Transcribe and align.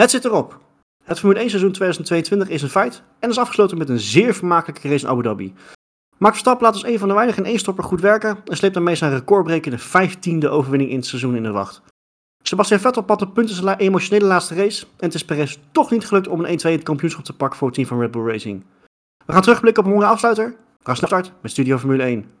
Het 0.00 0.10
zit 0.10 0.24
erop. 0.24 0.58
Het 1.04 1.18
Formule 1.18 1.40
1 1.40 1.48
seizoen 1.48 1.72
2022 1.72 2.48
is 2.48 2.62
een 2.62 2.68
feit 2.68 3.02
en 3.18 3.30
is 3.30 3.38
afgesloten 3.38 3.78
met 3.78 3.88
een 3.88 4.00
zeer 4.00 4.34
vermakelijke 4.34 4.88
race 4.88 5.04
in 5.04 5.10
Abu 5.10 5.22
Dhabi. 5.22 5.54
Max 6.16 6.32
Verstappen 6.32 6.64
laat 6.64 6.74
als 6.74 6.84
een 6.84 6.98
van 6.98 7.08
de 7.08 7.14
weinigen 7.14 7.42
in 7.42 7.48
één 7.48 7.58
stopper 7.58 7.84
goed 7.84 8.00
werken 8.00 8.38
en 8.44 8.56
sleept 8.56 8.74
daarmee 8.74 8.94
zijn 8.94 9.12
recordbrekende 9.12 9.78
15e 9.78 10.48
overwinning 10.48 10.90
in 10.90 10.96
het 10.96 11.06
seizoen 11.06 11.36
in 11.36 11.42
de 11.42 11.50
wacht. 11.50 11.82
Sebastian 12.42 12.80
Vettel 12.80 13.04
op 13.06 13.30
punten 13.34 13.54
zijn 13.54 13.76
emotionele 13.76 14.26
laatste 14.26 14.54
race 14.54 14.84
en 14.84 15.06
het 15.06 15.14
is 15.14 15.24
Perez 15.24 15.56
toch 15.72 15.90
niet 15.90 16.06
gelukt 16.06 16.28
om 16.28 16.44
een 16.44 16.60
1-2 16.60 16.62
het 16.62 16.82
kampioenschap 16.82 17.24
te 17.24 17.36
pakken 17.36 17.58
voor 17.58 17.66
het 17.66 17.76
team 17.76 17.88
van 17.88 18.00
Red 18.00 18.10
Bull 18.10 18.26
Racing. 18.26 18.64
We 19.26 19.32
gaan 19.32 19.42
terugblikken 19.42 19.82
op 19.82 19.88
een 19.88 19.94
mooie 19.94 20.08
afsluiter. 20.08 20.56
Gaan 20.82 20.96
snel 20.96 21.08
starten 21.08 21.32
met 21.40 21.50
Studio 21.50 21.78
Formule 21.78 22.02
1. 22.02 22.35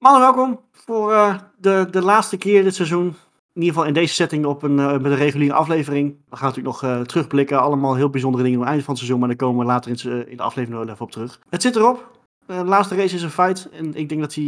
Mannen, 0.00 0.20
welkom 0.20 0.60
voor 0.72 1.12
uh, 1.12 1.34
de, 1.58 1.88
de 1.90 2.02
laatste 2.02 2.36
keer 2.36 2.62
dit 2.62 2.74
seizoen. 2.74 3.06
In 3.52 3.62
ieder 3.62 3.68
geval 3.68 3.84
in 3.84 3.94
deze 3.94 4.14
setting 4.14 4.44
op 4.46 4.62
een, 4.62 4.78
uh, 4.78 4.92
met 4.92 5.04
een 5.04 5.16
reguliere 5.16 5.54
aflevering. 5.54 6.16
We 6.28 6.36
gaan 6.36 6.48
natuurlijk 6.48 6.82
nog 6.82 6.90
uh, 6.90 7.00
terugblikken. 7.00 7.60
Allemaal 7.60 7.94
heel 7.94 8.10
bijzondere 8.10 8.42
dingen 8.44 8.58
aan 8.58 8.64
het 8.64 8.70
einde 8.70 8.84
van 8.84 8.94
het 8.94 9.02
seizoen. 9.02 9.20
Maar 9.20 9.36
daar 9.36 9.46
komen 9.46 9.66
we 9.66 9.72
later 9.72 9.90
in, 9.90 10.28
in 10.28 10.36
de 10.36 10.42
aflevering 10.42 10.80
nog 10.80 10.92
even 10.92 11.04
op 11.04 11.10
terug. 11.10 11.40
Het 11.48 11.62
zit 11.62 11.76
erop. 11.76 12.20
de 12.46 12.64
laatste 12.64 12.96
race 12.96 13.14
is 13.14 13.22
een 13.22 13.30
feit. 13.30 13.68
En 13.72 13.94
ik 13.94 14.08
denk 14.08 14.20
dat 14.20 14.34
hij 14.34 14.44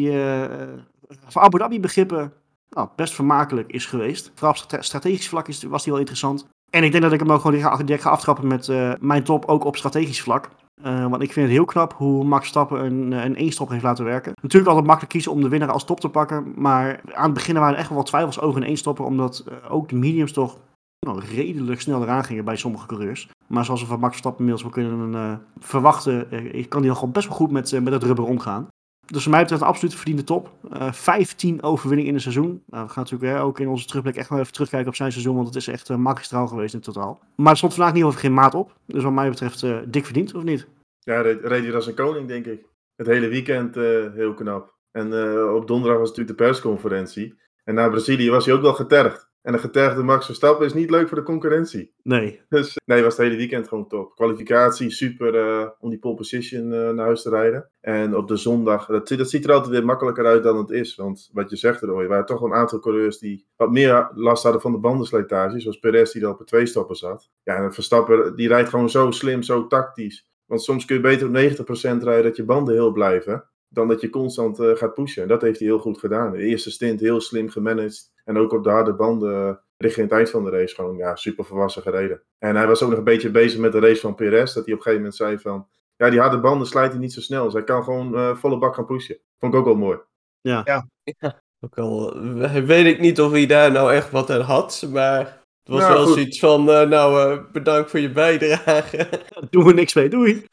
voor 1.27 1.43
Abu 1.43 1.59
Dhabi 1.59 1.81
begrippen 1.81 2.33
nou, 2.71 2.89
best 2.97 3.15
vermakelijk 3.15 3.73
is 3.73 3.87
geweest. 3.87 4.33
Vooral 4.35 4.57
op 4.63 4.83
strategisch 4.83 5.29
vlak 5.29 5.49
is, 5.49 5.63
was 5.63 5.83
hij 5.83 5.91
wel 5.91 6.01
interessant. 6.01 6.47
En 6.71 6.85
ik 6.85 6.91
denk 6.91 7.03
dat 7.03 7.13
ik 7.13 7.21
hem 7.21 7.33
ook 7.33 7.41
gewoon 7.41 7.85
direct 7.85 8.03
ga 8.03 8.11
aftrappen 8.11 8.47
met 8.47 8.69
mijn 9.01 9.25
top 9.25 9.45
ook 9.45 9.65
op 9.65 9.77
strategisch 9.77 10.23
vlak. 10.23 10.49
Uh, 10.85 11.07
want 11.07 11.23
ik 11.23 11.33
vind 11.33 11.47
het 11.47 11.55
heel 11.55 11.65
knap 11.65 11.93
hoe 11.93 12.25
Max 12.25 12.49
Stappen 12.49 12.85
een, 12.85 13.13
een 13.13 13.37
één-stop 13.37 13.69
heeft 13.69 13.83
laten 13.83 14.05
werken. 14.05 14.33
Natuurlijk 14.43 14.69
altijd 14.69 14.87
makkelijk 14.87 15.13
kiezen 15.13 15.33
om 15.33 15.41
de 15.41 15.49
winnaar 15.49 15.71
als 15.71 15.85
top 15.85 16.01
te 16.01 16.09
pakken. 16.09 16.53
Maar 16.57 17.01
aan 17.13 17.25
het 17.25 17.35
begin 17.35 17.55
waren 17.55 17.73
er 17.73 17.79
echt 17.79 17.89
wel 17.89 17.99
wat 17.99 18.07
twijfels 18.07 18.41
over 18.41 18.61
een 18.61 18.67
één-stopper. 18.67 19.05
Omdat 19.05 19.45
uh, 19.49 19.73
ook 19.73 19.89
de 19.89 19.97
mediums 19.97 20.33
toch 20.33 20.59
nou, 21.07 21.21
redelijk 21.35 21.81
snel 21.81 22.03
eraan 22.03 22.25
gingen 22.25 22.45
bij 22.45 22.57
sommige 22.57 22.87
coureurs. 22.87 23.29
Maar 23.47 23.65
zoals 23.65 23.81
we 23.81 23.87
van 23.87 24.01
Max 24.01 24.17
Stappen 24.17 24.45
inmiddels 24.45 24.75
wel 24.75 24.85
kunnen 24.85 25.13
uh, 25.13 25.33
verwachten, 25.59 26.29
kan 26.69 26.83
hij 26.85 26.95
gewoon 26.95 27.13
best 27.13 27.29
wel 27.29 27.37
goed 27.37 27.51
met, 27.51 27.81
met 27.83 27.93
het 27.93 28.03
rubber 28.03 28.25
omgaan. 28.25 28.69
Dus 29.13 29.23
voor 29.23 29.33
mij 29.33 29.41
betreft 29.41 29.63
een 29.63 29.69
absoluut 29.69 29.95
verdiende 29.95 30.25
top. 30.25 30.53
Uh, 30.73 30.93
15 30.93 31.63
overwinningen 31.63 32.11
in 32.11 32.17
een 32.17 32.23
seizoen. 32.23 32.63
Nou, 32.67 32.87
we 32.87 32.93
gaan 32.93 33.03
natuurlijk 33.11 33.41
ook 33.41 33.61
in 33.61 33.69
onze 33.69 33.87
terugblik 33.87 34.17
echt 34.17 34.29
wel 34.29 34.39
even 34.39 34.53
terugkijken 34.53 34.89
op 34.89 34.95
zijn 34.95 35.13
seizoen. 35.13 35.35
Want 35.35 35.47
het 35.47 35.57
is 35.57 35.67
echt 35.69 35.89
uh, 35.89 35.97
magistraal 35.97 36.47
geweest 36.47 36.75
in 36.75 36.81
totaal. 36.81 37.21
Maar 37.37 37.51
er 37.51 37.57
stond 37.57 37.75
vandaag 37.75 37.95
niet 37.95 38.05
over 38.05 38.21
geen 38.21 38.35
maat 38.35 38.55
op. 38.55 38.77
Dus 38.87 39.03
wat 39.03 39.13
mij 39.13 39.29
betreft 39.29 39.63
uh, 39.63 39.79
dik 39.87 40.05
verdiend, 40.05 40.35
of 40.35 40.43
niet? 40.43 40.67
Ja, 40.99 41.21
reed, 41.21 41.43
hij 41.43 41.75
als 41.75 41.87
een 41.87 41.95
koning, 41.95 42.29
denk 42.29 42.47
ik. 42.47 42.65
Het 42.97 43.07
hele 43.07 43.29
weekend 43.29 43.75
heel 44.15 44.35
knap. 44.35 44.75
En 44.91 45.07
op 45.55 45.67
donderdag 45.67 45.99
was 45.99 46.09
natuurlijk 46.09 46.39
de 46.39 46.45
persconferentie. 46.45 47.39
En 47.65 47.75
na 47.75 47.89
Brazilië 47.89 48.31
was 48.31 48.45
hij 48.45 48.55
ook 48.55 48.63
wel 48.63 48.75
getergd. 48.75 49.31
En 49.43 49.53
een 49.53 49.61
getergde 49.61 50.03
Max 50.03 50.27
Verstappen 50.27 50.67
is 50.67 50.75
niet 50.75 50.91
leuk 50.91 51.09
voor 51.09 51.17
de 51.17 51.23
concurrentie. 51.23 51.95
Nee. 52.03 52.41
Dus 52.49 52.79
nee, 52.85 53.03
was 53.03 53.17
het 53.17 53.27
hele 53.27 53.37
weekend 53.37 53.69
gewoon 53.69 53.89
top. 53.89 54.15
Kwalificatie, 54.15 54.91
super 54.91 55.35
uh, 55.35 55.69
om 55.79 55.91
die 55.91 55.99
pole 55.99 56.15
position 56.15 56.73
uh, 56.73 56.91
naar 56.91 57.05
huis 57.05 57.23
te 57.23 57.31
rijden. 57.31 57.69
En 57.81 58.17
op 58.17 58.29
de 58.29 58.37
zondag, 58.37 58.87
dat, 58.87 59.09
dat 59.09 59.31
ziet 59.31 59.45
er 59.45 59.53
altijd 59.53 59.71
weer 59.73 59.85
makkelijker 59.85 60.27
uit 60.27 60.43
dan 60.43 60.57
het 60.57 60.71
is. 60.71 60.95
Want 60.95 61.31
wat 61.33 61.51
je 61.51 61.57
zegt 61.57 61.83
er 61.83 62.09
waren 62.09 62.27
toch 62.27 62.41
wel 62.41 62.49
een 62.49 62.57
aantal 62.57 62.79
coureurs 62.79 63.19
die 63.19 63.47
wat 63.57 63.71
meer 63.71 64.11
last 64.15 64.43
hadden 64.43 64.61
van 64.61 64.73
de 64.73 64.79
bandenslijtage. 64.79 65.61
Zoals 65.61 65.79
Perez 65.79 66.13
die 66.13 66.23
er 66.23 66.29
op 66.29 66.41
een 66.41 66.47
twee 66.47 66.67
stappen 66.67 66.97
zat. 66.97 67.31
Ja, 67.43 67.57
en 67.57 67.73
Verstappen 67.73 68.37
die 68.37 68.49
rijdt 68.49 68.69
gewoon 68.69 68.91
zo 68.91 69.11
slim, 69.11 69.43
zo 69.43 69.67
tactisch. 69.67 70.27
Want 70.47 70.63
soms 70.63 70.85
kun 70.85 70.97
je 70.97 71.03
beter 71.03 71.29
op 71.29 71.35
90% 71.35 72.03
rijden 72.03 72.23
dat 72.23 72.37
je 72.37 72.45
banden 72.45 72.75
heel 72.75 72.93
blijven. 72.93 73.45
Dan 73.73 73.89
dat 73.89 74.01
je 74.01 74.11
constant 74.11 74.61
uh, 74.61 74.77
gaat 74.77 74.95
pushen. 74.95 75.23
En 75.23 75.29
dat 75.29 75.43
heeft 75.43 75.59
hij 75.59 75.69
heel 75.69 75.79
goed 75.79 75.99
gedaan. 75.99 76.33
De 76.33 76.39
eerste 76.39 76.71
stint 76.71 77.01
heel 77.01 77.21
slim 77.21 77.49
gemanaged. 77.49 78.11
En 78.25 78.39
ook 78.39 78.53
op 78.53 78.65
de 78.65 78.71
harde 78.71 78.95
banden 78.95 79.61
richting 79.77 80.09
het 80.09 80.17
eind 80.17 80.31
van 80.31 80.45
de 80.45 80.51
race 80.51 80.75
gewoon 80.75 80.97
ja, 80.97 81.17
super 81.17 81.45
volwassen 81.45 81.83
gereden. 81.83 82.23
En 82.39 82.57
hij 82.57 82.67
was 82.67 82.83
ook 82.83 82.89
nog 82.89 82.99
een 82.99 83.05
beetje 83.05 83.31
bezig 83.31 83.61
met 83.61 83.73
de 83.73 83.81
race 83.81 84.01
van 84.01 84.15
Perez. 84.15 84.53
Dat 84.55 84.65
hij 84.65 84.75
op 84.75 84.79
een 84.79 84.85
gegeven 84.85 84.97
moment 84.97 85.15
zei 85.15 85.39
van... 85.39 85.69
Ja, 85.97 86.11
die 86.11 86.21
harde 86.21 86.41
banden 86.41 86.67
slijten 86.67 87.01
niet 87.01 87.13
zo 87.13 87.21
snel. 87.21 87.45
Dus 87.45 87.53
hij 87.53 87.65
kan 87.65 87.85
gewoon 87.85 88.15
uh, 88.15 88.37
volle 88.37 88.59
bak 88.59 88.75
gaan 88.75 88.87
pushen. 88.87 89.19
Vond 89.39 89.53
ik 89.53 89.59
ook 89.59 89.65
wel 89.65 89.75
mooi. 89.75 89.99
Ja. 90.41 90.63
ja. 90.65 90.89
ja. 91.03 91.43
Ook 91.61 91.79
al 91.79 92.21
weet 92.65 92.87
ik 92.87 93.01
niet 93.01 93.21
of 93.21 93.31
hij 93.31 93.47
daar 93.47 93.73
nou 93.73 93.93
echt 93.93 94.11
wat 94.11 94.31
aan 94.31 94.41
had. 94.41 94.87
Maar 94.93 95.42
het 95.63 95.75
was 95.75 95.81
nou, 95.81 95.93
wel 95.93 96.05
goed. 96.05 96.15
zoiets 96.15 96.39
van, 96.39 96.69
uh, 96.69 96.81
nou, 96.81 97.33
uh, 97.33 97.39
bedankt 97.53 97.91
voor 97.91 98.01
je 98.01 98.11
bijdrage. 98.11 99.09
Doen 99.51 99.65
we 99.65 99.73
niks 99.73 99.95
mee, 99.95 100.09
doei. 100.09 100.33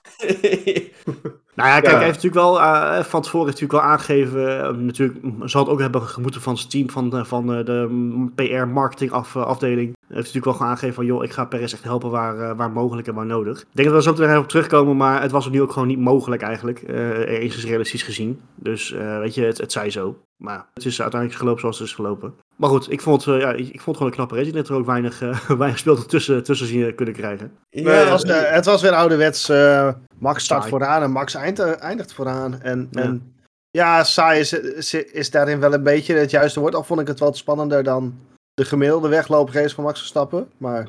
nou 1.55 1.69
ja, 1.69 1.79
kijk, 1.79 1.85
ja. 1.85 1.95
hij 1.95 2.03
heeft 2.03 2.23
natuurlijk 2.23 2.33
wel, 2.33 2.59
uh, 2.59 2.99
van 3.03 3.21
tevoren 3.21 3.47
heeft 3.47 3.61
natuurlijk 3.61 3.71
wel 3.71 3.91
aangegeven, 3.91 4.85
natuurlijk 4.85 5.19
zal 5.43 5.61
het 5.61 5.71
ook 5.71 5.79
hebben 5.79 6.01
gemoeten 6.01 6.41
van 6.41 6.57
zijn 6.57 6.69
team, 6.69 6.89
van, 6.89 7.25
van 7.25 7.47
de 7.47 8.29
PR-marketing 8.35 9.11
af, 9.11 9.35
afdeling. 9.35 9.97
Heeft 10.09 10.19
natuurlijk 10.19 10.45
wel 10.45 10.53
gewoon 10.53 10.67
aangegeven 10.67 10.95
van, 10.95 11.05
joh, 11.05 11.23
ik 11.23 11.31
ga 11.31 11.45
Perez 11.45 11.73
echt 11.73 11.83
helpen 11.83 12.09
waar, 12.09 12.55
waar 12.55 12.71
mogelijk 12.71 13.07
en 13.07 13.13
waar 13.13 13.25
nodig. 13.25 13.59
Ik 13.59 13.67
denk 13.71 13.87
dat 13.87 13.97
we 13.97 14.03
zo 14.03 14.11
meteen 14.11 14.29
even 14.29 14.41
op 14.41 14.47
terugkomen, 14.47 14.97
maar 14.97 15.21
het 15.21 15.31
was 15.31 15.49
nu 15.49 15.61
ook 15.61 15.71
gewoon 15.71 15.87
niet 15.87 15.99
mogelijk 15.99 16.41
eigenlijk, 16.41 16.83
eens 17.27 17.65
realistisch 17.65 18.03
gezien. 18.03 18.41
Dus 18.55 18.89
weet 18.89 19.35
je, 19.35 19.43
het, 19.43 19.57
het 19.57 19.71
zij 19.71 19.89
zo. 19.89 20.17
Maar 20.39 20.65
het 20.73 20.85
is 20.85 21.01
uiteindelijk 21.01 21.39
gelopen 21.39 21.61
zoals 21.61 21.79
het 21.79 21.87
is 21.87 21.93
gelopen. 21.93 22.33
Maar 22.55 22.69
goed, 22.69 22.91
ik 22.91 23.01
vond, 23.01 23.25
uh, 23.25 23.39
ja, 23.39 23.51
ik, 23.53 23.67
ik 23.67 23.81
vond 23.81 23.85
het 23.85 23.95
gewoon 23.95 24.07
een 24.07 24.13
knappe 24.13 24.35
race. 24.35 24.73
Er 24.73 24.73
ook 24.73 24.85
weinig, 24.85 25.21
uh, 25.21 25.49
weinig 25.57 25.79
speelten 25.79 26.07
tussen, 26.07 26.43
tussen 26.43 26.67
zien 26.67 26.95
kunnen 26.95 27.13
krijgen. 27.13 27.51
Ja, 27.69 27.91
het, 27.91 28.09
was, 28.09 28.23
uh, 28.23 28.51
het 28.51 28.65
was 28.65 28.81
weer 28.81 28.91
ouderwets. 28.91 29.47
Max 30.17 30.43
start 30.43 30.59
saai. 30.59 30.69
vooraan 30.69 31.01
en 31.01 31.11
Max 31.11 31.33
eind, 31.33 31.59
eindigt 31.59 32.13
vooraan. 32.13 32.61
En 32.61 32.87
ja, 32.91 33.01
en, 33.01 33.33
ja 33.71 34.03
saai 34.03 34.39
is, 34.39 34.53
is, 34.53 34.93
is, 34.93 35.31
daarin 35.31 35.59
wel 35.59 35.73
een 35.73 35.83
beetje 35.83 36.15
het 36.15 36.31
juiste 36.31 36.59
woord. 36.59 36.75
Al 36.75 36.83
vond 36.83 36.99
ik 37.01 37.07
het 37.07 37.19
wat 37.19 37.37
spannender 37.37 37.83
dan 37.83 38.19
de 38.59 38.65
gemiddelde 38.65 39.07
weglooprace 39.07 39.75
van 39.75 39.83
Max 39.83 39.99
Verstappen. 39.99 40.49
Maar... 40.57 40.87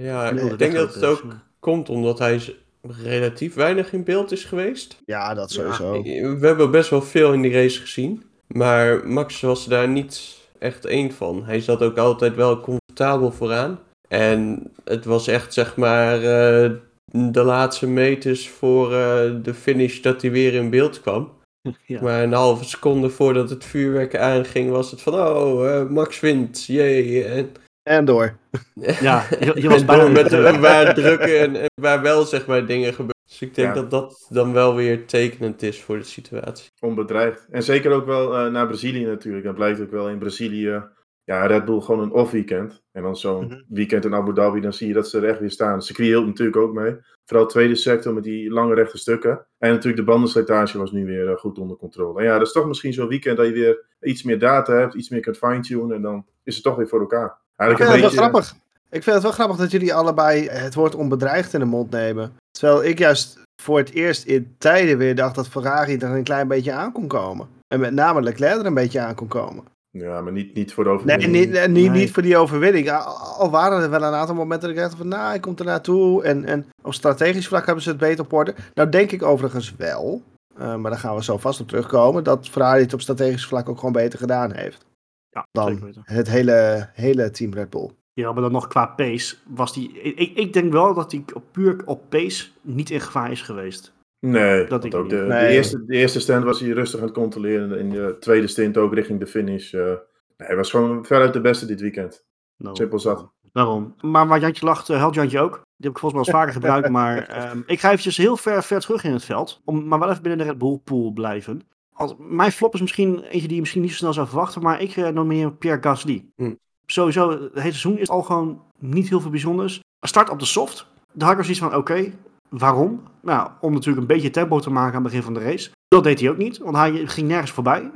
Ja, 0.00 0.30
nee, 0.30 0.50
ik 0.50 0.58
denk 0.58 0.74
dat 0.74 0.94
het 0.94 1.04
ook 1.04 1.22
komt 1.60 1.88
omdat 1.88 2.18
hij 2.18 2.56
relatief 3.02 3.54
weinig 3.54 3.92
in 3.92 4.04
beeld 4.04 4.32
is 4.32 4.44
geweest. 4.44 4.96
Ja, 5.06 5.34
dat 5.34 5.50
sowieso. 5.50 5.94
Ja, 5.94 6.36
we 6.36 6.46
hebben 6.46 6.70
best 6.70 6.90
wel 6.90 7.02
veel 7.02 7.32
in 7.32 7.42
die 7.42 7.52
race 7.52 7.80
gezien. 7.80 8.22
Maar 8.46 9.06
Max 9.06 9.40
was 9.40 9.66
daar 9.66 9.88
niet 9.88 10.38
echt 10.58 10.84
één 10.84 11.12
van. 11.12 11.44
Hij 11.44 11.60
zat 11.60 11.82
ook 11.82 11.98
altijd 11.98 12.34
wel 12.34 12.60
comfortabel 12.60 13.32
vooraan. 13.32 13.78
En 14.08 14.70
het 14.84 15.04
was 15.04 15.26
echt, 15.26 15.52
zeg 15.52 15.76
maar, 15.76 16.16
uh, 16.16 16.70
de 17.12 17.42
laatste 17.42 17.86
meters 17.86 18.48
voor 18.48 18.92
uh, 18.92 19.34
de 19.42 19.54
finish 19.54 20.00
dat 20.00 20.22
hij 20.22 20.30
weer 20.30 20.54
in 20.54 20.70
beeld 20.70 21.00
kwam. 21.00 21.30
Ja. 21.86 22.02
Maar 22.02 22.22
een 22.22 22.32
halve 22.32 22.64
seconde 22.64 23.10
voordat 23.10 23.50
het 23.50 23.64
vuurwerk 23.64 24.16
aanging, 24.16 24.70
was 24.70 24.90
het 24.90 25.02
van: 25.02 25.14
oh, 25.14 25.64
uh, 25.64 25.88
Max 25.88 26.20
wint, 26.20 26.64
jee. 26.64 27.24
En, 27.24 27.52
en 27.82 28.04
door. 28.04 28.36
Ja, 29.00 29.26
je, 29.40 29.52
je 29.54 29.68
was 29.68 29.84
bijna 29.84 30.08
met 30.08 30.58
waar 30.58 30.94
drukken 30.94 31.40
en, 31.40 31.56
en, 31.56 31.70
waar 31.74 32.02
wel, 32.02 32.24
zeg 32.24 32.46
maar, 32.46 32.66
dingen 32.66 32.88
gebeuren. 32.88 33.10
Dus 33.28 33.40
ik 33.40 33.54
denk 33.54 33.74
ja. 33.74 33.80
dat 33.80 33.90
dat 33.90 34.26
dan 34.28 34.52
wel 34.52 34.74
weer 34.74 35.06
tekenend 35.06 35.62
is 35.62 35.82
voor 35.82 35.98
de 35.98 36.04
situatie. 36.04 36.70
Onbedreigd. 36.80 37.46
En 37.50 37.62
zeker 37.62 37.92
ook 37.92 38.06
wel 38.06 38.46
uh, 38.46 38.52
naar 38.52 38.66
Brazilië 38.66 39.04
natuurlijk. 39.04 39.44
Dan 39.44 39.54
blijft 39.54 39.80
ook 39.80 39.90
wel 39.90 40.08
in 40.08 40.18
Brazilië 40.18 40.82
ja, 41.24 41.46
Red 41.46 41.64
Bull 41.64 41.80
gewoon 41.80 42.02
een 42.02 42.12
off-weekend. 42.12 42.82
En 42.92 43.02
dan 43.02 43.16
zo'n 43.16 43.44
mm-hmm. 43.44 43.64
weekend 43.68 44.04
in 44.04 44.14
Abu 44.14 44.34
Dhabi, 44.34 44.60
dan 44.60 44.72
zie 44.72 44.88
je 44.88 44.94
dat 44.94 45.08
ze 45.08 45.18
er 45.18 45.28
echt 45.28 45.38
weer 45.38 45.50
staan. 45.50 45.74
Het 45.74 45.84
circuit 45.84 46.08
hield 46.08 46.26
natuurlijk 46.26 46.56
ook 46.56 46.72
mee. 46.72 46.96
Vooral 47.24 47.46
tweede 47.46 47.74
sector 47.74 48.14
met 48.14 48.24
die 48.24 48.50
lange 48.50 48.74
rechte 48.74 48.98
stukken. 48.98 49.46
En 49.58 49.70
natuurlijk 49.70 49.96
de 49.96 50.10
bandenslijtage 50.10 50.78
was 50.78 50.92
nu 50.92 51.06
weer 51.06 51.28
uh, 51.28 51.36
goed 51.36 51.58
onder 51.58 51.76
controle. 51.76 52.18
En 52.18 52.24
ja, 52.24 52.38
dat 52.38 52.46
is 52.46 52.52
toch 52.52 52.66
misschien 52.66 52.92
zo'n 52.92 53.08
weekend 53.08 53.36
dat 53.36 53.46
je 53.46 53.52
weer 53.52 53.84
iets 54.00 54.22
meer 54.22 54.38
data 54.38 54.72
hebt, 54.72 54.94
iets 54.94 55.08
meer 55.08 55.20
kunt 55.20 55.38
fine-tunen. 55.38 55.96
En 55.96 56.02
dan 56.02 56.26
is 56.42 56.54
het 56.54 56.64
toch 56.64 56.76
weer 56.76 56.88
voor 56.88 57.00
elkaar. 57.00 57.38
Eigenlijk 57.56 57.90
ik 57.90 57.96
vind 57.96 58.12
het 58.12 58.20
wel 58.20 58.28
grappig. 58.28 58.54
Ik 58.90 59.02
vind 59.02 59.14
het 59.14 59.24
wel 59.24 59.32
grappig 59.32 59.56
dat 59.56 59.70
jullie 59.70 59.94
allebei 59.94 60.48
het 60.48 60.74
woord 60.74 60.94
onbedreigd 60.94 61.54
in 61.54 61.60
de 61.60 61.66
mond 61.66 61.90
nemen. 61.90 62.32
Terwijl 62.50 62.84
ik 62.84 62.98
juist 62.98 63.40
voor 63.62 63.78
het 63.78 63.90
eerst 63.90 64.24
in 64.24 64.54
tijden 64.58 64.98
weer 64.98 65.14
dacht 65.14 65.34
dat 65.34 65.48
Ferrari 65.48 65.96
er 65.96 66.10
een 66.10 66.22
klein 66.22 66.48
beetje 66.48 66.72
aan 66.72 66.92
kon 66.92 67.08
komen. 67.08 67.48
En 67.68 67.80
met 67.80 67.92
name 67.92 68.22
Leclerc 68.22 68.58
er 68.58 68.66
een 68.66 68.74
beetje 68.74 69.00
aan 69.00 69.14
kon 69.14 69.28
komen. 69.28 69.64
Ja, 69.92 70.20
maar 70.20 70.32
niet, 70.32 70.54
niet 70.54 70.72
voor 70.72 70.84
de 70.84 70.90
overwinning. 70.90 71.32
Nee, 71.32 71.46
niet, 71.46 71.68
niet, 71.68 71.92
niet 71.92 72.10
voor 72.10 72.22
die 72.22 72.36
overwinning. 72.36 72.90
Al 73.38 73.50
waren 73.50 73.82
er 73.82 73.90
wel 73.90 74.02
een 74.02 74.14
aantal 74.14 74.34
momenten 74.34 74.68
dat 74.68 74.76
ik 74.76 74.82
dacht 74.82 74.96
van, 74.96 75.08
nou, 75.08 75.28
hij 75.28 75.40
komt 75.40 75.58
er 75.58 75.64
naartoe. 75.64 76.22
En, 76.22 76.44
en 76.44 76.66
op 76.82 76.94
strategisch 76.94 77.48
vlak 77.48 77.66
hebben 77.66 77.82
ze 77.82 77.88
het 77.88 77.98
beter 77.98 78.24
op 78.24 78.32
orde. 78.32 78.54
Nou 78.74 78.88
denk 78.88 79.10
ik 79.10 79.22
overigens 79.22 79.76
wel, 79.76 80.22
uh, 80.58 80.76
maar 80.76 80.90
daar 80.90 81.00
gaan 81.00 81.14
we 81.14 81.24
zo 81.24 81.38
vast 81.38 81.60
op 81.60 81.68
terugkomen, 81.68 82.24
dat 82.24 82.48
Ferrari 82.48 82.82
het 82.82 82.92
op 82.92 83.00
strategisch 83.00 83.46
vlak 83.46 83.68
ook 83.68 83.78
gewoon 83.78 83.92
beter 83.92 84.18
gedaan 84.18 84.52
heeft. 84.52 84.84
Ja, 85.30 85.46
dan 85.50 85.94
het 86.02 86.28
hele, 86.28 86.88
hele 86.92 87.30
team 87.30 87.52
Red 87.52 87.70
Bull. 87.70 87.90
Ja, 88.12 88.32
maar 88.32 88.42
dan 88.42 88.52
nog 88.52 88.68
qua 88.68 88.86
pace 88.86 89.36
was 89.46 89.72
die. 89.72 90.00
Ik, 90.00 90.36
ik 90.36 90.52
denk 90.52 90.72
wel 90.72 90.94
dat 90.94 91.12
hij 91.12 91.24
puur 91.52 91.82
op 91.84 92.02
pace 92.08 92.48
niet 92.60 92.90
in 92.90 93.00
gevaar 93.00 93.30
is 93.30 93.42
geweest. 93.42 93.91
Nee, 94.26 94.66
dat 94.66 94.84
ik 94.84 94.94
ook 94.94 95.08
de, 95.08 95.16
nee. 95.16 95.46
de, 95.46 95.54
eerste, 95.54 95.84
de 95.84 95.96
eerste 95.96 96.20
stand 96.20 96.44
was 96.44 96.60
hij 96.60 96.70
rustig 96.70 97.00
aan 97.00 97.06
het 97.06 97.14
controleren. 97.14 97.78
In 97.78 97.90
de 97.90 98.16
tweede 98.20 98.46
stint 98.46 98.76
ook 98.76 98.94
richting 98.94 99.18
de 99.18 99.26
finish. 99.26 99.72
Uh, 99.72 99.84
nee, 99.84 99.96
hij 100.36 100.56
was 100.56 100.70
gewoon 100.70 101.04
veruit 101.04 101.32
de 101.32 101.40
beste 101.40 101.66
dit 101.66 101.80
weekend. 101.80 102.24
No. 102.56 102.74
Simpel 102.74 102.98
zat. 102.98 103.30
Daarom. 103.52 103.94
Maar 104.00 104.26
waar 104.26 104.40
Jantje 104.40 104.66
lacht, 104.66 104.88
uh, 104.88 104.96
helpt 104.96 105.14
Jantje 105.14 105.40
ook. 105.40 105.52
Die 105.52 105.86
heb 105.86 105.92
ik 105.92 105.98
volgens 105.98 106.12
mij 106.12 106.34
al 106.34 106.40
vaker 106.40 106.52
gebruikt, 106.54 106.88
maar 106.98 107.28
ehm, 107.28 107.60
ik 107.66 107.80
ga 107.80 107.88
eventjes 107.88 108.16
heel 108.16 108.36
ver, 108.36 108.62
ver 108.62 108.80
terug 108.80 109.04
in 109.04 109.12
het 109.12 109.24
veld. 109.24 109.60
Om, 109.64 109.88
maar 109.88 109.98
wel 109.98 110.10
even 110.10 110.22
binnen 110.22 110.40
de 110.46 110.52
Red 110.52 110.58
Bull 110.58 110.80
pool 110.84 111.12
blijven. 111.12 111.62
Als, 111.92 112.14
mijn 112.18 112.52
flop 112.52 112.74
is 112.74 112.80
misschien 112.80 113.22
eentje 113.22 113.46
die 113.46 113.54
je 113.54 113.60
misschien 113.60 113.82
niet 113.82 113.90
zo 113.90 113.96
snel 113.96 114.12
zou 114.12 114.26
verwachten, 114.26 114.62
maar 114.62 114.80
ik 114.80 114.96
uh, 114.96 115.08
nomineer 115.08 115.52
Pierre 115.52 115.82
Gasly. 115.82 116.26
Hm. 116.36 116.54
Sowieso, 116.86 117.30
het 117.30 117.40
hele 117.40 117.52
seizoen 117.54 117.98
is 117.98 118.08
al 118.08 118.22
gewoon 118.22 118.62
niet 118.78 119.08
heel 119.08 119.20
veel 119.20 119.30
bijzonders. 119.30 119.80
Start 120.00 120.30
op 120.30 120.38
de 120.38 120.44
soft. 120.44 120.86
Daar 121.12 121.28
had 121.28 121.38
ik 121.38 121.44
zoiets 121.44 121.62
van, 121.62 121.74
oké, 121.74 122.12
waarom? 122.52 123.02
Nou, 123.22 123.50
om 123.60 123.72
natuurlijk 123.72 124.00
een 124.00 124.14
beetje 124.14 124.30
tempo 124.30 124.60
te 124.60 124.70
maken 124.70 124.96
aan 124.96 125.02
het 125.02 125.12
begin 125.12 125.22
van 125.22 125.34
de 125.34 125.40
race. 125.40 125.70
Dat 125.88 126.04
deed 126.04 126.20
hij 126.20 126.30
ook 126.30 126.36
niet, 126.36 126.58
want 126.58 126.76
hij 126.76 127.06
ging 127.06 127.28
nergens 127.28 127.50
voorbij 127.50 127.90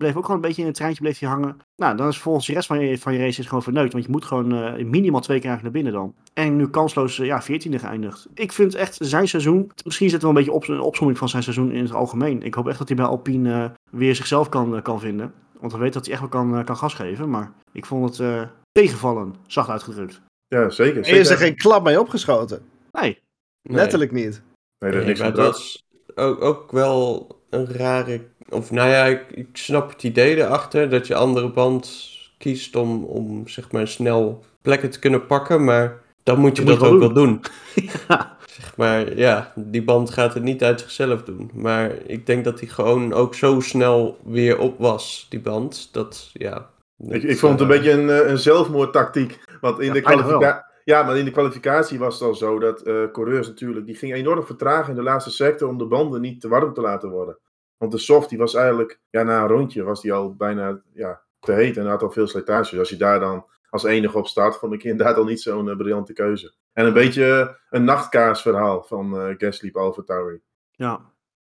bleef 0.00 0.16
ook 0.16 0.24
gewoon 0.24 0.36
een 0.36 0.46
beetje 0.46 0.60
in 0.60 0.66
het 0.66 0.76
treintje 0.76 1.02
bleef 1.02 1.18
hij 1.18 1.28
hangen. 1.28 1.56
Nou, 1.76 1.96
dan 1.96 2.08
is 2.08 2.18
volgens 2.18 2.46
de 2.46 2.52
rest 2.52 2.66
van 2.66 2.80
je, 2.80 2.98
van 2.98 3.12
je 3.12 3.18
race 3.18 3.40
is 3.40 3.46
gewoon 3.46 3.62
verneukt. 3.62 3.92
Want 3.92 4.04
je 4.04 4.10
moet 4.10 4.24
gewoon 4.24 4.54
uh, 4.54 4.84
minimaal 4.84 5.20
twee 5.20 5.40
keer 5.40 5.58
naar 5.62 5.70
binnen 5.70 5.92
dan. 5.92 6.14
En 6.34 6.56
nu 6.56 6.68
kansloos 6.68 7.18
uh, 7.18 7.26
ja, 7.26 7.42
14e 7.42 7.74
geëindigd. 7.74 8.28
Ik 8.34 8.52
vind 8.52 8.74
echt 8.74 8.96
zijn 9.00 9.28
seizoen. 9.28 9.70
Misschien 9.84 10.10
zit 10.10 10.22
er 10.22 10.26
wel 10.26 10.36
een 10.36 10.44
beetje 10.44 10.58
op, 10.58 10.68
een 10.68 10.80
opzomming 10.80 11.18
van 11.18 11.28
zijn 11.28 11.42
seizoen 11.42 11.72
in 11.72 11.82
het 11.82 11.92
algemeen. 11.92 12.42
Ik 12.42 12.54
hoop 12.54 12.68
echt 12.68 12.78
dat 12.78 12.88
hij 12.88 12.96
bij 12.96 13.06
Alpine 13.06 13.50
uh, 13.50 13.70
weer 13.90 14.14
zichzelf 14.14 14.48
kan, 14.48 14.82
kan 14.82 15.00
vinden. 15.00 15.32
Want 15.60 15.72
we 15.72 15.78
weten 15.78 15.94
dat 15.94 16.04
hij 16.04 16.12
echt 16.12 16.20
wel 16.20 16.30
kan, 16.30 16.64
kan 16.64 16.76
gas 16.76 16.94
geven. 16.94 17.30
Maar 17.30 17.52
ik 17.72 17.86
vond 17.86 18.18
het 18.18 18.48
tegenvallen, 18.72 19.34
zacht 19.46 19.68
uitgedrukt. 19.68 20.20
Ja, 20.48 20.70
zeker. 20.70 21.06
Er 21.06 21.16
is 21.16 21.30
er 21.30 21.36
geen 21.36 21.56
klap 21.56 21.84
mee 21.84 22.00
opgeschoten. 22.00 22.62
Nee. 22.92 23.18
Nee. 23.62 23.76
Letterlijk 23.76 24.12
niet. 24.12 24.42
Nee, 24.78 24.92
dat 24.92 25.00
is 25.00 25.06
niks 25.06 25.34
dat 25.34 25.82
ook, 26.14 26.42
ook 26.42 26.72
wel 26.72 27.26
een 27.50 27.66
rare. 27.66 28.20
Of 28.48 28.70
nou 28.70 28.88
ja, 28.88 29.04
ik, 29.04 29.22
ik 29.30 29.48
snap 29.52 29.90
het 29.92 30.02
idee 30.02 30.36
erachter 30.36 30.90
dat 30.90 31.06
je 31.06 31.14
andere 31.14 31.50
band 31.50 32.08
kiest 32.38 32.76
om, 32.76 33.04
om 33.04 33.48
zeg 33.48 33.72
maar 33.72 33.88
snel 33.88 34.44
plekken 34.62 34.90
te 34.90 34.98
kunnen 34.98 35.26
pakken. 35.26 35.64
Maar 35.64 36.02
dan 36.22 36.38
moet 36.38 36.56
je 36.56 36.64
Dat 36.64 36.78
dat, 36.78 36.90
moet 36.90 37.00
je 37.00 37.06
ook 37.06 37.12
wel 37.12 37.14
wel 37.14 37.24
doen. 37.24 37.40
ja. 38.08 38.38
Zeg 38.46 38.76
maar 38.76 39.16
ja, 39.16 39.52
die 39.56 39.82
band 39.82 40.10
gaat 40.10 40.34
het 40.34 40.42
niet 40.42 40.64
uit 40.64 40.80
zichzelf 40.80 41.22
doen. 41.22 41.50
Maar 41.54 41.92
ik 42.06 42.26
denk 42.26 42.44
dat 42.44 42.60
hij 42.60 42.68
gewoon 42.68 43.12
ook 43.12 43.34
zo 43.34 43.60
snel 43.60 44.18
weer 44.24 44.58
op 44.58 44.78
was, 44.78 45.26
die 45.28 45.40
band. 45.40 45.88
Dat 45.92 46.30
ja. 46.32 46.70
Ik, 46.98 47.10
dat, 47.10 47.22
ik 47.22 47.38
vond 47.38 47.60
het 47.60 47.68
een 47.68 47.76
eh, 47.76 47.82
beetje 47.82 48.00
een, 48.00 48.10
eh, 48.10 48.30
een 48.30 48.38
zelfmoordtactiek. 48.38 49.38
Want 49.60 49.78
in 49.78 49.86
Ja, 49.86 49.92
de 49.92 50.00
kwalificatie. 50.00 50.69
Ja, 50.90 51.02
maar 51.02 51.18
in 51.18 51.24
de 51.24 51.30
kwalificatie 51.30 51.98
was 51.98 52.14
het 52.14 52.28
al 52.28 52.34
zo 52.34 52.58
dat 52.58 52.82
eh, 52.82 53.10
coureurs 53.12 53.48
natuurlijk, 53.48 53.86
die 53.86 53.94
gingen 53.94 54.16
enorm 54.16 54.44
vertragen 54.44 54.90
in 54.90 54.96
de 54.96 55.02
laatste 55.02 55.30
sector 55.30 55.68
om 55.68 55.78
de 55.78 55.86
banden 55.86 56.20
niet 56.20 56.40
te 56.40 56.48
warm 56.48 56.72
te 56.72 56.80
laten 56.80 57.10
worden. 57.10 57.38
Want 57.76 57.92
de 57.92 57.98
soft, 57.98 58.28
die 58.28 58.38
was 58.38 58.54
eigenlijk, 58.54 59.00
ja, 59.10 59.22
na 59.22 59.42
een 59.42 59.48
rondje 59.48 59.82
was 59.82 60.00
die 60.00 60.12
al 60.12 60.34
bijna 60.34 60.82
ja, 60.92 61.22
te 61.40 61.52
heet 61.52 61.76
en 61.76 61.86
had 61.86 62.02
al 62.02 62.10
veel 62.10 62.26
slijtage. 62.26 62.70
Dus 62.70 62.78
als 62.78 62.88
je 62.88 62.96
daar 62.96 63.20
dan 63.20 63.46
als 63.68 63.84
enige 63.84 64.18
op 64.18 64.26
start, 64.26 64.56
vond 64.56 64.72
ik 64.72 64.84
inderdaad 64.84 65.16
al 65.16 65.24
niet 65.24 65.40
zo'n 65.40 65.68
eh, 65.68 65.76
briljante 65.76 66.12
keuze. 66.12 66.54
En 66.72 66.86
een 66.86 66.92
beetje 66.92 67.56
een 67.70 67.84
nachtkaarsverhaal 67.84 68.82
van 68.82 69.20
eh 69.20 69.34
Gasly 69.38 69.70
Tauri. 70.04 70.40
Ja, 70.70 71.00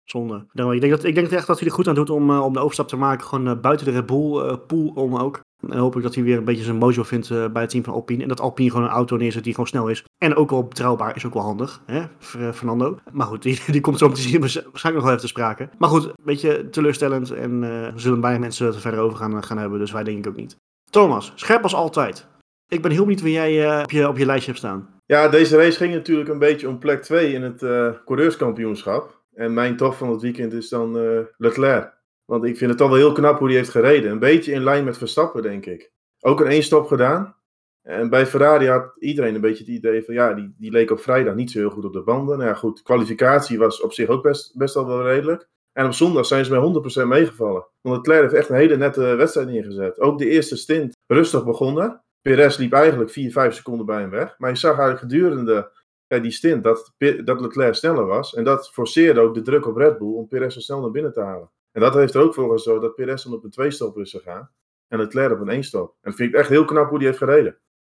zonde. 0.04 0.46
Ik, 0.54 0.82
denk 0.82 0.92
dat, 0.94 1.04
ik 1.04 1.16
denk 1.16 1.32
echt 1.32 1.48
dat 1.48 1.60
hij 1.60 1.68
er 1.68 1.74
goed 1.74 1.88
aan 1.88 1.96
doet 1.96 2.10
om, 2.10 2.32
om 2.32 2.54
de 2.54 2.60
overstap 2.60 2.88
te 2.88 2.98
maken. 2.98 3.26
Gewoon 3.26 3.62
buiten 3.62 3.86
de 3.86 3.92
Red 3.92 4.06
Bull 4.06 4.58
pool 4.58 4.88
om 4.96 5.18
ook. 5.18 5.42
En 5.70 5.78
hoop 5.78 5.96
ik 5.96 6.04
dat 6.04 6.16
hij 6.16 6.24
weer 6.24 6.38
een 6.38 6.44
beetje 6.44 6.64
zijn 6.64 6.76
mojo 6.76 7.04
vindt 7.04 7.30
eh, 7.30 7.48
bij 7.50 7.62
het 7.62 7.72
team 7.72 7.84
van 7.84 7.94
Alpine. 7.94 8.22
En 8.22 8.28
dat 8.28 8.40
Alpine 8.40 8.70
gewoon 8.70 8.86
een 8.86 8.92
auto 8.92 9.18
neerzet 9.18 9.44
die 9.44 9.54
gewoon 9.54 9.68
snel 9.68 9.88
is. 9.88 10.04
En 10.18 10.36
ook 10.36 10.50
wel 10.50 10.68
betrouwbaar 10.68 11.16
is 11.16 11.26
ook 11.26 11.34
wel 11.34 11.44
handig. 11.44 11.82
Hè? 11.86 12.00
Eh, 12.00 12.52
Fernando. 12.54 13.00
Maar 13.12 13.28
goed, 13.28 13.42
die, 13.44 13.60
die 13.68 13.82
komt 13.82 13.98
zo 13.98 14.08
meteen 14.08 14.24
zien 14.24 14.40
waarschijnlijk 14.40 14.84
nog 14.84 15.04
wel 15.04 15.08
even 15.08 15.20
te 15.20 15.28
sprake. 15.28 15.70
Maar 15.78 15.90
goed, 15.90 16.06
een 16.06 16.14
beetje 16.24 16.70
teleurstellend. 16.70 17.32
En 17.32 17.64
er 17.64 17.94
zullen 17.96 18.22
bijna 18.22 18.40
mensen 18.40 18.66
het 18.66 18.76
er 18.76 18.82
verder 18.82 19.00
over 19.00 19.18
gaan, 19.18 19.44
gaan 19.44 19.58
hebben. 19.58 19.80
Dus 19.80 19.92
wij 19.92 20.04
denk 20.04 20.18
ik 20.18 20.28
ook 20.28 20.36
niet. 20.36 20.56
Thomas, 20.90 21.32
scherp 21.36 21.64
als 21.64 21.76
altijd. 21.76 22.28
Ik 22.68 22.82
ben 22.82 22.92
heel 22.92 23.02
benieuwd 23.02 23.22
wie 23.22 23.34
jij 23.34 23.82
op, 23.82 23.92
je, 23.92 24.08
op 24.08 24.18
je 24.18 24.26
lijstje 24.26 24.52
hebt 24.52 24.64
staan. 24.64 24.90
Ja, 25.06 25.28
deze 25.28 25.58
race 25.58 25.78
ging 25.78 25.94
natuurlijk 25.94 26.30
een 26.30 26.40
beetje 26.40 26.68
om 26.68 26.80
plek 26.80 27.02
2 27.02 27.34
in 27.34 27.42
het 27.42 27.60
coureurskampioenschap. 28.06 29.22
En 29.34 29.54
mijn 29.54 29.78
top 29.78 29.94
van 29.94 30.10
het 30.10 30.22
weekend 30.22 30.54
is 30.54 30.70
dan 30.70 30.98
Leclerc. 31.38 32.03
Want 32.34 32.46
ik 32.46 32.58
vind 32.58 32.70
het 32.70 32.80
toch 32.80 32.90
wel 32.90 32.98
heel 32.98 33.12
knap 33.12 33.40
hoe 33.40 33.48
hij 33.48 33.58
heeft 33.58 33.70
gereden. 33.70 34.12
Een 34.12 34.20
beetje 34.20 34.52
in 34.52 34.64
lijn 34.64 34.84
met 34.84 34.98
Verstappen, 34.98 35.42
denk 35.42 35.66
ik. 35.66 35.92
Ook 36.20 36.40
een 36.40 36.48
één 36.48 36.64
stop 36.64 36.88
gedaan. 36.88 37.36
En 37.82 38.10
bij 38.10 38.26
Ferrari 38.26 38.68
had 38.68 38.92
iedereen 39.00 39.36
een 39.36 39.42
beetje 39.42 39.64
het 39.64 39.74
idee 39.74 40.04
van... 40.04 40.14
Ja, 40.14 40.34
die, 40.34 40.56
die 40.58 40.72
leek 40.72 40.92
op 40.92 41.00
vrijdag 41.00 41.36
niet 41.36 41.52
zo 41.52 41.60
heel 41.60 41.70
goed 41.70 41.86
op 41.86 41.94
de 41.94 42.04
banden. 42.04 42.38
Nou 42.38 42.50
ja, 42.50 42.56
goed, 42.56 42.82
kwalificatie 42.82 43.58
was 43.58 43.82
op 43.82 43.94
zich 43.94 44.08
ook 44.08 44.24
best, 44.24 44.58
best 44.58 44.76
al 44.76 44.88
wel 44.88 45.04
redelijk. 45.04 45.48
En 45.74 45.86
op 45.86 45.94
zondag 45.94 46.26
zijn 46.26 46.46
ze 46.46 46.60
met 46.60 47.04
100% 47.04 47.08
meegevallen. 47.08 47.68
Want 47.82 48.08
Leclerc 48.08 48.22
heeft 48.22 48.34
echt 48.34 48.50
een 48.50 48.56
hele 48.56 48.78
nette 48.78 49.02
wedstrijd 49.02 49.48
neergezet. 49.48 50.00
Ook 50.00 50.18
de 50.18 50.30
eerste 50.30 50.58
stint 50.58 50.98
rustig 51.08 51.46
begonnen. 51.46 52.04
Perez 52.22 52.58
liep 52.58 52.74
eigenlijk 52.74 53.10
4, 53.10 53.32
5 53.32 53.56
seconden 53.56 53.86
bij 53.86 54.00
hem 54.00 54.10
weg. 54.10 54.36
Maar 54.38 54.50
je 54.50 54.56
zag 54.56 54.78
eigenlijk 54.78 55.00
gedurende 55.00 55.72
ja, 56.08 56.20
die 56.20 56.32
stint 56.32 56.64
dat, 56.64 56.94
dat 57.24 57.42
Leclerc 57.42 57.76
sneller 57.76 58.06
was. 58.06 58.36
En 58.36 58.44
dat 58.44 58.70
forceerde 58.70 59.20
ook 59.20 59.34
de 59.34 59.42
druk 59.42 59.68
op 59.68 59.76
Red 59.76 59.98
Bull 59.98 60.14
om 60.14 60.28
Perez 60.28 60.54
zo 60.54 60.60
snel 60.60 60.82
naar 60.82 60.92
binnen 60.92 61.14
te 61.14 61.22
halen. 61.22 61.52
En 61.74 61.82
dat 61.82 61.94
heeft 61.94 62.14
er 62.14 62.22
ook 62.22 62.34
voor 62.34 62.52
gezorgd 62.52 62.82
dat 62.82 62.96
Perez 62.96 63.24
dan 63.24 63.34
op 63.34 63.44
een 63.44 63.66
2-stop 63.66 63.98
is 63.98 64.12
gegaan. 64.12 64.50
En 64.88 65.00
Leclerc 65.00 65.32
op 65.42 65.48
een 65.48 65.64
1-stop. 65.64 65.90
En 66.02 66.10
dat 66.10 66.16
vind 66.16 66.30
ik 66.34 66.36
echt 66.40 66.50
heel 66.50 66.66
knap 66.66 66.90
hoe 66.90 66.98
die 66.98 67.08
heeft 67.08 67.20
gereden. 67.20 67.58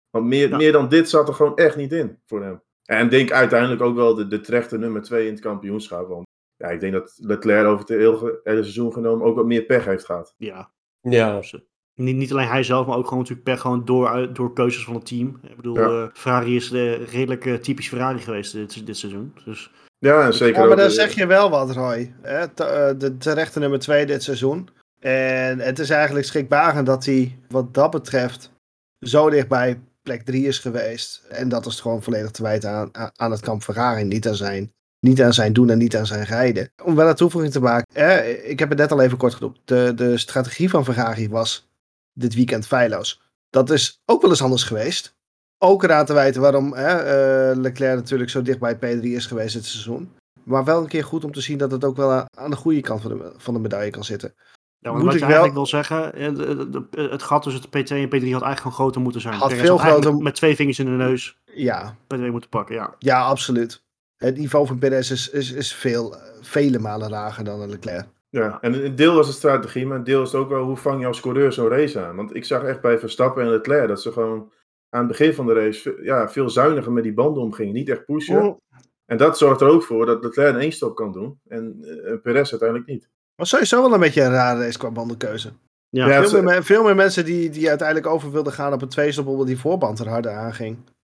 Want 0.09 0.25
meer, 0.25 0.49
Ja. 0.49 0.57
meer 0.57 0.71
dan 0.71 0.89
dit 0.89 1.09
zat 1.09 1.27
er 1.27 1.33
gewoon 1.33 1.55
echt 1.55 1.75
niet 1.75 1.91
in 1.91 2.19
voor 2.25 2.43
hem. 2.43 2.61
En 2.85 3.03
ik 3.05 3.09
denk 3.11 3.31
uiteindelijk 3.31 3.81
ook 3.81 3.95
wel 3.95 4.15
de, 4.15 4.27
de 4.27 4.39
terechte 4.41 4.77
nummer 4.77 5.01
2 5.01 5.25
in 5.27 5.31
het 5.33 5.41
kampioenschap. 5.41 6.07
Want 6.07 6.23
ja, 6.55 6.67
ik 6.67 6.79
denk 6.79 6.93
dat 6.93 7.17
Leclerc 7.21 7.65
over 7.65 7.79
het 7.79 7.89
hele, 7.89 8.39
hele 8.43 8.61
seizoen 8.61 8.93
genomen 8.93 9.25
ook 9.27 9.35
wat 9.35 9.45
meer 9.45 9.63
pech 9.65 9.85
heeft 9.85 10.05
gehad. 10.05 10.33
Ja, 10.37 10.71
Ja, 11.01 11.41
niet, 11.93 12.15
niet 12.15 12.31
alleen 12.31 12.47
hij 12.47 12.63
zelf, 12.63 12.87
maar 12.87 12.97
ook 12.97 13.03
gewoon 13.07 13.19
natuurlijk 13.19 13.47
per 13.47 13.57
gewoon 13.57 13.85
door, 13.85 14.33
door 14.33 14.53
keuzes 14.53 14.83
van 14.83 14.93
het 14.93 15.05
team. 15.05 15.39
Ik 15.43 15.55
bedoel, 15.55 15.75
Ja. 15.75 16.03
eh, 16.03 16.09
Ferrari 16.13 16.55
is 16.55 16.71
eh, 16.71 17.07
redelijk 17.07 17.45
eh, 17.45 17.53
typisch 17.53 17.87
Ferrari 17.89 18.19
geweest 18.19 18.51
dit, 18.53 18.85
dit 18.85 18.97
seizoen. 18.97 19.33
Dus 19.45 19.71
Ja, 20.05 20.31
zeker 20.31 20.61
Ja, 20.61 20.67
maar 20.67 20.77
dan 20.77 20.91
zeg 20.91 21.11
je 21.15 21.25
wel 21.25 21.49
wat, 21.49 21.71
Roy. 21.71 22.13
Hè? 22.21 22.37
eh, 22.39 22.93
De 22.97 23.17
terechte 23.17 23.59
nummer 23.59 23.79
2 23.79 24.05
dit 24.05 24.23
seizoen. 24.23 24.69
En 24.99 25.59
het 25.59 25.79
is 25.79 25.89
eigenlijk 25.89 26.25
schrikbarend 26.25 26.85
dat 26.85 27.05
hij, 27.05 27.39
wat 27.49 27.73
dat 27.73 27.91
betreft, 27.91 28.51
zo 28.99 29.29
dichtbij 29.29 29.79
plek 30.03 30.21
3 30.25 30.47
is 30.47 30.59
geweest. 30.59 31.23
En 31.29 31.49
dat 31.49 31.65
is 31.65 31.79
gewoon 31.79 32.03
volledig 32.03 32.31
te 32.31 32.43
wijten 32.43 32.69
aan, 32.69 32.89
aan- 32.91 33.11
aan 33.15 33.31
het 33.31 33.39
kamp 33.41 33.63
Ferrari. 33.63 34.03
Niet 34.03 34.27
aan 34.27 34.35
zijn, 34.35 34.73
niet 34.99 35.21
aan 35.21 35.33
zijn 35.33 35.53
doen 35.53 35.69
en 35.69 35.77
niet 35.77 35.95
aan 35.95 36.05
zijn 36.05 36.23
rijden. 36.23 36.71
Om 36.83 36.95
wel 36.95 37.09
een 37.09 37.15
toevoeging 37.15 37.53
te 37.53 37.61
maken. 37.61 37.87
Hè? 37.93 38.21
Ik 38.25 38.59
heb 38.59 38.69
het 38.69 38.77
net 38.77 38.91
al 38.91 39.01
even 39.01 39.17
kort 39.17 39.33
genoemd. 39.33 39.57
De, 39.65 39.91
de 39.95 40.17
strategie 40.17 40.69
van 40.69 40.85
Ferrari 40.85 41.29
was 41.29 41.69
dit 42.13 42.33
weekend 42.35 42.67
feilloos. 42.67 43.21
Dat 43.49 43.69
is 43.69 44.01
ook 44.05 44.21
wel 44.21 44.29
eens 44.31 44.41
anders 44.41 44.63
geweest. 44.63 45.14
Ook 45.57 45.83
eraan 45.83 46.05
te 46.05 46.13
wijten 46.13 46.41
waarom 46.41 46.73
hè, 46.73 46.87
eh, 46.95 47.57
Leclerc 47.57 47.95
natuurlijk 47.95 48.29
zo 48.29 48.41
dicht 48.41 48.59
bij 48.59 48.75
P3 48.75 49.01
is 49.01 49.25
geweest 49.25 49.53
dit 49.53 49.65
seizoen. 49.65 50.11
Maar 50.43 50.63
wel 50.63 50.81
een 50.81 50.87
keer 50.87 51.03
goed 51.03 51.23
om 51.23 51.31
te 51.31 51.41
zien 51.41 51.57
dat 51.57 51.71
het 51.71 51.83
ook 51.83 51.95
wel 51.95 52.11
aan- 52.11 52.25
aan 52.37 52.49
de 52.49 52.55
goede 52.55 52.81
kant 52.81 53.01
van 53.01 53.17
de, 53.17 53.31
van 53.37 53.53
de 53.53 53.59
medaille 53.59 53.91
kan 53.91 54.03
zitten. 54.03 54.33
ja, 54.79 54.91
want 54.91 55.03
Moet 55.03 55.11
wat 55.11 55.13
je 55.13 55.25
ik 55.27 55.33
wel- 55.33 55.41
eigenlijk 55.43 55.53
wil 55.55 55.81
zeggen, 55.81 56.13
eh, 56.93 57.11
het 57.11 57.23
gat 57.23 57.43
tussen 57.43 57.61
de 57.61 57.67
P2 57.67 58.01
en 58.01 58.07
P3 58.07 58.11
had 58.11 58.41
eigenlijk 58.41 58.59
gewoon 58.59 58.73
groter 58.73 59.01
moeten 59.01 59.21
zijn. 59.21 59.33
Had 59.33 59.53
veel 59.53 59.77
groter- 59.77 60.15
Met 60.15 60.35
twee 60.35 60.55
vingers 60.55 60.79
in 60.79 60.85
de 60.85 60.91
neus 60.91 61.37
Ja, 61.53 61.95
P2 62.07 62.31
moeten 62.31 62.49
pakken, 62.49 62.75
ja. 62.75 62.95
ja 62.99 63.21
absoluut. 63.21 63.83
Het 64.17 64.37
niveau 64.37 64.67
van 64.67 64.77
Perez 64.79 65.11
is, 65.11 65.29
is, 65.29 65.51
is 65.51 65.73
veel, 65.73 66.15
eh, 66.15 66.21
vele 66.41 66.79
malen 66.79 67.09
lager 67.09 67.43
dan 67.43 67.61
een 67.61 67.69
Leclerc. 67.69 68.05
Ja, 68.29 68.57
en 68.61 68.85
een 68.85 68.95
deel 68.95 69.15
was 69.15 69.27
de 69.27 69.33
strategie, 69.33 69.85
maar 69.85 69.97
een 69.97 70.03
deel 70.03 70.21
is 70.21 70.31
het 70.31 70.41
ook 70.41 70.49
wel 70.49 70.63
hoe 70.63 70.77
vang 70.77 70.99
je 71.01 71.07
als 71.07 71.19
coureur 71.19 71.53
zo'n 71.53 71.67
race 71.69 71.99
aan. 72.05 72.15
Want 72.15 72.35
ik 72.35 72.45
zag 72.45 72.63
echt 72.63 72.81
bij 72.81 72.99
Verstappen 72.99 73.43
en 73.43 73.49
Leclerc 73.49 73.87
dat 73.87 74.01
ze 74.01 74.11
gewoon 74.11 74.51
aan 74.95 75.07
het 75.07 75.17
begin 75.17 75.33
van 75.33 75.45
de 75.45 75.53
race 75.53 75.97
ja, 76.01 76.29
veel 76.29 76.49
zuiniger 76.49 76.91
met 76.91 77.03
die 77.03 77.13
banden 77.13 77.43
omgingen. 77.43 77.73
Niet 77.73 77.89
echt 77.89 78.05
pushen. 78.05 78.41
Oh. 78.43 78.57
En 79.05 79.17
dat 79.17 79.37
zorgt 79.37 79.61
er 79.61 79.67
ook 79.67 79.83
voor 79.83 80.05
dat 80.05 80.23
Leclerc 80.23 80.53
een 80.55 80.59
één-stop 80.61 80.95
kan 80.95 81.11
doen 81.11 81.39
en 81.47 81.77
eh, 82.05 82.13
Perez 82.21 82.51
uiteindelijk 82.51 82.89
niet. 82.89 83.09
Maar 83.35 83.47
sowieso 83.47 83.81
wel 83.81 83.93
een 83.93 83.99
beetje 83.99 84.21
een 84.21 84.31
rare 84.31 84.59
race 84.59 84.77
qua 84.77 84.91
bandenkeuze. 84.91 85.49
Ja, 85.89 86.07
Ja, 86.09 86.23
veel, 86.27 86.43
meer, 86.43 86.55
me- 86.55 86.63
veel 86.63 86.83
meer 86.83 86.95
mensen 86.95 87.25
die, 87.25 87.49
die 87.49 87.69
uiteindelijk 87.69 88.07
over 88.07 88.31
wilden 88.31 88.53
gaan 88.53 88.73
op 88.73 88.81
een 88.81 88.89
tweestop 88.89 89.27
omdat 89.27 89.47
die 89.47 89.59
voorband 89.59 89.99
er 89.99 90.07
harder 90.09 90.31
aanging 90.31 90.77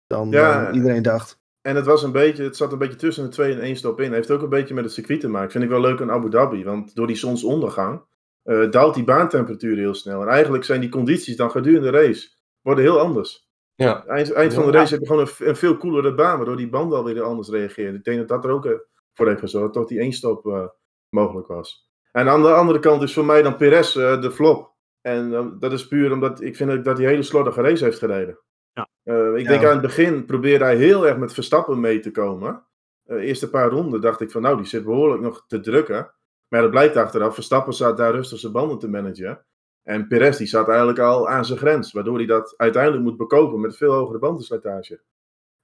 dan, 0.07 0.29
Ja. 0.29 0.71
iedereen 0.71 1.01
dacht. 1.01 1.37
En 1.61 1.75
het, 1.75 1.85
was 1.85 2.03
een 2.03 2.11
beetje, 2.11 2.43
het 2.43 2.55
zat 2.57 2.71
een 2.71 2.77
beetje 2.77 2.95
tussen 2.95 3.23
de 3.23 3.29
twee 3.29 3.53
en 3.53 3.59
één 3.61 3.75
stop 3.75 4.01
in. 4.01 4.13
Heeft 4.13 4.31
ook 4.31 4.41
een 4.41 4.49
beetje 4.49 4.73
met 4.73 4.83
het 4.83 4.93
circuit 4.93 5.19
te 5.19 5.27
maken. 5.27 5.51
Vind 5.51 5.63
ik 5.63 5.69
wel 5.69 5.81
leuk 5.81 6.01
aan 6.01 6.11
Abu 6.11 6.29
Dhabi. 6.29 6.63
Want 6.63 6.95
door 6.95 7.07
die 7.07 7.15
zonsondergang 7.15 8.01
eh, 8.43 8.69
daalt 8.71 8.95
die 8.95 9.03
baantemperatuur 9.03 9.77
heel 9.77 9.93
snel. 9.93 10.21
En 10.21 10.27
eigenlijk 10.27 10.63
zijn 10.63 10.79
die 10.81 10.89
condities 10.89 11.35
dan 11.35 11.51
gedurende 11.51 11.91
de 11.91 11.97
race 11.97 12.29
worden 12.61 12.83
heel 12.83 12.99
anders. 12.99 13.44
Ja. 13.75 14.05
Eind, 14.05 14.31
eind 14.31 14.53
van 14.53 14.65
de 14.65 14.71
Ja. 14.71 14.77
race 14.77 14.91
heb 14.93 15.01
je 15.01 15.07
gewoon 15.07 15.21
een, 15.37 15.47
een 15.47 15.55
veel 15.55 15.77
koelere 15.77 16.13
baan. 16.13 16.37
Waardoor 16.37 16.57
die 16.57 16.69
banden 16.69 16.97
alweer 16.97 17.21
anders 17.21 17.49
reageerden. 17.49 17.95
Ik 17.95 18.03
denk 18.03 18.17
dat 18.17 18.27
dat 18.27 18.45
er 18.45 18.51
ook 18.51 18.65
eh, 18.65 18.71
voor 19.13 19.27
heeft 19.27 19.39
gezorgd. 19.39 19.73
Dat 19.73 19.87
die 19.87 19.99
één 19.99 20.11
stop 20.13 20.45
eh, 20.47 20.65
mogelijk 21.09 21.47
was. 21.47 21.89
En 22.11 22.27
aan 22.29 22.41
de 22.41 22.53
andere 22.53 22.79
kant 22.79 23.01
is 23.03 23.13
voor 23.13 23.25
mij 23.25 23.41
dan 23.41 23.57
Perez 23.57 23.95
eh, 23.95 24.21
de 24.21 24.31
flop. 24.31 24.73
En 25.01 25.33
eh, 25.33 25.45
dat 25.59 25.71
is 25.71 25.87
puur 25.87 26.11
omdat 26.11 26.41
ik 26.41 26.55
vind 26.55 26.85
dat 26.85 26.95
hij 26.97 27.05
een 27.05 27.11
hele 27.11 27.23
slordige 27.23 27.61
race 27.61 27.83
heeft 27.83 27.99
gereden. 27.99 28.39
Ja. 28.73 28.87
Eh, 29.03 29.33
ik 29.35 29.41
Ja. 29.41 29.49
denk 29.49 29.63
aan 29.65 29.71
het 29.71 29.81
begin 29.81 30.25
probeerde 30.25 30.63
hij 30.63 30.75
heel 30.75 31.07
erg 31.07 31.17
met 31.17 31.33
Verstappen 31.33 31.79
mee 31.79 31.99
te 31.99 32.11
komen. 32.11 32.65
Eh 33.05 33.17
eerste 33.27 33.49
paar 33.49 33.69
ronden 33.69 34.01
dacht 34.01 34.21
ik 34.21 34.31
van 34.31 34.41
nou, 34.41 34.57
die 34.57 34.65
zit 34.65 34.83
behoorlijk 34.83 35.21
nog 35.21 35.43
te 35.47 35.59
drukken. 35.59 36.13
Maar 36.47 36.61
dat 36.61 36.69
blijkt 36.71 36.97
achteraf. 36.97 37.33
Verstappen 37.33 37.73
zat 37.73 37.97
daar 37.97 38.11
rustig 38.13 38.39
zijn 38.39 38.51
banden 38.51 38.79
te 38.79 38.89
managen. 38.89 39.45
En 39.85 40.07
Perez 40.07 40.37
die 40.37 40.47
zat 40.47 40.67
eigenlijk 40.67 40.99
al 40.99 41.29
aan 41.29 41.45
zijn 41.45 41.57
grens. 41.59 41.91
Waardoor 41.91 42.17
hij 42.17 42.25
dat 42.25 42.53
uiteindelijk 42.57 43.03
moet 43.03 43.17
bekopen 43.17 43.59
met 43.59 43.77
veel 43.77 43.93
hogere 43.93 44.19
bandenslijtage. 44.19 44.99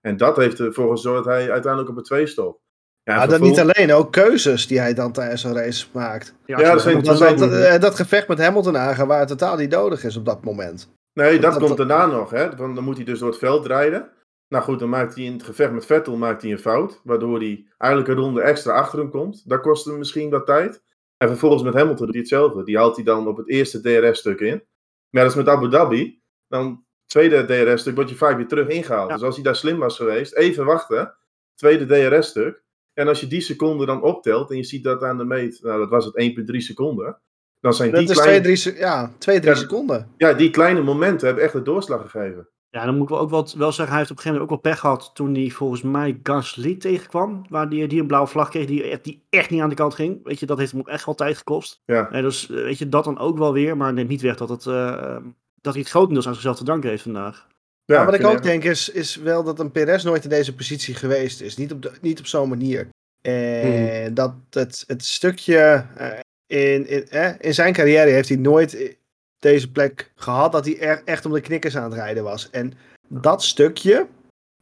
En 0.01 0.17
dat 0.17 0.37
heeft 0.37 0.59
ervoor 0.59 0.91
gezorgd 0.91 1.23
dat 1.23 1.33
hij 1.33 1.51
uiteindelijk 1.51 1.91
op 1.91 1.97
een 1.97 2.03
twee 2.03 2.27
stond. 2.27 2.57
Ja, 3.03 3.15
maar 3.15 3.27
dat 3.27 3.39
niet 3.39 3.59
alleen, 3.59 3.93
ook 3.93 4.11
keuzes 4.11 4.67
die 4.67 4.79
hij 4.79 4.93
dan 4.93 5.11
tijdens 5.11 5.43
een 5.43 5.53
race 5.53 5.85
maakt. 5.91 6.33
Ja, 6.45 6.57
dat 6.71 6.81
zijn- 6.81 7.03
Dat, 7.03 7.17
zijn- 7.17 7.37
dat, 7.37 7.51
eh, 7.51 7.79
dat 7.79 7.95
gevecht 7.95 8.27
met 8.27 8.39
Hamilton 8.39 8.77
aangaan 8.77 9.07
waar 9.07 9.19
het 9.19 9.27
totaal 9.27 9.57
niet 9.57 9.69
nodig 9.71 10.03
is 10.03 10.15
op 10.17 10.25
dat 10.25 10.43
moment. 10.43 10.89
Nee, 11.13 11.31
dat, 11.39 11.51
Dat- 11.51 11.63
komt 11.63 11.77
dat- 11.77 11.87
daarna 11.87 12.05
nog. 12.05 12.29
Hè? 12.29 12.55
Want 12.55 12.75
dan 12.75 12.83
moet 12.83 12.95
hij 12.95 13.05
dus 13.05 13.19
door 13.19 13.29
het 13.29 13.37
veld 13.37 13.65
rijden. 13.65 14.09
Nou 14.47 14.63
goed, 14.63 14.79
dan 14.79 14.89
maakt 14.89 15.15
hij 15.15 15.23
in 15.23 15.33
het 15.33 15.43
gevecht 15.43 15.71
met 15.71 15.85
Vettel 15.85 16.17
maakt 16.17 16.41
hij 16.41 16.51
een 16.51 16.59
fout. 16.59 17.01
Waardoor 17.03 17.37
hij 17.39 17.65
eigenlijk 17.77 18.11
een 18.11 18.17
ronde 18.23 18.41
extra 18.41 18.73
achter 18.73 18.99
hem 18.99 19.09
komt. 19.09 19.49
Dat 19.49 19.61
kost 19.61 19.85
hem 19.85 19.97
misschien 19.97 20.29
wat 20.29 20.45
tijd. 20.45 20.81
En 21.21 21.27
vervolgens 21.27 21.63
met 21.63 21.73
Hamilton 21.73 22.05
doet 22.05 22.13
hij 22.15 22.19
hetzelfde. 22.23 22.63
Die 22.63 22.77
haalt 22.77 22.95
hij 22.95 23.05
dan 23.05 23.27
op 23.27 23.37
het 23.37 23.49
eerste 23.49 23.81
DRS-stuk 23.81 24.39
in. 24.39 24.63
Maar 25.09 25.21
dat 25.23 25.31
is 25.31 25.37
met 25.37 25.47
Abu 25.47 25.69
Dhabi. 25.69 26.21
Dan 26.47 26.85
tweede 27.05 27.45
DRS-stuk 27.45 27.95
word 27.95 28.09
je 28.09 28.15
vaak 28.15 28.37
weer 28.37 28.47
terug 28.47 28.67
ingehaald. 28.67 29.09
Ja. 29.09 29.15
Dus 29.15 29.23
als 29.23 29.35
hij 29.35 29.43
daar 29.43 29.55
slim 29.55 29.77
was 29.77 29.95
geweest, 29.97 30.35
even 30.35 30.65
wachten. 30.65 31.15
Tweede 31.55 31.85
DRS-stuk. 31.85 32.63
En 32.93 33.07
als 33.07 33.19
je 33.19 33.27
die 33.27 33.41
seconde 33.41 33.85
dan 33.85 34.01
optelt 34.03 34.49
en 34.51 34.57
je 34.57 34.63
ziet 34.63 34.83
dat 34.83 35.03
aan 35.03 35.17
de 35.17 35.25
meet, 35.25 35.59
nou 35.63 35.79
dat 35.79 35.89
was 35.89 36.05
het 36.05 36.15
1,3 36.51 36.57
seconden. 36.57 37.21
Dan 37.59 37.73
zijn 37.73 37.91
Dat 37.91 37.99
die 37.99 38.09
is 38.09 38.15
kleine, 38.15 38.41
twee, 38.41 38.55
drie, 38.55 38.73
se- 38.73 38.79
ja, 38.79 39.11
twee, 39.17 39.39
drie 39.39 39.51
Ja, 39.53 39.59
seconden. 39.59 40.11
ja, 40.17 40.33
die 40.33 40.49
kleine 40.49 40.81
momenten 40.81 41.25
hebben 41.27 41.43
echt 41.43 41.53
de 41.53 41.61
doorslag 41.61 42.01
gegeven. 42.01 42.49
Ja, 42.73 42.85
dan 42.85 42.93
moet 42.93 43.03
ik 43.03 43.09
wel 43.09 43.19
ook 43.19 43.29
wel, 43.29 43.47
wel 43.57 43.71
zeggen, 43.71 43.87
hij 43.87 43.97
heeft 43.97 44.11
op 44.11 44.17
een 44.17 44.23
gegeven 44.23 44.31
moment 44.31 44.41
ook 44.41 44.49
wel 44.63 44.71
pech 44.71 44.79
gehad 44.79 45.11
toen 45.13 45.33
hij 45.35 45.49
volgens 45.49 45.81
mij 45.81 46.19
Gasly 46.23 46.75
tegenkwam. 46.75 47.41
Waar 47.49 47.69
die, 47.69 47.87
die 47.87 47.99
een 48.01 48.07
blauwe 48.07 48.27
vlag 48.27 48.49
kreeg, 48.49 48.65
die, 48.65 48.83
echt- 48.83 49.03
die 49.03 49.23
echt 49.29 49.49
niet 49.49 49.61
aan 49.61 49.69
de 49.69 49.75
kant 49.75 49.93
ging. 49.93 50.19
Weet 50.23 50.39
je, 50.39 50.45
dat 50.45 50.57
heeft 50.57 50.71
hem 50.71 50.79
ook 50.79 50.87
echt 50.87 51.05
wel 51.05 51.15
tijd 51.15 51.37
gekost. 51.37 51.81
Ja. 51.85 52.09
En 52.11 52.23
dus, 52.23 52.49
eh, 52.49 52.55
weet 52.55 52.77
je, 52.77 52.89
dat 52.89 53.03
dan 53.03 53.19
ook 53.19 53.37
wel 53.37 53.53
weer. 53.53 53.77
Maar 53.77 53.93
neemt 53.93 54.09
niet 54.09 54.21
weg 54.21 54.35
dat, 54.37 54.49
het, 54.49 54.65
eh, 54.65 55.17
dat 55.61 55.73
hij 55.73 55.81
het 55.81 55.91
grotendeels 55.91 56.27
aan 56.27 56.33
zichzelf 56.33 56.57
te 56.57 56.63
danken 56.63 56.89
heeft 56.89 57.03
vandaag. 57.03 57.47
Ja, 57.85 58.05
wat 58.05 58.13
ik 58.13 58.25
ook 58.25 58.43
denk 58.43 58.63
is, 58.63 58.89
is 58.89 59.15
wel 59.15 59.43
dat 59.43 59.59
een 59.59 59.71
Perez 59.71 60.03
nooit 60.03 60.23
in 60.23 60.29
deze 60.29 60.55
positie 60.55 60.95
geweest 60.95 61.41
is. 61.41 61.57
Niet 61.57 61.71
op, 61.71 61.81
de, 61.81 61.91
niet 62.01 62.19
op 62.19 62.25
zo'n 62.25 62.49
manier. 62.49 62.89
En 63.21 64.13
dat 64.13 64.33
het, 64.49 64.83
het 64.87 65.05
stukje 65.05 65.85
eh, 65.95 66.07
in, 66.47 66.87
in, 66.87 67.07
eh, 67.09 67.31
in 67.39 67.53
zijn 67.53 67.73
carrière 67.73 68.09
heeft 68.09 68.29
hij 68.29 68.37
nooit 68.37 68.75
eh, 68.75 68.93
deze 69.41 69.71
plek 69.71 70.11
gehad 70.15 70.51
dat 70.51 70.65
hij 70.65 70.79
er, 70.79 71.01
echt 71.05 71.25
om 71.25 71.31
de 71.33 71.41
knikkers 71.41 71.77
aan 71.77 71.83
het 71.83 71.93
rijden 71.93 72.23
was. 72.23 72.49
En 72.49 72.73
dat 73.07 73.43
stukje, 73.43 74.07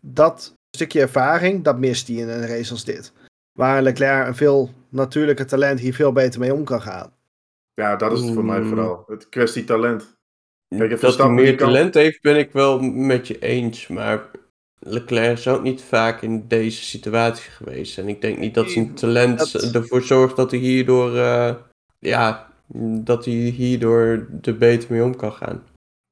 dat 0.02 0.54
stukje 0.76 1.02
ervaring, 1.02 1.64
dat 1.64 1.78
mist 1.80 2.08
hij 2.08 2.16
in 2.18 2.30
een 2.30 2.48
race 2.48 2.72
als 2.72 2.84
dit. 2.84 3.12
Waar 3.52 3.82
Leclerc 3.82 4.28
een 4.28 4.36
veel 4.36 4.70
natuurlijker 4.90 5.48
talent 5.48 5.80
hier 5.80 5.94
veel 5.94 6.12
beter 6.12 6.40
mee 6.40 6.54
om 6.54 6.64
kan 6.64 6.82
gaan. 6.82 7.12
Ja, 7.74 7.96
dat 7.96 8.12
is 8.12 8.22
het 8.22 8.34
voor 8.34 8.46
mij 8.46 8.60
Mm. 8.60 8.68
vooral. 8.68 9.04
Het 9.08 9.30
kwestie 9.30 9.64
talent. 9.64 10.18
Kijk, 10.78 11.02
dat 11.02 11.18
hij 11.18 11.30
meer 11.30 11.56
kan- 11.56 11.68
talent 11.68 11.94
heeft, 11.94 12.22
ben 12.22 12.38
ik 12.38 12.52
wel 12.52 12.80
met 12.80 13.28
je 13.28 13.40
eens. 13.40 13.88
Maar 13.88 14.22
Leclerc 14.80 15.38
is 15.38 15.48
ook 15.48 15.64
niet 15.64 15.82
vaak 15.82 16.22
in 16.22 16.48
deze 16.48 16.84
situatie 16.84 17.52
geweest. 17.52 17.98
En 17.98 18.08
ik 18.08 18.22
denk 18.22 18.38
niet 18.38 18.54
dat 18.54 18.70
zijn 18.72 18.94
talent 18.94 19.52
Dat- 19.52 19.74
ervoor 19.76 20.02
zorgt 20.02 20.36
dat 20.36 20.52
hij 20.52 20.60
hierdoor, 20.60 21.18
eh, 21.18 21.54
ja, 22.00 22.49
dat 23.04 23.26
hij 23.26 23.34
hierdoor 23.34 24.26
er 24.42 24.58
beter 24.58 24.92
mee 24.92 25.04
om 25.04 25.16
kan 25.16 25.32
gaan. 25.32 25.64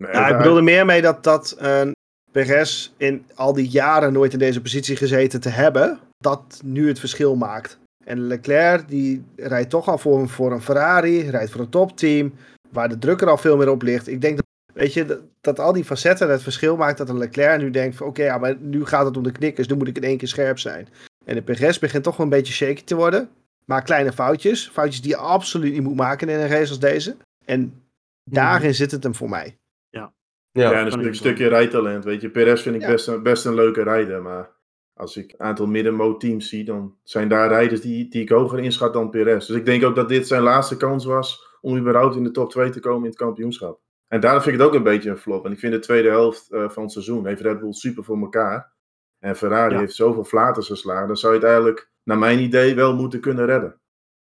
Nee, 0.04 0.12
Ja, 0.12 0.24
ik 0.26 0.30
maar- 0.30 0.38
bedoelde 0.38 0.62
meer 0.62 0.86
mee 0.86 1.02
dat, 1.02 1.24
dat 1.24 1.56
een 1.60 1.92
Perez 2.32 2.92
in 2.98 3.26
al 3.36 3.54
die 3.54 3.68
jaren 3.68 4.14
nooit 4.14 4.34
in 4.34 4.40
deze 4.40 4.62
positie 4.62 4.96
gezeten 4.96 5.42
te 5.42 5.50
hebben, 5.50 6.00
dat 6.18 6.62
nu 6.66 6.88
het 6.88 7.00
verschil 7.00 7.36
maakt. 7.36 7.80
En 8.06 8.20
Leclerc 8.28 8.88
die 8.90 9.24
rijdt 9.36 9.70
toch 9.70 9.88
al 9.88 9.98
voor, 9.98 10.20
een- 10.20 10.30
voor 10.30 10.52
een 10.52 10.62
Ferrari, 10.62 11.30
rijdt 11.30 11.52
voor 11.52 11.62
een 11.62 11.70
topteam, 11.70 12.34
waar 12.72 12.90
de 12.90 12.98
druk 13.00 13.22
er 13.22 13.30
al 13.30 13.38
veel 13.38 13.58
meer 13.58 13.70
op 13.70 13.82
ligt. 13.82 14.08
Ik 14.08 14.22
denk 14.22 14.36
dat, 14.36 14.46
weet 14.74 14.94
je, 14.94 15.06
dat, 15.06 15.20
dat 15.42 15.60
al 15.60 15.74
die 15.74 15.84
facetten 15.86 16.30
het 16.30 16.42
verschil 16.44 16.76
maakt 16.78 16.98
dat 16.98 17.10
een 17.10 17.18
Leclerc 17.18 17.62
nu 17.62 17.70
denkt 17.72 17.96
van 17.96 18.08
oké, 18.08 18.24
ja, 18.24 18.38
maar 18.38 18.56
nu 18.60 18.86
gaat 18.86 19.06
het 19.06 19.18
om 19.18 19.24
de 19.24 19.32
knikkers, 19.32 19.68
nu 19.68 19.76
moet 19.76 19.88
ik 19.88 19.98
in 19.98 20.04
één 20.04 20.18
keer 20.18 20.28
scherp 20.28 20.60
zijn. 20.60 20.88
En 21.26 21.36
de 21.36 21.42
Perez 21.42 21.80
begint 21.80 22.04
toch 22.04 22.18
wel 22.18 22.26
een 22.26 22.32
beetje 22.32 22.54
shaky 22.54 22.84
te 22.84 22.96
worden. 22.96 23.30
Maar 23.70 23.84
kleine 23.84 24.12
foutjes, 24.12 24.68
foutjes 24.70 25.02
die 25.02 25.12
je 25.12 25.18
absoluut 25.18 25.74
niet 25.74 25.82
moet 25.84 25.96
maken 25.96 26.30
in 26.30 26.40
een 26.40 26.48
race 26.48 26.70
als 26.70 26.80
deze. 26.80 27.18
En 27.46 27.84
daarin 28.24 28.74
zit 28.74 28.92
het 28.92 29.04
hem 29.04 29.16
voor 29.16 29.30
mij. 29.30 29.58
Ja, 29.90 30.14
ja, 30.52 30.72
en 30.86 31.06
een 31.06 31.16
stukje 31.16 31.48
rijtalent. 31.48 32.04
Weet 32.04 32.22
je, 32.22 32.30
Perez 32.30 32.62
vind 32.62 32.76
ik 32.76 32.82
Ja. 32.82 32.88
best, 32.88 33.08
een, 33.08 33.24
best 33.24 33.46
een 33.46 33.54
leuke 33.54 33.84
rijder. 33.84 34.22
Maar 34.22 34.56
als 34.94 35.18
ik 35.18 35.32
een 35.32 35.40
aantal 35.46 35.68
middenmoot-teams 35.68 36.50
zie, 36.50 36.64
dan 36.64 36.98
zijn 37.04 37.28
daar 37.30 37.48
rijders 37.48 37.82
die, 37.82 38.10
die 38.10 38.22
ik 38.22 38.30
hoger 38.30 38.60
inschat 38.60 38.94
dan 38.94 39.10
Perez. 39.10 39.48
Dus 39.48 39.56
ik 39.56 39.66
denk 39.66 39.84
ook 39.84 39.96
dat 39.96 40.10
dit 40.10 40.28
zijn 40.28 40.42
laatste 40.42 40.78
kans 40.78 41.06
was 41.06 41.58
om 41.62 41.78
überhaupt 41.78 42.16
in 42.16 42.24
de 42.24 42.32
top 42.32 42.50
2 42.50 42.70
te 42.70 42.80
komen 42.80 43.02
in 43.04 43.10
het 43.10 43.18
kampioenschap. 43.18 43.80
En 44.08 44.20
daarom 44.20 44.42
vind 44.42 44.54
ik 44.56 44.60
het 44.62 44.70
ook 44.70 44.76
een 44.76 44.84
beetje 44.84 45.10
een 45.10 45.18
flop. 45.18 45.46
En 45.46 45.52
ik 45.52 45.60
vind 45.60 45.74
de 45.74 45.80
tweede 45.80 46.10
helft 46.10 46.52
eh, 46.52 46.70
van 46.70 46.84
het 46.84 46.92
seizoen 46.92 47.28
heeft 47.28 47.42
Red 47.42 47.60
Bull 47.60 47.74
super 47.74 48.04
voor 48.04 48.18
elkaar. 48.20 48.74
En 49.20 49.36
Ferrari 49.36 49.74
Ja. 49.74 49.80
heeft 49.80 49.96
zoveel 49.96 50.24
flaters 50.24 50.68
geslagen. 50.68 51.08
Dan 51.08 51.18
zou 51.18 51.34
je 51.34 51.40
het 51.40 51.48
eigenlijk, 51.48 51.90
naar 52.08 52.18
mijn 52.18 52.40
idee, 52.40 52.76
wel 52.76 52.96
moeten 52.96 53.20
kunnen 53.20 53.46
redden. 53.46 53.76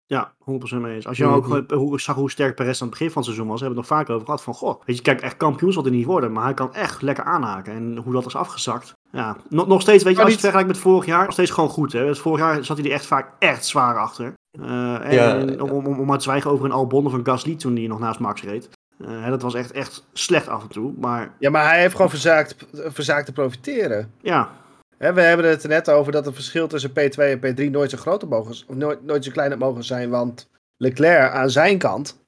Ja, 0.07 0.35
100% 0.39 0.81
mee 0.81 0.95
eens. 0.95 1.07
Als 1.07 1.17
je 1.17 1.25
ook 1.27 1.47
Mhm. 1.47 1.53
gewoon- 1.67 1.79
hoe, 1.87 2.01
zag 2.01 2.17
hoe 2.17 2.31
sterk 2.31 2.55
Perez 2.55 2.81
aan 2.81 2.89
het 2.89 2.91
begin 2.99 3.07
van 3.13 3.17
het 3.23 3.25
seizoen 3.25 3.49
was, 3.51 3.61
hebben 3.61 3.79
we 3.79 3.83
het 3.85 3.91
nog 3.91 3.99
vaak 4.01 4.11
over 4.15 4.25
gehad 4.27 4.43
van, 4.43 4.55
goh, 4.55 4.81
weet 4.85 4.97
je, 4.97 5.03
kijk, 5.03 5.21
echt 5.21 5.37
kampioen 5.37 5.73
zal 5.73 5.83
hij 5.83 5.93
niet 5.93 6.07
worden, 6.07 6.33
maar 6.33 6.45
hij 6.45 6.55
kan 6.55 6.75
echt 6.75 7.03
lekker 7.03 7.25
aanhaken. 7.25 7.73
En 7.73 7.97
hoe 7.97 8.13
dat 8.13 8.27
is 8.27 8.37
afgezakt. 8.37 8.93
Ja, 9.13 9.37
nog, 9.49 9.67
nog 9.67 9.81
steeds, 9.81 10.05
weet 10.05 10.13
je, 10.15 10.19
als 10.19 10.27
je 10.29 10.33
het 10.33 10.45
vergelijkt 10.45 10.73
met 10.73 10.81
vorig 10.83 11.07
jaar, 11.07 11.23
nog 11.25 11.33
steeds 11.33 11.51
gewoon 11.51 11.69
goed, 11.71 11.93
hè. 11.93 12.05
Het 12.07 12.19
vorig 12.19 12.41
jaar 12.41 12.65
zat 12.65 12.77
hij 12.77 12.87
er 12.87 12.93
echt 12.93 13.07
vaak 13.07 13.33
echt 13.39 13.67
zwaar 13.67 13.99
achter. 13.99 14.33
Eh, 14.61 15.05
en, 15.05 15.13
Ja, 15.13 15.63
om, 15.63 15.71
om, 15.87 16.01
om 16.01 16.07
maar 16.07 16.17
te 16.17 16.23
zwijgen 16.23 16.51
over 16.51 16.65
een 16.65 16.73
Albon 16.73 17.07
of 17.07 17.13
een 17.13 17.27
Gasly 17.27 17.57
toen 17.57 17.77
hij 17.77 17.87
nog 17.87 17.99
naast 17.99 18.21
Max 18.21 18.43
reed. 18.43 18.69
Eh, 18.99 19.09
hè, 19.23 19.31
dat 19.31 19.43
was 19.43 19.55
echt, 19.55 19.73
echt 19.73 20.07
slecht 20.13 20.49
af 20.49 20.63
en 20.63 20.69
toe, 20.69 20.93
maar 20.99 21.35
Ja, 21.39 21.51
maar 21.51 21.69
hij 21.69 21.81
heeft 21.81 21.95
gewoon 21.95 22.11
verzaakt, 22.11 22.57
verzaakt 22.73 23.27
te 23.27 23.33
profiteren. 23.33 24.13
ja, 24.21 24.51
We 24.99 25.21
hebben 25.21 25.49
het 25.49 25.63
er 25.63 25.69
net 25.69 25.91
over 25.91 26.13
dat 26.13 26.25
het 26.25 26.35
verschil 26.35 26.69
tussen 26.69 26.91
P2 26.91 27.15
en 27.17 27.39
P3 27.39 27.71
nooit 27.71 27.91
zo 27.91 27.97
groot 27.97 28.29
mogen, 28.29 28.51
of 28.67 28.77
nooit, 28.77 29.05
nooit 29.05 29.25
zo 29.25 29.31
klein 29.31 29.59
mogen 29.59 29.85
zijn. 29.85 30.11
Want 30.11 30.51
Leclerc 30.77 31.33
aan 31.33 31.51
zijn 31.51 31.79
kant, 31.79 32.21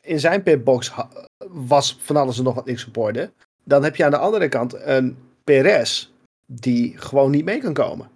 in 0.00 0.20
zijn 0.20 0.42
pitbox 0.42 0.92
was 1.48 1.98
van 2.00 2.16
alles 2.16 2.38
en 2.38 2.44
nog 2.44 2.54
wat 2.54 2.66
niks 2.66 2.86
op 2.86 2.96
orde. 2.96 3.32
Dan 3.64 3.84
heb 3.84 3.96
je 3.96 4.04
aan 4.04 4.10
de 4.10 4.18
andere 4.18 4.48
kant 4.48 4.74
een 4.74 5.16
Perez 5.44 6.10
die 6.46 6.98
gewoon 6.98 7.30
niet 7.30 7.44
mee 7.44 7.60
kan 7.60 7.72
komen. 7.72 8.10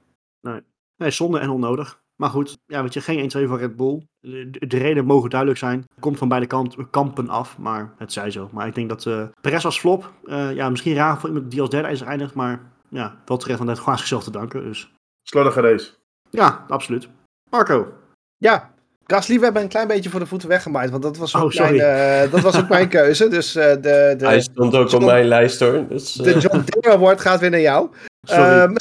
Nee, 0.97 1.11
zonde 1.11 1.39
en 1.39 1.51
onnodig. 1.51 2.01
Maar 2.17 2.31
goed, 2.31 2.59
ja, 2.67 2.83
weet 2.83 2.95
je, 2.95 3.01
geen 3.01 3.31
1-2 3.45 3.49
voor 3.49 3.59
Red 3.59 3.77
Bull. 3.77 4.07
De, 4.21 4.51
de 4.51 4.79
redenen 4.79 5.05
mogen 5.05 5.31
duidelijk 5.31 5.59
zijn. 5.59 5.85
Komt 6.01 6.19
van 6.19 6.29
beide 6.29 6.47
kant, 6.47 6.91
kampen 6.91 7.29
af, 7.29 7.59
maar 7.59 7.95
het 7.99 8.13
zij 8.13 8.31
zo. 8.31 8.49
Maar 8.53 8.67
ik 8.67 8.75
denk 8.75 8.89
dat 8.89 9.07
eh 9.07 9.25
Perez 9.41 9.65
als 9.65 9.81
flop, 9.81 10.13
eh, 10.25 10.55
ja, 10.55 10.71
misschien 10.71 10.95
raar 10.95 11.21
voor 11.21 11.29
iemand 11.29 11.51
die 11.51 11.61
als 11.61 11.71
derde 11.71 11.89
is 11.89 12.01
eindigt, 12.01 12.35
maar 12.35 12.70
ja, 12.91 13.17
wel 13.25 13.37
terecht 13.37 13.59
van 13.59 13.67
net 13.67 13.79
gewoon 13.79 13.93
aan 13.93 13.99
zichzelf 13.99 14.25
te 14.25 14.31
danken. 14.31 14.63
Dus 14.63 14.93
Slordige 15.23 15.61
race. 15.61 15.91
ja, 16.31 16.65
absoluut. 16.69 17.09
Marco, 17.51 17.93
Ja, 18.37 18.71
Gasly, 19.07 19.39
we 19.39 19.45
hebben 19.45 19.63
een 19.63 19.69
klein 19.69 19.89
beetje 19.89 20.11
voor 20.11 20.21
de 20.21 20.27
voeten 20.27 20.49
weggemaaid, 20.49 20.91
want 20.91 21.03
dat 21.03 21.17
was 21.17 21.37
ook, 21.37 21.53
Oh, 21.53 21.59
mijn, 21.59 21.81
eh, 21.81 22.31
dat 22.33 22.41
was 22.41 22.59
ook 22.59 22.69
mijn 22.69 22.89
keuze. 22.99 23.29
Dus 23.29 23.55
eh, 23.57 23.71
de, 23.71 24.15
de, 24.19 24.25
Hij 24.27 24.41
stond 24.41 24.75
ook 24.75 24.93
op 24.93 25.03
mijn 25.05 25.25
lijst 25.27 25.61
hoor. 25.61 25.87
Dus, 25.89 26.13
de 26.13 26.33
eh, 26.35 26.41
John 26.41 26.63
Deere 26.65 26.97
Award 26.97 27.21
gaat 27.21 27.41
weer 27.41 27.51
naar 27.51 27.61
jou. 27.61 27.91
sorry. 28.29 28.45
Ehm, 28.45 28.75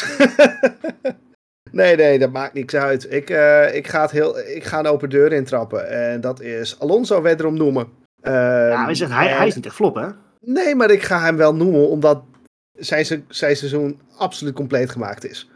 nee, 1.72 1.96
nee, 1.96 2.20
dat 2.20 2.32
maakt 2.32 2.54
niks 2.54 2.74
uit. 2.75 3.12
Ik, 3.13 3.30
eh, 3.30 3.75
ik, 3.75 3.88
ga, 3.88 4.01
het 4.01 4.12
heel, 4.12 4.39
ik 4.39 4.63
ga 4.63 4.80
een 4.80 4.88
open 4.88 5.10
deur 5.10 5.32
intrappen. 5.34 5.89
En 5.89 6.22
dat 6.22 6.42
is 6.42 6.80
Alonso 6.80 7.22
wederom 7.22 7.54
noemen. 7.58 7.88
Ehm, 8.22 8.34
ja, 8.70 8.86
hij, 8.86 8.96
zegt, 8.96 9.12
hij, 9.12 9.30
en- 9.32 9.38
hij 9.38 9.48
is 9.48 9.56
niet 9.56 9.66
echt 9.66 9.75
flop, 9.75 9.96
hè? 9.96 10.08
Nee, 10.46 10.75
maar 10.75 10.89
ik 10.92 11.04
ga 11.04 11.20
hem 11.20 11.38
wel 11.38 11.56
noemen 11.56 11.89
omdat 11.89 12.22
zijn, 12.79 13.05
se- 13.05 13.24
zijn 13.27 13.55
seizoen 13.55 14.00
absoluut 14.17 14.53
compleet 14.53 14.89
gemaakt 14.89 15.25
is. 15.25 15.50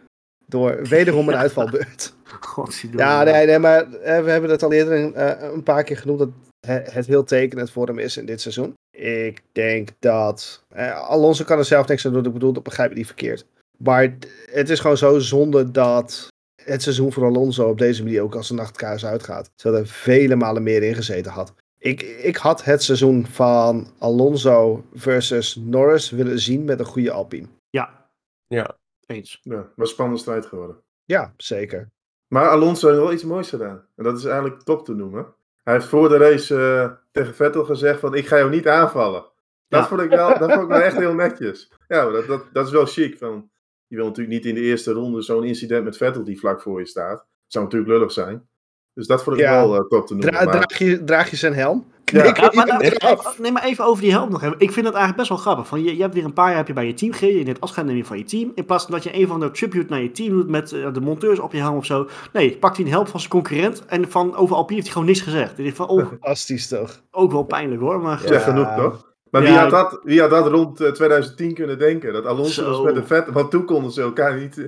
Door 0.46 0.88
wederom 0.88 1.28
een 1.28 1.34
Ja. 1.34 1.40
uitvalbeurt. 1.40 2.14
Godzijdank. 2.40 3.00
Ja, 3.00 3.24
nee, 3.24 3.46
nee, 3.46 3.60
maar 3.60 3.94
eh, 3.94 4.24
we 4.24 4.30
hebben 4.32 4.50
het 4.50 4.64
al 4.64 4.72
eerder 4.72 4.94
een, 5.00 5.14
eh, 5.16 5.52
een 5.54 5.64
paar 5.64 5.84
keer 5.84 5.98
genoemd 5.98 6.20
dat 6.20 6.30
he- 6.68 6.82
het 6.92 7.06
heel 7.06 7.24
tekenend 7.24 7.72
voor 7.72 7.88
hem 7.88 8.00
is 8.00 8.18
in 8.18 8.26
dit 8.26 8.42
seizoen. 8.42 8.74
Ik 8.98 9.42
denk 9.52 9.90
dat 10.00 10.64
eh, 10.70 11.00
Alonso 11.10 11.44
kan 11.44 11.58
er 11.58 11.66
zelf 11.66 11.88
niks 11.88 12.06
aan 12.06 12.14
doen. 12.14 12.26
Ik 12.26 12.34
bedoel, 12.34 12.54
dat 12.54 12.64
begrijp 12.64 12.92
ik 12.92 12.98
niet 12.98 13.06
verkeerd. 13.06 13.46
Maar 13.78 14.14
het 14.52 14.70
is 14.70 14.80
gewoon 14.80 14.98
zo 14.98 15.20
zonde 15.20 15.72
dat 15.72 16.28
het 16.64 16.82
seizoen 16.82 17.14
voor 17.14 17.24
Alonso 17.26 17.70
op 17.70 17.78
deze 17.78 18.04
manier 18.04 18.22
ook 18.22 18.36
als 18.36 18.50
een 18.50 18.56
nachtkaars 18.56 19.06
uitgaat. 19.06 19.50
Zodat 19.56 19.80
er 19.80 19.88
vele 19.88 20.36
malen 20.36 20.64
meer 20.64 20.84
in 20.84 20.96
gezeten 20.96 21.32
had. 21.32 21.54
Ik, 21.84 22.02
ik 22.02 22.36
had 22.38 22.64
het 22.64 22.84
seizoen 22.84 23.26
van 23.26 23.88
Alonso 24.00 24.86
versus 24.94 25.56
Norris 25.56 26.10
willen 26.10 26.40
zien 26.40 26.64
met 26.66 26.80
een 26.80 26.86
goede 26.86 27.12
Alpine. 27.12 27.48
Ja, 27.70 28.10
ja. 28.48 28.78
eens. 29.06 29.40
Ja, 29.42 29.56
was 29.56 29.72
een 29.76 29.86
spannende 29.88 30.20
strijd 30.22 30.46
geworden. 30.46 30.76
Ja, 31.06 31.34
zeker. 31.38 31.92
Maar 32.28 32.50
Alonso 32.50 32.88
heeft 32.88 33.00
wel 33.00 33.14
iets 33.14 33.24
moois 33.24 33.50
gedaan. 33.50 33.86
En 33.96 34.04
dat 34.04 34.18
is 34.18 34.26
eigenlijk 34.26 34.62
top 34.62 34.86
te 34.86 34.94
noemen. 34.94 35.36
Hij 35.64 35.74
heeft 35.74 35.86
voor 35.88 36.10
de 36.10 36.18
race 36.18 36.56
eh, 36.56 36.92
tegen 37.12 37.36
Vettel 37.36 37.66
gezegd 37.66 38.00
van 38.00 38.16
ik 38.16 38.28
ga 38.28 38.38
jou 38.38 38.50
niet 38.50 38.68
aanvallen. 38.68 39.22
Dat, 39.68 39.82
Ja. 39.82 39.88
vond, 39.88 40.02
ik 40.02 40.10
wel, 40.10 40.28
dat 40.40 40.52
vond 40.52 40.62
ik 40.64 40.68
wel 40.68 40.82
echt 40.82 40.98
heel 40.98 41.14
netjes. 41.14 41.72
Ja, 41.88 42.10
dat, 42.10 42.28
dat, 42.28 42.44
dat 42.54 42.66
is 42.66 42.72
wel 42.72 42.86
chic. 42.86 43.18
Van, 43.18 43.50
je 43.88 43.96
wil 43.96 44.06
natuurlijk 44.06 44.36
niet 44.36 44.46
in 44.46 44.56
de 44.56 44.62
eerste 44.62 44.92
ronde 44.92 45.22
zo'n 45.22 45.44
incident 45.44 45.84
met 45.84 45.98
Vettel 45.98 46.24
die 46.24 46.40
vlak 46.40 46.62
voor 46.62 46.80
je 46.80 46.86
staat. 46.86 47.18
Dat 47.18 47.28
zou 47.48 47.64
natuurlijk 47.64 47.92
lullig 47.92 48.12
zijn. 48.12 48.48
Dus 48.94 49.08
dat 49.08 49.24
vond 49.24 49.36
ik 49.38 49.42
Ja. 49.44 49.52
wel 49.52 49.76
eh, 49.76 49.82
top 49.88 50.08
te 50.08 50.14
noemen. 50.14 50.32
Dra- 50.34 50.44
maar, 50.44 50.54
draag, 50.54 50.78
je, 50.80 51.04
draag 51.04 51.30
je 51.30 51.36
zijn 51.36 51.54
helm? 51.54 51.92
Ja, 52.06 52.24
maar, 52.54 52.66
nou, 52.66 53.18
nee, 53.38 53.52
maar 53.52 53.64
even 53.64 53.86
over 53.86 54.02
die 54.04 54.12
helm 54.12 54.32
nog. 54.32 54.42
even. 54.44 54.56
Ik 54.60 54.72
vind 54.72 54.86
het 54.86 54.96
eigenlijk 54.96 55.16
best 55.16 55.30
wel 55.30 55.38
grappig. 55.38 55.68
Van, 55.68 55.84
je, 55.84 55.96
je 55.96 56.02
hebt 56.02 56.14
weer 56.14 56.26
een 56.26 56.34
paar 56.34 56.48
jaar 56.48 56.58
heb 56.58 56.68
je 56.68 56.74
bij 56.74 56.86
je 56.88 56.94
team 56.94 57.12
gereden. 57.14 57.40
Je 57.40 57.46
neemt 57.46 57.62
afscheid 57.62 57.86
neem 57.88 57.96
je 57.96 58.06
van 58.06 58.18
je 58.18 58.24
team. 58.24 58.52
In 58.56 58.66
plaats 58.66 58.84
van 58.84 58.94
dat 58.94 59.04
je 59.04 59.20
een 59.20 59.28
van 59.28 59.40
de 59.40 59.52
tribute 59.52 59.86
naar 59.90 60.02
je 60.02 60.12
team 60.12 60.30
doet 60.30 60.50
met 60.50 60.72
eh, 60.72 60.94
de 60.94 61.00
monteurs 61.02 61.40
op 61.40 61.52
je 61.52 61.58
helm 61.58 61.78
of 61.78 61.86
zo. 61.86 62.08
Nee, 62.34 62.58
pakt 62.58 62.76
hij 62.78 62.86
een 62.86 62.92
helm 62.92 63.08
van 63.08 63.20
zijn 63.20 63.32
concurrent. 63.32 63.86
En 63.86 64.12
van 64.12 64.36
over 64.36 64.56
Alpine 64.56 64.74
heeft 64.74 64.84
hij 64.84 64.94
gewoon 64.94 65.08
niks 65.08 65.22
gezegd. 65.22 65.52
Ik 65.58 65.64
denk 65.64 65.76
van, 65.76 65.88
oh, 65.88 66.08
Fantastisch 66.20 66.68
toch? 66.68 67.02
ook 67.12 67.32
wel 67.32 67.44
pijnlijk 67.44 67.82
hoor. 67.82 68.00
Maar 68.02 68.22
Ja. 68.22 68.28
Zeg 68.28 68.44
genoeg, 68.44 68.76
toch? 68.76 69.12
Maar 69.30 69.42
Ja. 69.44 69.48
wie, 69.50 69.58
had 69.58 69.70
dat, 69.70 70.00
wie 70.04 70.22
had 70.22 70.30
dat 70.30 70.48
rond 70.48 70.82
eh, 70.82 70.92
2010 70.92 71.54
kunnen 71.54 71.78
denken? 71.80 72.14
Dat 72.14 72.26
Alonso 72.26 72.64
Zo. 72.64 72.70
was 72.70 72.82
met 72.82 72.96
de 72.96 73.04
vet, 73.04 73.30
want 73.32 73.52
toen 73.52 73.66
konden 73.66 73.92
ze 73.92 74.02
elkaar 74.02 74.38
niet, 74.40 74.58
eh, 74.58 74.66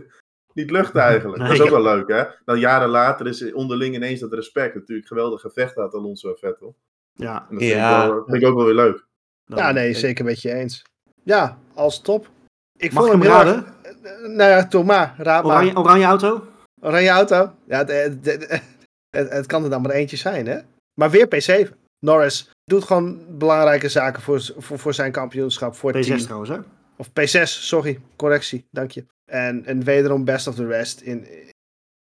niet 0.55 0.71
luchten 0.71 1.01
eigenlijk. 1.01 1.37
Nee. 1.39 1.47
Dat 1.47 1.57
is 1.57 1.63
ook 1.63 1.69
wel 1.83 1.95
leuk, 1.95 2.07
hè? 2.07 2.23
Dan 2.45 2.59
jaren 2.59 2.89
later 2.89 3.27
is 3.27 3.53
onderling 3.53 3.95
ineens 3.95 4.19
dat 4.19 4.33
respect. 4.33 4.75
Natuurlijk 4.75 5.07
geweldig 5.07 5.41
gevecht 5.41 5.75
had 5.75 5.93
Alonso 5.93 6.29
en 6.29 6.37
Vettel. 6.37 6.75
ja. 7.13 7.35
En 7.49 7.55
dat 7.55 7.63
vind, 7.63 7.71
ik 7.71 7.77
wel, 7.79 8.23
vind 8.25 8.41
ik 8.41 8.47
ook 8.47 8.55
wel 8.55 8.65
weer 8.65 8.73
leuk. 8.75 9.05
dan- 9.45 9.57
Ja, 9.59 9.71
nee, 9.71 9.89
ik- 9.89 9.95
zeker 9.95 10.25
met 10.25 10.41
je 10.41 10.53
eens. 10.53 10.83
Ja, 11.23 11.57
als 11.73 12.01
top. 12.01 12.29
Ik 12.77 12.91
Mag 12.93 13.05
ik 13.05 13.11
vond 13.11 13.23
hem 13.23 13.31
heel 13.31 13.41
erg- 13.41 13.63
raden? 14.03 14.35
Nou 14.35 14.49
ja, 14.49 14.67
toch 14.67 14.85
maar. 14.85 15.15
Raad 15.17 15.43
maar. 15.43 15.53
Oranje, 15.55 15.75
oranje 15.77 16.05
auto? 16.05 16.47
Oranje 16.81 17.09
auto. 17.09 17.51
Ja, 17.67 17.77
het, 17.77 17.89
het, 17.91 18.25
het, 18.25 18.61
het- 19.09 19.29
het 19.29 19.45
kan 19.45 19.63
er 19.63 19.69
dan 19.69 19.81
maar 19.81 19.91
eentje 19.91 20.17
zijn, 20.17 20.47
hè? 20.47 20.59
Maar 20.99 21.09
weer 21.09 21.27
P7. 21.27 21.71
Norris 22.05 22.49
doet 22.63 22.83
gewoon 22.83 23.37
belangrijke 23.37 23.89
zaken 23.89 24.21
voor, 24.21 24.41
voor, 24.57 24.79
voor 24.79 24.93
zijn 24.93 25.11
kampioenschap, 25.11 25.75
voor 25.75 25.91
het 25.91 25.99
P6 26.05 26.07
team. 26.07 26.19
trouwens, 26.19 26.49
hè? 26.49 26.57
Of 26.97 27.09
P6, 27.09 27.43
sorry. 27.43 27.99
Correctie, 28.15 28.65
dank 28.71 28.91
je. 28.91 29.05
En, 29.31 29.65
en 29.65 29.83
wederom 29.83 30.23
best 30.25 30.47
of 30.47 30.55
the 30.55 30.67
rest. 30.67 31.01
In, 31.01 31.27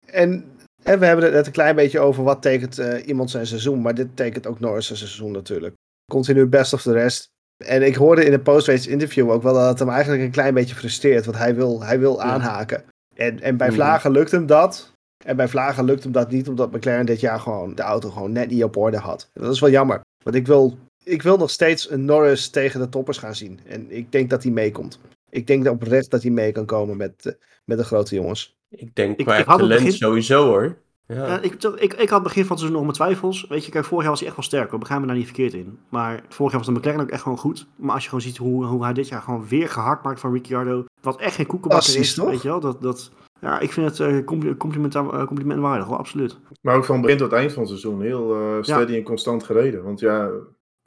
en, 0.06 0.44
en 0.82 0.98
we 0.98 1.06
hebben 1.06 1.24
het 1.24 1.34
net 1.34 1.46
een 1.46 1.52
klein 1.52 1.76
beetje 1.76 2.00
over 2.00 2.24
wat 2.24 2.42
tekent 2.42 2.78
eh, 2.78 3.06
iemand 3.06 3.30
zijn 3.30 3.46
seizoen. 3.46 3.82
Maar 3.82 3.94
dit 3.94 4.16
tekent 4.16 4.46
ook 4.46 4.60
Norris 4.60 4.86
zijn 4.86 4.98
seizoen 4.98 5.32
natuurlijk. 5.32 5.74
Continu 6.12 6.46
best 6.46 6.72
of 6.72 6.82
the 6.82 6.92
rest. 6.92 7.26
En 7.64 7.82
ik 7.82 7.94
hoorde 7.94 8.24
in 8.24 8.32
een 8.32 8.42
post-race 8.42 8.90
interview 8.90 9.30
ook 9.30 9.42
wel 9.42 9.54
dat 9.54 9.68
het 9.68 9.78
hem 9.78 9.88
eigenlijk 9.88 10.22
een 10.22 10.30
klein 10.30 10.54
beetje 10.54 10.74
frustreert. 10.74 11.24
Want 11.24 11.36
hij 11.36 11.54
wil, 11.54 11.82
hij 11.82 11.98
wil 11.98 12.22
aanhaken. 12.22 12.84
En, 13.14 13.40
en 13.40 13.56
bij 13.56 13.66
Mhm. 13.66 13.76
Vlagen 13.76 14.10
lukt 14.10 14.30
hem 14.30 14.46
dat. 14.46 14.92
En 15.24 15.36
bij 15.36 15.48
Vlagen 15.48 15.84
lukt 15.84 16.02
hem 16.02 16.12
dat 16.12 16.30
niet, 16.30 16.48
omdat 16.48 16.72
McLaren 16.72 17.06
dit 17.06 17.20
jaar 17.20 17.40
gewoon 17.40 17.74
de 17.74 17.82
auto 17.82 18.10
gewoon 18.10 18.32
net 18.32 18.50
niet 18.50 18.64
op 18.64 18.76
orde 18.76 18.96
had. 18.98 19.28
En 19.32 19.42
dat 19.42 19.52
is 19.52 19.60
wel 19.60 19.70
jammer. 19.70 20.00
Want 20.24 20.36
ik 20.36 20.46
wil, 20.46 20.78
ik 21.04 21.22
wil 21.22 21.36
nog 21.36 21.50
steeds 21.50 21.90
een 21.90 22.04
Norris 22.04 22.48
tegen 22.48 22.80
de 22.80 22.88
toppers 22.88 23.18
gaan 23.18 23.34
zien. 23.34 23.60
En 23.66 23.86
ik 23.90 24.12
denk 24.12 24.30
dat 24.30 24.42
hij 24.42 24.52
meekomt. 24.52 24.98
Ik 25.34 25.46
denk 25.46 25.68
oprecht 25.68 26.10
dat 26.10 26.22
hij 26.22 26.30
mee 26.30 26.52
kan 26.52 26.64
komen 26.66 26.96
met, 26.96 27.26
eh, 27.26 27.32
met 27.64 27.78
de 27.78 27.84
grote 27.84 28.14
jongens. 28.14 28.56
Ik 28.70 28.94
denk 28.94 29.18
Ik- 29.18 29.24
qua 29.24 29.36
ik 29.36 29.44
had 29.44 29.60
het 29.60 29.68
talent 29.68 29.82
begin- 29.84 29.98
sowieso 29.98 30.46
hoor. 30.46 30.76
Ja. 31.06 31.26
Ja, 31.26 31.40
ik, 31.40 31.62
ik, 31.62 31.94
ik 31.94 32.08
had 32.08 32.22
begin 32.22 32.42
van 32.44 32.50
het 32.56 32.58
seizoen 32.58 32.72
nog 32.72 32.80
mijn 32.82 32.92
twijfels. 32.92 33.46
Weet 33.48 33.64
je, 33.64 33.70
kijk, 33.70 33.84
vorig 33.84 34.00
jaar 34.02 34.10
was 34.10 34.18
hij 34.20 34.28
echt 34.28 34.36
wel 34.38 34.46
sterk. 34.46 34.70
We 34.70 34.78
begrijpen 34.78 35.06
daar 35.06 35.16
niet 35.16 35.24
verkeerd 35.26 35.52
in. 35.54 35.78
Maar 35.88 36.22
vorig 36.28 36.52
jaar 36.52 36.60
was 36.64 36.72
de 36.74 36.78
McLaren 36.80 37.00
ook 37.00 37.10
echt 37.10 37.22
gewoon 37.22 37.38
goed. 37.38 37.66
Maar 37.76 37.92
als 37.94 38.02
je 38.02 38.08
gewoon 38.08 38.24
ziet 38.24 38.36
hoe, 38.36 38.64
hoe 38.64 38.84
hij 38.84 38.92
dit 38.92 39.08
jaar 39.08 39.22
gewoon 39.22 39.46
weer 39.48 39.68
gehakt 39.68 40.04
maakt 40.04 40.20
van 40.20 40.32
Ricciardo. 40.32 40.84
Wat 41.00 41.20
echt 41.20 41.34
geen 41.34 41.46
koekenbakker 41.46 41.98
is. 41.98 42.14
toch? 42.14 42.28
Weet 42.30 42.42
je 42.42 42.48
wel, 42.48 42.60
dat... 42.60 42.82
dat 42.82 43.10
ja, 43.40 43.60
ik 43.60 43.72
vind 43.72 43.86
het 43.98 44.00
eh, 44.00 44.24
compli- 44.24 44.56
compliment, 44.56 44.94
eh, 44.94 45.26
complimentwaardig, 45.26 45.86
wel 45.86 45.98
absoluut. 45.98 46.38
Maar 46.60 46.76
ook 46.76 46.84
van 46.84 47.00
begin 47.00 47.16
tot 47.18 47.32
eind 47.32 47.52
van 47.52 47.60
het 47.62 47.68
seizoen 47.70 48.02
heel 48.02 48.34
eh, 48.34 48.56
steady 48.60 48.94
en 48.94 49.02
constant 49.02 49.44
gereden. 49.44 49.82
Want 49.82 50.00
ja, 50.00 50.30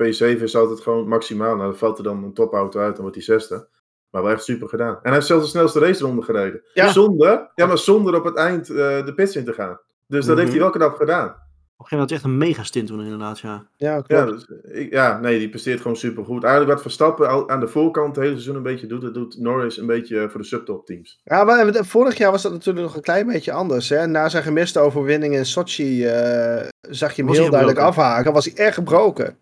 P7 0.04 0.42
is 0.42 0.56
altijd 0.56 0.80
gewoon 0.82 1.08
maximaal. 1.08 1.56
Nou, 1.56 1.70
dan 1.70 1.78
valt 1.78 1.98
er 1.98 2.04
dan 2.04 2.24
een 2.24 2.34
topauto 2.34 2.80
uit, 2.80 2.92
dan 2.94 3.02
wordt 3.02 3.16
hij 3.16 3.26
zesde. 3.26 3.68
Maar 4.12 4.24
wel 4.24 4.32
echt 4.32 4.44
super 4.44 4.70
gedaan. 4.70 4.94
En 4.94 5.00
hij 5.04 5.14
heeft 5.14 5.26
zelfs 5.26 5.44
de 5.44 5.50
snelste 5.50 5.80
race 5.80 6.04
ronde 6.04 6.22
gereden. 6.22 6.62
Ja. 6.74 6.88
Zonder, 6.92 7.52
ja, 7.56 7.66
maar 7.66 7.78
zonder 7.78 8.16
op 8.16 8.24
het 8.24 8.36
eind 8.36 8.70
eh, 8.70 8.76
de 9.06 9.14
pits 9.16 9.36
in 9.36 9.46
te 9.46 9.54
gaan. 9.54 9.80
Dus 10.08 10.26
dat 10.26 10.30
Mhm. 10.36 10.38
heeft 10.40 10.52
hij 10.52 10.62
wel 10.62 10.72
knap 10.72 10.96
gedaan. 10.96 11.46
Op 11.80 11.84
een 11.84 11.90
gegeven 11.90 11.98
moment 11.98 12.12
echt 12.12 12.24
een 12.24 12.38
mega 12.38 12.64
stint 12.64 12.88
toen 12.88 13.02
inderdaad, 13.04 13.40
ja. 13.40 13.68
Ja, 13.76 13.94
klopt. 14.02 14.08
Ja, 14.08 14.26
dus, 14.26 14.48
ik, 14.72 14.92
ja, 14.92 15.20
nee, 15.20 15.40
die 15.40 15.50
presteert 15.50 15.82
gewoon 15.82 15.98
super 15.98 16.26
goed. 16.26 16.44
Eigenlijk 16.44 16.74
wat 16.74 16.82
Verstappen 16.82 17.30
al 17.30 17.50
aan 17.50 17.60
de 17.60 17.68
voorkant 17.68 18.08
het 18.08 18.24
hele 18.24 18.32
seizoen 18.32 18.56
een 18.56 18.64
beetje 18.64 18.88
doet, 18.88 19.02
dat 19.02 19.14
doet 19.14 19.38
Norris 19.40 19.78
een 19.78 19.86
beetje 19.86 20.20
eh, 20.22 20.30
voor 20.30 20.40
de 20.42 20.46
subtop 20.48 20.86
teams. 20.86 21.22
Ja, 21.24 21.44
maar 21.44 21.68
eh, 21.68 21.84
vorig 21.84 22.18
jaar 22.18 22.32
was 22.32 22.42
dat 22.42 22.52
natuurlijk 22.52 22.86
nog 22.86 22.96
een 22.96 23.02
klein 23.02 23.28
beetje 23.28 23.52
anders. 23.52 23.90
Hè? 23.90 24.08
Na 24.08 24.30
zijn 24.30 24.44
gemiste 24.44 24.80
overwinning 24.80 25.34
in 25.36 25.46
Sochi 25.46 26.06
eh, 26.06 26.68
zag 26.82 27.10
je 27.12 27.22
hem 27.22 27.28
Was 27.28 27.38
heel 27.38 27.50
duidelijk 27.50 27.80
afhaken. 27.80 28.34
Was 28.34 28.46
hij 28.46 28.66
echt 28.66 28.74
gebroken. 28.76 29.38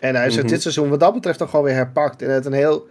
En 0.00 0.12
hij 0.14 0.22
heeft 0.22 0.34
zich 0.34 0.42
Mhm. 0.42 0.52
dit 0.52 0.62
seizoen 0.62 0.88
wat 0.88 1.00
dat 1.00 1.14
betreft 1.14 1.38
toch 1.38 1.50
gewoon 1.50 1.64
weer 1.64 1.74
herpakt. 1.74 2.22
En 2.22 2.30
het 2.30 2.46
een 2.46 2.52
heel, 2.52 2.88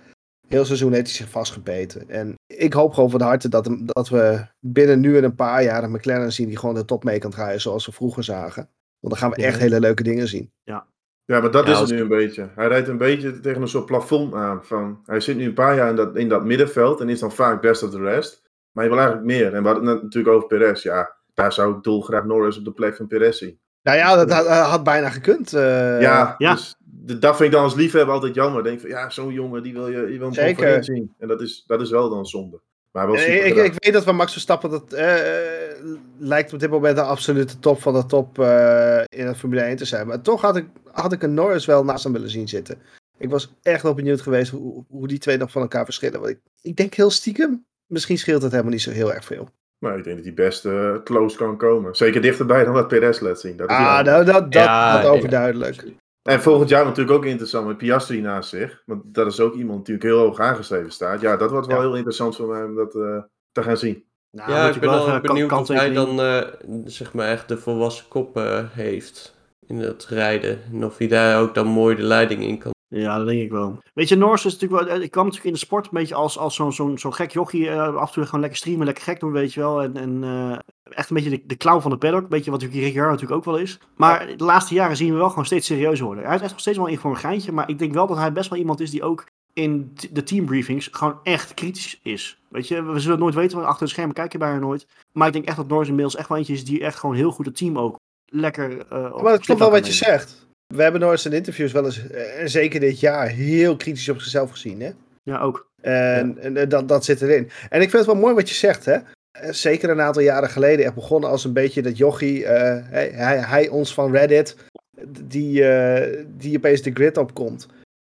heel 0.51 0.65
seizoen 0.65 0.93
heeft 0.93 1.05
hij 1.07 1.15
zich 1.15 1.29
vastgebeten. 1.29 2.09
En 2.09 2.35
ik 2.47 2.73
hoop 2.73 2.93
gewoon 2.93 3.09
van 3.09 3.21
harte 3.21 3.49
dat, 3.49 3.69
dat 3.85 4.09
we 4.09 4.45
binnen 4.59 4.99
nu 4.99 5.17
en 5.17 5.23
een 5.23 5.35
paar 5.35 5.63
jaar 5.63 5.83
een 5.83 5.91
McLaren 5.91 6.31
zien 6.31 6.47
die 6.47 6.57
gewoon 6.57 6.75
de 6.75 6.85
top 6.85 7.03
mee 7.03 7.19
kan 7.19 7.31
draaien 7.31 7.61
zoals 7.61 7.85
we 7.85 7.91
vroeger 7.91 8.23
zagen. 8.23 8.69
Want 8.99 9.13
dan 9.13 9.17
gaan 9.17 9.29
we 9.31 9.41
Ja. 9.41 9.47
echt 9.47 9.59
hele 9.59 9.79
leuke 9.79 10.03
dingen 10.03 10.27
zien. 10.27 10.51
Ja, 11.25 11.39
maar 11.39 11.51
dat 11.51 11.65
Ja, 11.65 11.71
is 11.73 11.79
het 11.79 11.89
nu 11.89 11.99
een 12.01 12.07
beetje. 12.07 12.49
Hij 12.55 12.67
rijdt 12.67 12.87
een 12.87 12.97
beetje 12.97 13.39
tegen 13.39 13.61
een 13.61 13.67
soort 13.67 13.85
plafond 13.85 14.33
aan. 14.33 14.59
Van, 14.65 14.99
hij 15.05 15.19
zit 15.19 15.35
nu 15.37 15.45
een 15.45 15.53
paar 15.53 15.75
jaar 15.75 15.89
in 15.89 15.95
dat, 15.95 16.15
in 16.15 16.29
dat 16.29 16.43
middenveld 16.45 17.01
en 17.01 17.09
is 17.09 17.19
dan 17.19 17.31
vaak 17.31 17.61
best 17.61 17.83
of 17.83 17.89
the 17.89 17.99
rest. 17.99 18.41
Maar 18.71 18.83
je 18.83 18.89
wil 18.89 18.99
eigenlijk 18.99 19.27
meer. 19.29 19.53
En 19.53 19.61
we 19.61 19.67
hadden 19.67 19.85
het 19.85 19.93
net 19.93 20.03
natuurlijk 20.03 20.35
over 20.35 20.47
Perez. 20.47 20.83
Ja, 20.83 21.15
daar 21.33 21.53
zou 21.53 21.75
ik 21.77 21.83
dolgraag 21.83 22.23
Norris 22.25 22.57
op 22.57 22.65
de 22.65 22.71
plek 22.71 22.95
van 22.95 23.07
Perez 23.07 23.37
zien. 23.37 23.59
Nou 23.83 23.97
ja, 23.97 24.15
dat 24.15 24.31
had, 24.31 24.47
had 24.47 24.83
bijna 24.83 25.09
gekund. 25.09 25.53
eh. 25.53 26.01
ja, 26.01 26.35
ja. 26.37 26.53
Dus 26.53 26.75
dat 27.03 27.35
vind 27.35 27.49
ik 27.49 27.51
dan 27.51 27.63
als 27.63 27.75
liefhebber 27.75 28.13
altijd 28.13 28.35
jammer. 28.35 28.63
Denk 28.63 28.79
van, 28.79 28.89
ja, 28.89 29.09
zo'n 29.09 29.33
jongen, 29.33 29.63
die 29.63 29.73
wil 29.73 29.87
je, 29.87 30.11
je 30.11 30.19
wil 30.19 30.33
Zeker. 30.33 30.55
voorin 30.55 30.83
zien. 30.83 31.13
En 31.17 31.27
dat 31.27 31.41
is, 31.41 31.63
dat 31.67 31.81
is 31.81 31.89
wel 31.89 32.09
dan 32.09 32.25
zonde. 32.25 32.59
Maar 32.91 33.07
wel 33.07 33.17
super 33.17 33.45
ik, 33.45 33.55
ik 33.55 33.73
weet 33.83 33.93
dat 33.93 34.03
van 34.03 34.15
Max 34.15 34.31
Verstappen 34.31 34.69
dat 34.69 34.93
eh, 34.93 35.69
eh, 35.69 35.85
lijkt 36.17 36.53
op 36.53 36.59
dit 36.59 36.69
moment 36.69 36.95
de 36.95 37.01
absolute 37.01 37.59
top 37.59 37.81
van 37.81 37.93
de 37.93 38.05
top 38.05 38.39
eh, 38.39 39.01
in 39.07 39.25
het 39.25 39.37
Formule 39.37 39.61
1 39.61 39.75
te 39.75 39.85
zijn. 39.85 40.07
Maar 40.07 40.21
toch 40.21 40.41
had 40.41 40.55
ik, 40.55 40.65
had 40.91 41.13
ik 41.13 41.23
een 41.23 41.33
Norris 41.33 41.65
wel 41.65 41.83
naast 41.83 42.03
hem 42.03 42.13
willen 42.13 42.29
zien 42.29 42.47
zitten. 42.47 42.77
Ik 43.17 43.29
was 43.29 43.53
echt 43.61 43.83
wel 43.83 43.93
benieuwd 43.93 44.21
geweest 44.21 44.51
hoe, 44.51 44.83
hoe 44.89 45.07
die 45.07 45.17
twee 45.17 45.37
nog 45.37 45.51
van 45.51 45.61
elkaar 45.61 45.85
verschillen. 45.85 46.19
Want 46.19 46.31
ik, 46.31 46.39
ik 46.61 46.75
denk 46.75 46.93
heel 46.93 47.09
stiekem, 47.09 47.65
misschien 47.85 48.17
scheelt 48.17 48.41
het 48.41 48.51
helemaal 48.51 48.71
niet 48.71 48.81
zo 48.81 48.91
heel 48.91 49.13
erg 49.13 49.25
veel. 49.25 49.49
Maar 49.77 49.97
ik 49.97 50.03
denk 50.03 50.15
dat 50.15 50.25
hij 50.25 50.33
best 50.33 50.67
close 51.03 51.37
kan 51.37 51.57
komen. 51.57 51.95
Zeker 51.95 52.21
dichterbij 52.21 52.63
dan 52.63 52.73
wat 52.73 52.87
Perez 52.87 53.19
laat 53.19 53.39
zien. 53.39 53.57
Dat 53.57 53.69
is 53.69 53.75
Ah, 53.75 54.03
nou, 54.03 54.25
dat, 54.25 54.25
dat, 54.25 54.53
Ja, 54.53 54.93
dat 54.93 55.03
ja. 55.03 55.09
overduidelijk. 55.09 55.85
En 56.21 56.41
volgend 56.41 56.69
jaar 56.69 56.85
natuurlijk 56.85 57.17
ook 57.17 57.25
interessant 57.25 57.67
met 57.67 57.77
Piastri 57.77 58.21
naast 58.21 58.49
zich. 58.49 58.83
Want 58.85 59.01
dat 59.05 59.27
is 59.27 59.39
ook 59.39 59.53
iemand 59.53 59.85
die 59.85 59.95
natuurlijk 59.95 60.19
heel 60.19 60.27
hoog 60.27 60.39
aangeschreven 60.39 60.91
staat. 60.91 61.21
Ja, 61.21 61.37
dat 61.37 61.51
wordt 61.51 61.67
wel 61.67 61.75
Ja. 61.75 61.81
heel 61.81 61.95
interessant 61.95 62.35
voor 62.35 62.47
mij 62.47 62.63
om 62.63 62.75
dat 62.75 62.95
eh, 62.95 63.17
te 63.51 63.63
gaan 63.63 63.77
zien. 63.77 64.03
Nou, 64.31 64.51
ja, 64.51 64.69
ik 64.69 64.79
ben 64.79 64.89
wel 64.89 65.21
benieuwd 65.21 65.51
of 65.51 65.67
hij 65.67 65.93
dan 65.93 66.21
eh, 66.21 66.41
zeg 66.85 67.13
maar 67.13 67.27
echt 67.27 67.47
de 67.47 67.57
volwassen 67.57 68.07
kop 68.07 68.37
eh, 68.37 68.65
heeft 68.71 69.35
in 69.67 69.77
het 69.79 70.05
rijden. 70.05 70.61
En 70.71 70.85
of 70.85 70.97
hij 70.97 71.07
daar 71.07 71.41
ook 71.41 71.53
dan 71.53 71.67
mooi 71.67 71.95
de 71.95 72.03
leiding 72.03 72.43
in 72.43 72.57
kan. 72.57 72.71
Ja, 72.93 73.17
dat 73.17 73.27
denk 73.27 73.41
ik 73.41 73.51
wel. 73.51 73.83
Weet 73.93 74.09
je, 74.09 74.15
Norris 74.15 74.45
is 74.45 74.53
natuurlijk 74.53 74.83
wel. 74.83 75.01
Ik 75.01 75.11
kwam 75.11 75.23
natuurlijk 75.23 75.49
in 75.49 75.59
de 75.59 75.65
sport 75.65 75.85
een 75.85 75.91
beetje 75.93 76.15
als, 76.15 76.37
als 76.37 76.55
zo'n 76.55 76.73
zo'n 76.73 76.97
zo'n 76.97 77.13
gek 77.13 77.31
jochie. 77.31 77.69
eh, 77.69 77.95
af 77.95 78.07
en 78.07 78.13
toe 78.13 78.25
gewoon 78.25 78.39
lekker 78.39 78.59
streamen, 78.59 78.85
lekker 78.85 79.03
gek 79.03 79.19
doen, 79.19 79.31
weet 79.31 79.53
je 79.53 79.59
wel. 79.59 79.81
En, 79.81 79.97
en 79.97 80.23
eh, 80.23 80.57
echt 80.83 81.09
een 81.09 81.15
beetje 81.15 81.29
de, 81.29 81.41
de 81.45 81.57
clown 81.57 81.81
van 81.81 81.91
de 81.91 81.97
paddock. 81.97 82.21
Een 82.21 82.29
beetje 82.29 82.51
wat 82.51 82.59
natuurlijk 82.59 82.85
Ricciardo 82.85 83.11
natuurlijk 83.11 83.37
ook 83.37 83.45
wel 83.45 83.57
is. 83.57 83.79
Maar 83.95 84.37
de 84.37 84.43
laatste 84.43 84.73
jaren 84.73 84.97
zien 84.97 85.11
we 85.11 85.17
wel 85.17 85.29
gewoon 85.29 85.45
steeds 85.45 85.67
serieus 85.67 85.99
worden. 85.99 86.25
Hij 86.25 86.35
is 86.35 86.41
echt 86.41 86.51
nog 86.51 86.59
steeds 86.59 86.77
wel 86.77 86.87
in 86.87 86.97
voor 86.97 87.11
een 87.11 87.17
geintje. 87.17 87.51
Maar 87.51 87.69
ik 87.69 87.79
denk 87.79 87.93
wel 87.93 88.07
dat 88.07 88.17
hij 88.17 88.31
best 88.31 88.49
wel 88.49 88.59
iemand 88.59 88.79
is 88.79 88.91
die 88.91 89.03
ook 89.03 89.25
in 89.53 89.93
de 90.11 90.23
teambriefings 90.23 90.89
gewoon 90.91 91.19
echt 91.23 91.53
kritisch 91.53 91.99
is. 92.03 92.41
Weet 92.47 92.67
je, 92.67 92.83
we 92.83 92.99
zullen 92.99 93.15
het 93.15 93.19
nooit 93.19 93.35
weten, 93.35 93.57
want 93.57 93.69
achter 93.69 93.85
de 93.85 93.91
schermen 93.91 94.15
kijk 94.15 94.31
je 94.31 94.37
bijna 94.37 94.59
nooit. 94.59 94.87
Maar 95.11 95.27
ik 95.27 95.33
denk 95.33 95.45
echt 95.45 95.57
dat 95.57 95.67
Norris 95.67 95.87
inmiddels 95.87 96.15
echt 96.15 96.29
wel 96.29 96.37
eentje 96.37 96.53
is 96.53 96.65
die 96.65 96.83
echt 96.83 96.99
gewoon 96.99 97.15
heel 97.15 97.31
goed 97.31 97.45
het 97.45 97.57
team 97.57 97.77
ook 97.77 97.99
lekker. 98.25 98.85
eh 98.89 99.13
op 99.13 99.21
Maar 99.21 99.31
het 99.31 99.45
klopt 99.45 99.59
wel 99.59 99.71
wat 99.71 99.85
je 99.85 99.93
zegt. 99.93 100.49
We 100.73 100.83
hebben 100.83 101.01
Norris 101.01 101.25
in 101.25 101.33
interviews 101.33 101.71
wel 101.71 101.85
eens, 101.85 102.07
eh, 102.07 102.41
en 102.41 102.49
zeker 102.49 102.79
dit 102.79 102.99
jaar, 102.99 103.27
heel 103.27 103.75
kritisch 103.75 104.09
op 104.09 104.19
zichzelf 104.19 104.51
gezien. 104.51 104.81
Hè? 104.81 104.91
Ja, 105.23 105.39
ook. 105.39 105.69
En, 105.81 106.37
en 106.37 106.57
eh, 106.57 106.69
dat, 106.69 106.87
dat 106.87 107.05
zit 107.05 107.21
erin. 107.21 107.49
En 107.69 107.81
ik 107.81 107.89
vind 107.89 108.05
het 108.05 108.05
wel 108.05 108.21
mooi 108.21 108.33
wat 108.33 108.49
je 108.49 108.55
zegt, 108.55 108.85
hè. 108.85 108.97
Eh, 109.31 109.51
Zeker 109.51 109.89
een 109.89 110.01
aantal 110.01 110.21
jaren 110.21 110.49
geleden 110.49 110.85
echt 110.85 110.93
begonnen 110.93 111.29
als 111.29 111.45
een 111.45 111.53
beetje 111.53 111.81
dat 111.81 111.97
jochie, 111.97 112.45
hij, 112.45 113.11
hij, 113.13 113.37
hij 113.37 113.69
ons 113.69 113.93
van 113.93 114.11
Reddit, 114.11 114.55
die, 115.07 115.67
eh, 115.67 116.25
die 116.27 116.57
opeens 116.57 116.81
de 116.81 116.91
grid 116.93 117.17
opkomt. 117.17 117.67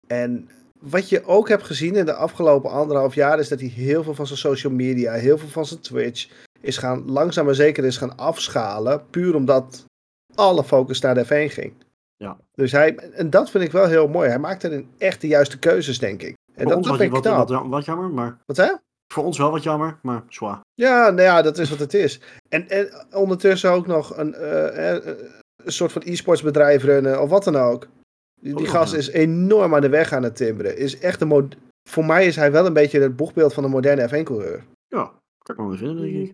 En 0.08 0.50
wat 0.80 1.10
je 1.10 1.26
ook 1.26 1.50
hebt 1.50 1.64
gezien 1.64 1.96
in 1.96 2.06
de 2.06 2.14
afgelopen 2.14 2.70
anderhalf 2.70 3.16
jaar 3.16 3.40
is 3.40 3.48
dat 3.48 3.60
hij 3.60 3.70
heel 3.70 4.04
veel 4.04 4.16
van 4.16 4.28
zijn 4.28 4.40
social 4.40 4.74
media, 4.74 5.14
heel 5.14 5.38
veel 5.38 5.48
van 5.48 5.66
zijn 5.66 5.80
Twitch, 5.80 6.30
is 6.62 6.78
gaan 6.78 7.12
langzaam 7.12 7.46
maar 7.46 7.56
zeker 7.56 7.86
is 7.86 7.98
gaan 7.98 8.18
afschalen. 8.18 9.10
Puur 9.10 9.36
omdat 9.36 9.86
alle 10.36 10.64
focus 10.64 11.02
naar 11.02 11.16
de 11.16 11.26
F1 11.26 11.54
ging. 11.54 11.74
Ja. 12.22 12.38
Dus 12.54 12.72
hij, 12.72 12.96
en 12.96 13.30
dat 13.30 13.50
vind 13.50 13.64
ik 13.64 13.72
wel 13.72 13.86
heel 13.88 14.08
mooi. 14.08 14.30
Hij 14.30 14.40
maakt 14.40 14.64
erin 14.64 14.90
echt 14.98 15.22
de 15.22 15.28
juiste 15.28 15.60
keuzes, 15.60 16.00
denk 16.00 16.22
ik. 16.22 16.28
En 16.28 16.54
Voor 16.54 16.66
dat, 16.66 16.76
ons 16.76 16.76
dat 16.76 16.86
was 16.86 16.98
vind 16.98 17.18
ik 17.18 17.24
wat, 17.24 17.34
knap. 17.34 17.50
wat, 17.50 17.68
wat 17.68 17.86
jammer, 17.86 18.10
maar 18.10 18.38
Wat 18.46 18.58
hè? 18.58 18.74
voor 19.14 19.24
ons 19.24 19.38
wel 19.38 19.52
wat 19.52 19.64
jammer, 19.64 19.98
maar 20.02 20.24
zwaar. 20.28 20.60
Ja, 20.74 21.10
nou 21.10 21.22
ja, 21.22 21.42
dat 21.42 21.58
is 21.58 21.70
wat 21.70 21.80
het 21.80 21.94
is. 21.94 22.22
En, 22.50 22.70
en 22.70 22.90
ondertussen 23.14 23.72
ook 23.72 23.88
nog 23.88 24.18
een, 24.18 24.34
eh, 24.34 24.96
eh, 24.96 25.18
een 25.64 25.72
soort 25.72 25.92
van 25.92 26.02
e-sports 26.06 26.42
bedrijf 26.42 26.84
runnen 26.84 27.22
of 27.22 27.30
wat 27.30 27.44
dan 27.44 27.56
ook. 27.56 27.88
Die, 28.42 28.54
die 28.56 28.64
nog, 28.64 28.72
gast 28.72 28.92
ja. 28.92 28.98
is 28.98 29.10
enorm 29.10 29.76
aan 29.76 29.82
de 29.82 29.90
weg 29.90 30.12
aan 30.14 30.24
het 30.24 30.36
timmeren. 30.36 30.78
Is 30.78 31.00
echt 31.00 31.22
een 31.22 31.28
mod- 31.28 31.56
Voor 31.90 32.06
mij 32.06 32.26
is 32.26 32.36
hij 32.36 32.52
wel 32.52 32.66
een 32.66 32.74
beetje 32.74 33.00
het 33.02 33.16
boegbeeld 33.16 33.54
van 33.54 33.64
een 33.64 33.70
moderne 33.70 34.08
F1-coureur. 34.10 34.64
Ja, 34.88 35.12
kan 35.44 35.56
ik 35.56 35.62
wel 35.62 35.78
vinden, 35.78 36.02
denk 36.04 36.16
ik. 36.16 36.34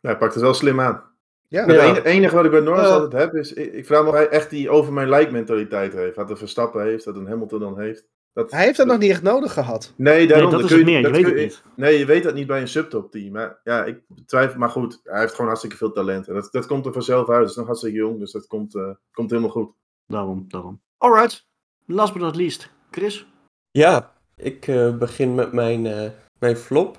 Ja, 0.00 0.08
hij 0.08 0.18
pakt 0.18 0.34
het 0.34 0.42
wel 0.42 0.54
slim 0.54 0.80
aan. 0.80 1.02
Ja, 1.48 1.64
Het 1.66 1.74
Ja. 1.76 1.82
enige, 1.84 2.04
enige 2.04 2.34
wat 2.34 2.44
ik 2.44 2.50
bij 2.50 2.60
Norris 2.60 2.88
Ja. 2.88 2.94
altijd 2.94 3.22
heb 3.22 3.34
is, 3.34 3.52
ik, 3.52 3.72
ik 3.72 3.86
vraag 3.86 4.02
me 4.02 4.08
of 4.08 4.14
hij 4.14 4.28
echt 4.28 4.50
die 4.50 4.70
over 4.70 4.92
mijn 4.92 5.08
lijk 5.08 5.30
mentaliteit 5.30 5.92
heeft. 5.92 6.16
Dat 6.16 6.30
een 6.30 6.36
Verstappen 6.36 6.82
heeft, 6.84 7.04
dat 7.04 7.16
een 7.16 7.26
Hamilton 7.26 7.60
dan 7.60 7.80
heeft. 7.80 8.06
Dat, 8.32 8.50
Hij 8.50 8.64
heeft 8.64 8.76
dat 8.76 8.86
nog 8.86 8.98
niet 8.98 9.10
echt 9.10 9.22
nodig 9.22 9.52
gehad. 9.52 9.92
Nee, 9.96 10.26
daarom. 10.26 10.50
dat 10.50 10.60
dat 10.60 10.70
is 10.70 10.76
kun 10.76 10.84
het 10.84 10.86
meer, 10.86 10.96
je 10.96 11.02
dat 11.02 11.12
weet 11.12 11.22
kun 11.24 11.32
het 11.32 11.42
niet. 11.42 11.62
Nee, 11.76 11.98
je 11.98 12.04
weet 12.04 12.22
dat 12.22 12.34
niet 12.34 12.46
bij 12.46 12.60
een 12.60 12.68
subtop 12.68 13.10
team. 13.10 13.32
Maar 13.32 13.60
ja, 13.64 13.84
ik 13.84 14.00
twijfel. 14.26 14.58
Maar 14.58 14.68
goed, 14.70 15.00
hij 15.04 15.20
heeft 15.20 15.32
gewoon 15.32 15.46
hartstikke 15.46 15.76
veel 15.76 15.92
talent. 15.92 16.28
En 16.28 16.34
dat, 16.34 16.48
dat 16.52 16.66
komt 16.66 16.86
er 16.86 16.92
vanzelf 16.92 17.28
uit. 17.28 17.38
Hij 17.38 17.48
is 17.48 17.56
nog 17.56 17.66
hartstikke 17.66 17.96
jong, 17.98 18.18
dus 18.18 18.32
dat 18.32 18.46
komt, 18.46 18.74
eh, 18.74 18.90
komt 19.12 19.30
helemaal 19.30 19.50
goed. 19.52 19.70
Daarom, 20.06 20.44
daarom. 20.48 20.80
Alright. 20.98 21.46
Last 21.86 22.12
but 22.12 22.22
not 22.22 22.36
least. 22.36 22.70
Chris? 22.90 23.26
Ja, 23.70 24.12
ik 24.36 24.66
eh, 24.68 24.96
begin 24.96 25.34
met 25.34 25.52
mijn, 25.52 25.86
eh, 25.86 26.10
mijn 26.38 26.56
flop. 26.56 26.98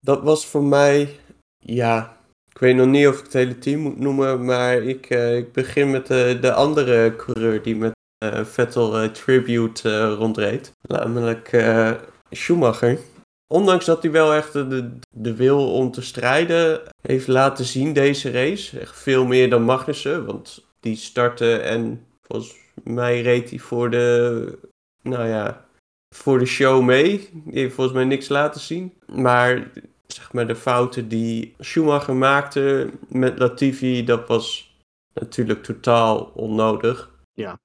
Dat 0.00 0.22
was 0.22 0.46
voor 0.46 0.64
mij, 0.64 1.16
ja, 1.58 2.16
weet 2.60 2.76
nog 2.76 2.86
niet 2.86 3.06
of 3.06 3.18
ik 3.18 3.24
het 3.24 3.32
hele 3.32 3.58
team 3.58 3.80
moet 3.80 3.98
noemen, 3.98 4.44
maar 4.44 4.82
ik, 4.82 5.10
eh, 5.10 5.36
ik 5.36 5.52
begin 5.52 5.90
met 5.90 6.06
de, 6.06 6.38
de 6.40 6.52
andere 6.52 7.16
coureur 7.16 7.62
die 7.62 7.76
met 7.76 7.92
eh, 8.24 8.44
Vettel 8.44 8.98
eh, 8.98 9.08
Tribute 9.08 9.90
eh, 9.90 10.14
rondreed. 10.18 10.72
Namelijk 10.82 11.52
eh, 11.52 11.92
Schumacher. 12.30 12.98
Ondanks 13.46 13.84
dat 13.84 14.02
hij 14.02 14.10
wel 14.10 14.34
echt 14.34 14.52
de, 14.52 14.68
de, 14.68 14.98
de 15.10 15.34
wil 15.34 15.72
om 15.72 15.90
te 15.90 16.02
strijden 16.02 16.80
heeft 17.02 17.26
laten 17.26 17.64
zien 17.64 17.92
deze 17.92 18.30
race. 18.30 18.80
Echt 18.80 18.98
veel 18.98 19.26
meer 19.26 19.50
dan 19.50 19.62
Magnussen, 19.62 20.26
want 20.26 20.66
die 20.80 20.96
startte 20.96 21.56
en 21.56 22.06
volgens 22.22 22.56
mij 22.82 23.20
reed 23.20 23.50
hij 23.50 23.58
voor 23.58 23.90
de, 23.90 24.58
nou 25.02 25.28
ja, 25.28 25.66
voor 26.14 26.38
de 26.38 26.46
show 26.46 26.82
mee. 26.84 27.28
Die 27.32 27.60
heeft 27.60 27.74
volgens 27.74 27.96
mij 27.96 28.04
niks 28.04 28.28
laten 28.28 28.60
zien. 28.60 28.92
Maar 29.06 29.70
zeg 30.12 30.32
maar 30.32 30.46
de 30.46 30.56
fouten 30.56 31.08
die 31.08 31.54
Schumacher 31.58 32.14
maakte 32.16 32.90
met 33.08 33.38
Latifi, 33.38 34.04
dat 34.04 34.28
was 34.28 34.74
natuurlijk 35.14 35.62
totaal 35.62 36.30
onnodig. 36.34 37.10
Ja. 37.34 37.58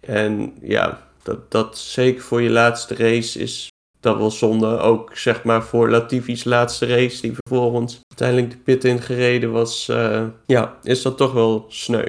En 0.00 0.54
ja, 0.60 1.08
dat, 1.22 1.50
dat 1.50 1.78
zeker 1.78 2.22
voor 2.22 2.42
je 2.42 2.50
laatste 2.50 2.94
race 2.94 3.38
is 3.38 3.68
dat 4.00 4.16
wel 4.16 4.30
zonde. 4.30 4.78
Ook 4.78 5.16
zeg 5.16 5.44
maar 5.44 5.62
voor 5.62 5.90
Latifi's 5.90 6.44
laatste 6.44 6.86
race, 6.86 7.20
die 7.20 7.32
vervolgens 7.44 8.00
uiteindelijk 8.08 8.50
de 8.50 8.62
pit 8.62 8.84
in 8.84 9.00
gereden 9.02 9.52
was. 9.52 9.88
eh, 9.88 10.26
ja, 10.46 10.78
is 10.82 11.02
dat 11.02 11.16
toch 11.16 11.32
wel 11.32 11.64
sneu. 11.68 12.08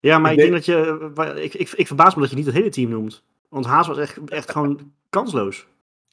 Ja, 0.00 0.18
maar 0.18 0.32
ik, 0.32 0.36
Ik 0.38 0.42
denk 0.42 0.54
dat 0.54 0.64
je... 0.64 1.10
wa- 1.14 1.32
Ik, 1.32 1.54
ik, 1.54 1.70
ik 1.70 1.86
verbaas 1.86 2.14
me 2.14 2.20
dat 2.20 2.30
je 2.30 2.36
niet 2.36 2.46
het 2.46 2.54
hele 2.54 2.68
team 2.68 2.90
noemt. 2.90 3.22
Want 3.48 3.64
Haas 3.66 3.86
was 3.86 3.98
echt, 3.98 4.18
echt 4.30 4.50
gewoon 4.50 4.92
kansloos. 5.10 5.66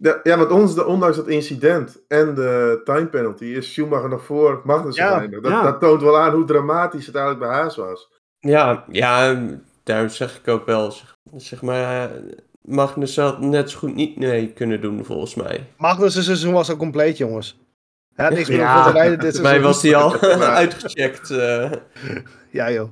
Ja, 0.03 0.19
ja 0.23 0.37
want 0.37 0.51
ons, 0.51 0.83
ondanks 0.83 1.15
dat 1.17 1.27
incident 1.27 2.01
en 2.07 2.35
de 2.35 2.81
time 2.83 3.05
penalty 3.07 3.45
is 3.45 3.71
Schumacher 3.73 4.09
nog 4.09 4.23
voor 4.25 4.61
Magnussen. 4.63 5.05
Ja, 5.05 5.27
dat, 5.27 5.51
ja. 5.51 5.61
dat 5.63 5.79
toont 5.79 6.01
wel 6.01 6.19
aan 6.19 6.33
hoe 6.33 6.45
dramatisch 6.45 7.05
het 7.05 7.15
eigenlijk 7.15 7.45
bij 7.45 7.55
Haas 7.59 7.75
was. 7.75 8.09
Ja, 8.39 8.85
ja, 8.91 9.41
daarom 9.83 10.09
zeg 10.09 10.37
ik 10.37 10.47
ook 10.47 10.65
wel, 10.65 10.91
zeg, 10.91 11.15
zeg 11.35 11.61
maar, 11.61 12.09
eh, 12.09 12.17
Magnussen 12.61 13.23
had 13.23 13.39
net 13.39 13.69
zo 13.69 13.77
goed 13.79 13.95
niet 13.95 14.17
mee 14.17 14.47
kunnen 14.53 14.81
doen 14.81 15.05
volgens 15.05 15.35
mij. 15.35 15.67
Magnus' 15.77 16.23
seizoen 16.25 16.53
was 16.53 16.69
al 16.69 16.77
compleet, 16.77 17.17
jongens. 17.17 17.59
Hij 18.15 18.25
had 18.25 18.33
niks 18.33 18.49
meer 18.49 18.57
Ja. 18.57 18.83
voor 18.83 18.91
te 18.91 18.97
rijden 18.97 19.19
dit 19.19 19.35
Volgens 19.37 19.53
mij 19.53 19.61
was 19.61 19.81
hij 19.81 19.95
al 19.95 20.25
Ja. 20.25 20.53
uitgecheckt. 20.63 21.29
eh. 21.29 21.71
Ja, 22.49 22.71
joh. 22.71 22.89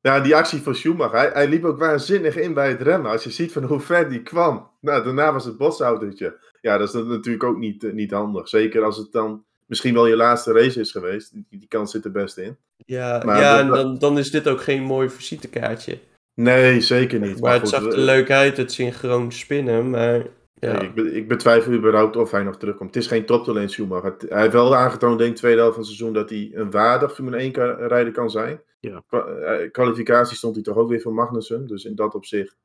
Ja, 0.00 0.20
die 0.20 0.36
actie 0.36 0.62
van 0.62 0.74
Schumacher, 0.74 1.18
hij, 1.18 1.30
hij 1.32 1.48
liep 1.48 1.64
ook 1.64 1.78
waanzinnig 1.78 2.36
in 2.36 2.54
bij 2.54 2.68
het 2.68 2.80
remmen. 2.82 3.10
Als 3.10 3.24
je 3.24 3.30
ziet 3.30 3.52
van 3.52 3.62
hoe 3.64 3.80
ver 3.80 4.08
die 4.08 4.22
kwam. 4.22 4.70
Nou, 4.80 5.04
daarna 5.04 5.32
was 5.32 5.44
het 5.44 5.56
botsautootje. 5.56 6.48
Ja, 6.60 6.78
dat 6.78 6.94
is 6.94 7.02
natuurlijk 7.04 7.44
ook 7.44 7.58
niet, 7.58 7.84
eh, 7.84 7.92
niet 7.92 8.10
handig. 8.10 8.48
Zeker 8.48 8.82
als 8.82 8.96
het 8.96 9.12
dan 9.12 9.44
misschien 9.66 9.94
wel 9.94 10.06
je 10.06 10.16
laatste 10.16 10.52
race 10.52 10.80
is 10.80 10.90
geweest. 10.90 11.32
Die, 11.32 11.46
die 11.50 11.68
kans 11.68 11.90
zit 11.90 12.04
er 12.04 12.10
best 12.12 12.38
in. 12.38 12.56
ja, 12.76 13.22
Maar 13.24 13.40
ja 13.40 13.50
dat- 13.56 13.76
en 13.78 13.82
dan, 13.82 13.98
dan 13.98 14.18
is 14.18 14.30
dit 14.30 14.48
ook 14.48 14.60
geen 14.60 14.82
mooi 14.82 15.08
visitekaartje. 15.08 15.98
Nee, 16.34 16.80
zeker 16.80 17.20
niet. 17.20 17.40
Maar 17.40 17.52
het 17.52 17.60
goed, 17.60 17.68
zag 17.70 17.82
er 17.84 17.88
we- 17.90 17.96
leuk 17.98 18.30
uit, 18.30 18.56
het 18.56 18.72
synchroon 18.72 19.32
spinnen, 19.32 19.90
maar 19.90 20.26
ja. 20.54 20.72
Nee, 20.72 20.88
ik, 20.88 20.94
be- 20.94 21.12
ik 21.14 21.28
betwijfel 21.28 21.72
überhaupt 21.72 22.16
of 22.16 22.30
hij 22.30 22.42
nog 22.42 22.56
terugkomt. 22.56 22.94
Het 22.94 23.02
is 23.02 23.08
geen 23.10 23.26
toptalent 23.26 23.70
Schumacher. 23.70 24.10
Het- 24.10 24.26
Hij 24.30 24.40
heeft 24.40 24.52
wel 24.52 24.76
aangetoond, 24.76 25.18
denk 25.18 25.30
ik, 25.30 25.36
tweede 25.36 25.58
helft 25.60 25.74
van 25.74 25.82
het 25.84 25.92
seizoen, 25.94 26.14
dat 26.14 26.30
hij 26.30 26.50
een 26.54 26.70
waardig 26.70 27.14
Formule 27.14 27.36
1 27.36 27.52
ka- 27.52 27.86
rijder 27.86 28.12
kan 28.12 28.30
zijn. 28.30 28.60
Ja. 28.80 29.02
Eh, 29.10 29.70
kwalificatie 29.70 30.36
stond 30.36 30.54
hij 30.54 30.64
toch 30.64 30.76
ook 30.76 30.88
weer 30.88 31.00
voor 31.00 31.14
Magnussen. 31.14 31.66
Dus 31.66 31.84
in 31.84 31.94
dat 31.94 32.14
opzicht. 32.14 32.56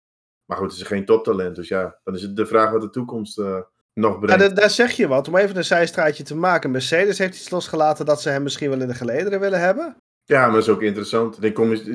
Maar 0.46 0.58
goed, 0.58 0.72
het 0.72 0.82
is 0.82 0.88
geen 0.88 1.06
toptalent. 1.06 1.56
Dus 1.56 1.68
ja, 1.68 2.00
dan 2.04 2.14
is 2.16 2.22
het 2.22 2.36
de 2.36 2.46
vraag 2.46 2.72
wat 2.72 2.82
de 2.82 2.90
toekomst 2.90 3.40
eh, 3.40 3.60
nog 3.96 4.14
Ja, 4.14 4.20
brengt. 4.20 4.40
daar, 4.40 4.54
daar 4.54 4.70
zeg 4.70 4.92
je 4.92 5.08
wat. 5.08 5.28
Om 5.28 5.36
even 5.36 5.58
een 5.58 5.64
zijstraatje 5.64 6.24
te 6.24 6.36
maken. 6.36 6.72
Mercedes 6.72 7.18
heeft 7.18 7.36
iets 7.36 7.50
losgelaten 7.50 8.06
dat 8.06 8.22
ze 8.22 8.30
hem 8.30 8.44
misschien 8.44 8.70
wel 8.70 8.82
in 8.82 8.88
de 8.88 8.94
gelederen 8.94 9.40
willen 9.40 9.60
hebben. 9.60 9.96
Ja, 10.24 10.42
maar 10.42 10.52
dat 10.54 10.62
is 10.62 10.70
ook 10.70 10.82
interessant. 10.82 11.42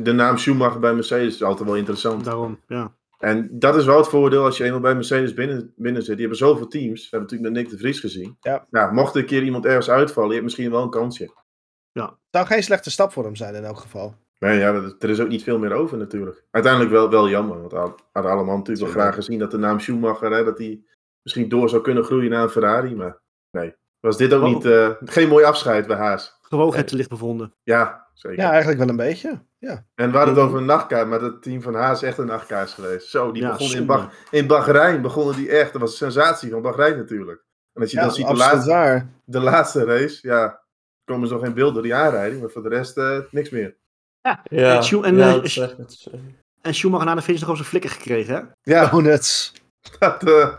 De 0.05 0.13
naam 0.13 0.37
Schumacher 0.39 0.81
bij 0.81 0.95
Mercedes 0.95 1.35
is 1.35 1.43
altijd 1.43 1.69
wel 1.69 1.77
interessant. 1.79 2.25
Daarom, 2.25 2.61
ja. 2.67 2.95
En 3.19 3.49
dat 3.53 3.77
is 3.77 3.85
wel 3.85 3.97
het 3.97 4.09
voordeel 4.09 4.45
als 4.45 4.57
je 4.57 4.65
eenmaal 4.65 4.81
bij 4.81 4.95
Mercedes 4.95 5.35
binnen, 5.35 5.73
binnen 5.77 6.03
zit. 6.03 6.11
Die 6.17 6.21
hebben 6.21 6.39
zoveel 6.39 6.67
teams. 6.67 7.01
We 7.03 7.07
hebben 7.17 7.21
natuurlijk 7.21 7.53
met 7.55 7.63
Nick 7.63 7.71
de 7.73 7.79
Vries 7.79 8.01
gezien. 8.01 8.37
Ja. 8.41 8.67
Nou, 8.71 8.93
mocht 8.93 9.15
er 9.15 9.21
een 9.21 9.27
keer 9.27 9.43
iemand 9.43 9.65
ergens 9.67 9.91
uitvallen, 9.91 10.29
je 10.29 10.35
hebt 10.35 10.45
misschien 10.47 10.71
wel 10.71 10.83
een 10.83 10.91
kansje. 10.91 11.31
Zou 12.31 12.47
geen 12.47 12.63
slechte 12.63 12.91
stap 12.91 13.13
voor 13.13 13.25
hem 13.25 13.37
zijn 13.37 13.55
in 13.55 13.65
elk 13.65 13.79
geval. 13.79 14.15
Maar 14.39 14.55
ja, 14.55 14.73
dat- 14.73 15.03
er 15.03 15.11
is 15.11 15.21
ook 15.21 15.29
niet 15.29 15.43
veel 15.43 15.59
meer 15.59 15.73
over 15.73 15.99
natuurlijk. 15.99 16.45
Uiteindelijk 16.51 16.93
wel, 16.93 17.11
wel 17.11 17.29
jammer. 17.29 17.59
Want 17.61 17.73
we 17.73 17.79
hadden 18.13 18.33
allemaal 18.33 18.57
natuurlijk 18.57 18.93
wel 18.93 19.03
graag 19.03 19.15
gezien 19.15 19.39
dat 19.39 19.51
de 19.51 19.59
naam 19.59 19.81
Schumacher, 19.81 20.33
hè, 20.33 20.45
dat 20.45 20.59
hij 20.59 20.81
misschien 21.23 21.49
door 21.49 21.69
zou 21.69 21.83
kunnen 21.83 22.05
groeien 22.05 22.31
naar 22.31 22.43
een 22.43 22.49
Ferrari. 22.51 22.95
Maar 22.95 23.19
nee, 23.51 23.75
was 24.01 24.17
dit 24.17 24.33
ook 24.33 24.43
Oh. 24.43 24.49
niet, 24.55 24.65
eh, 24.65 24.91
geen 25.05 25.29
mooi 25.29 25.45
afscheid 25.45 25.87
bij 25.87 25.97
Haas. 25.97 26.39
Gewogenheid 26.43 26.89
te 26.89 26.97
licht 26.97 27.09
bevonden. 27.09 27.55
Ja, 27.63 28.07
zeker. 28.15 28.39
Ja, 28.39 28.49
eigenlijk 28.51 28.79
wel 28.81 28.89
een 28.89 28.97
beetje. 28.97 29.43
Ja. 29.59 29.85
En 29.95 30.11
we 30.11 30.17
hadden 30.17 30.35
het 30.35 30.45
over 30.45 30.59
een 30.59 30.65
nachtkaart, 30.65 31.09
maar 31.09 31.21
het 31.21 31.43
team 31.43 31.63
van 31.63 31.75
Haas 31.75 32.03
is 32.03 32.09
echt 32.09 32.19
een 32.19 32.27
nachtkaart 32.27 32.71
geweest. 32.71 33.09
Zo, 33.09 33.33
die 33.33 33.43
Ja, 33.43 33.51
begonnen 33.51 33.77
in. 33.77 33.87
Bach, 33.87 34.13
in 34.31 34.47
Bahrein, 34.47 35.03
begonnen 35.03 35.35
die 35.37 35.49
echt. 35.51 35.73
Dat 35.73 35.81
was 35.81 35.91
een 35.91 35.97
sensatie 36.13 36.51
van 36.51 36.63
Bahrein 36.63 36.97
natuurlijk. 36.97 37.45
En 37.73 37.83
als 37.83 37.91
je 37.91 37.97
Ja, 37.97 38.03
dan 38.03 38.13
ziet 38.15 38.25
de 38.25 38.31
absoluut 38.31 38.53
laatste, 38.53 38.71
waar. 38.73 39.09
de 39.25 39.41
laatste 39.41 39.85
race, 39.85 40.19
ja, 40.29 40.63
komen 41.05 41.29
ze 41.29 41.35
nog 41.35 41.43
geen 41.43 41.55
beeld 41.55 41.75
door 41.75 41.83
die 41.83 41.95
aanrijding, 41.95 42.41
maar 42.41 42.51
voor 42.51 42.63
de 42.63 42.69
rest 42.69 42.97
eh, 42.99 43.19
niks 43.31 43.51
meer. 43.51 43.77
Ja, 44.23 44.43
En 44.77 44.83
Schu- 44.85 45.03
en, 45.03 45.17
ja, 45.17 45.27
eh, 45.29 45.33
dat 45.35 45.45
echt 45.45 45.57
het, 45.77 46.07
En 46.61 46.75
Schumacher 46.75 47.07
na 47.07 47.15
de 47.15 47.23
finish 47.23 47.41
nog 47.41 47.51
op 47.51 47.57
zijn 47.57 47.69
flikker 47.69 47.91
gekregen, 47.91 48.35
hè? 48.35 48.41
Ja, 48.73 48.87
Donuts. 48.87 49.53
dat, 49.99 50.23
eh, 50.23 50.29
Dan 50.29 50.59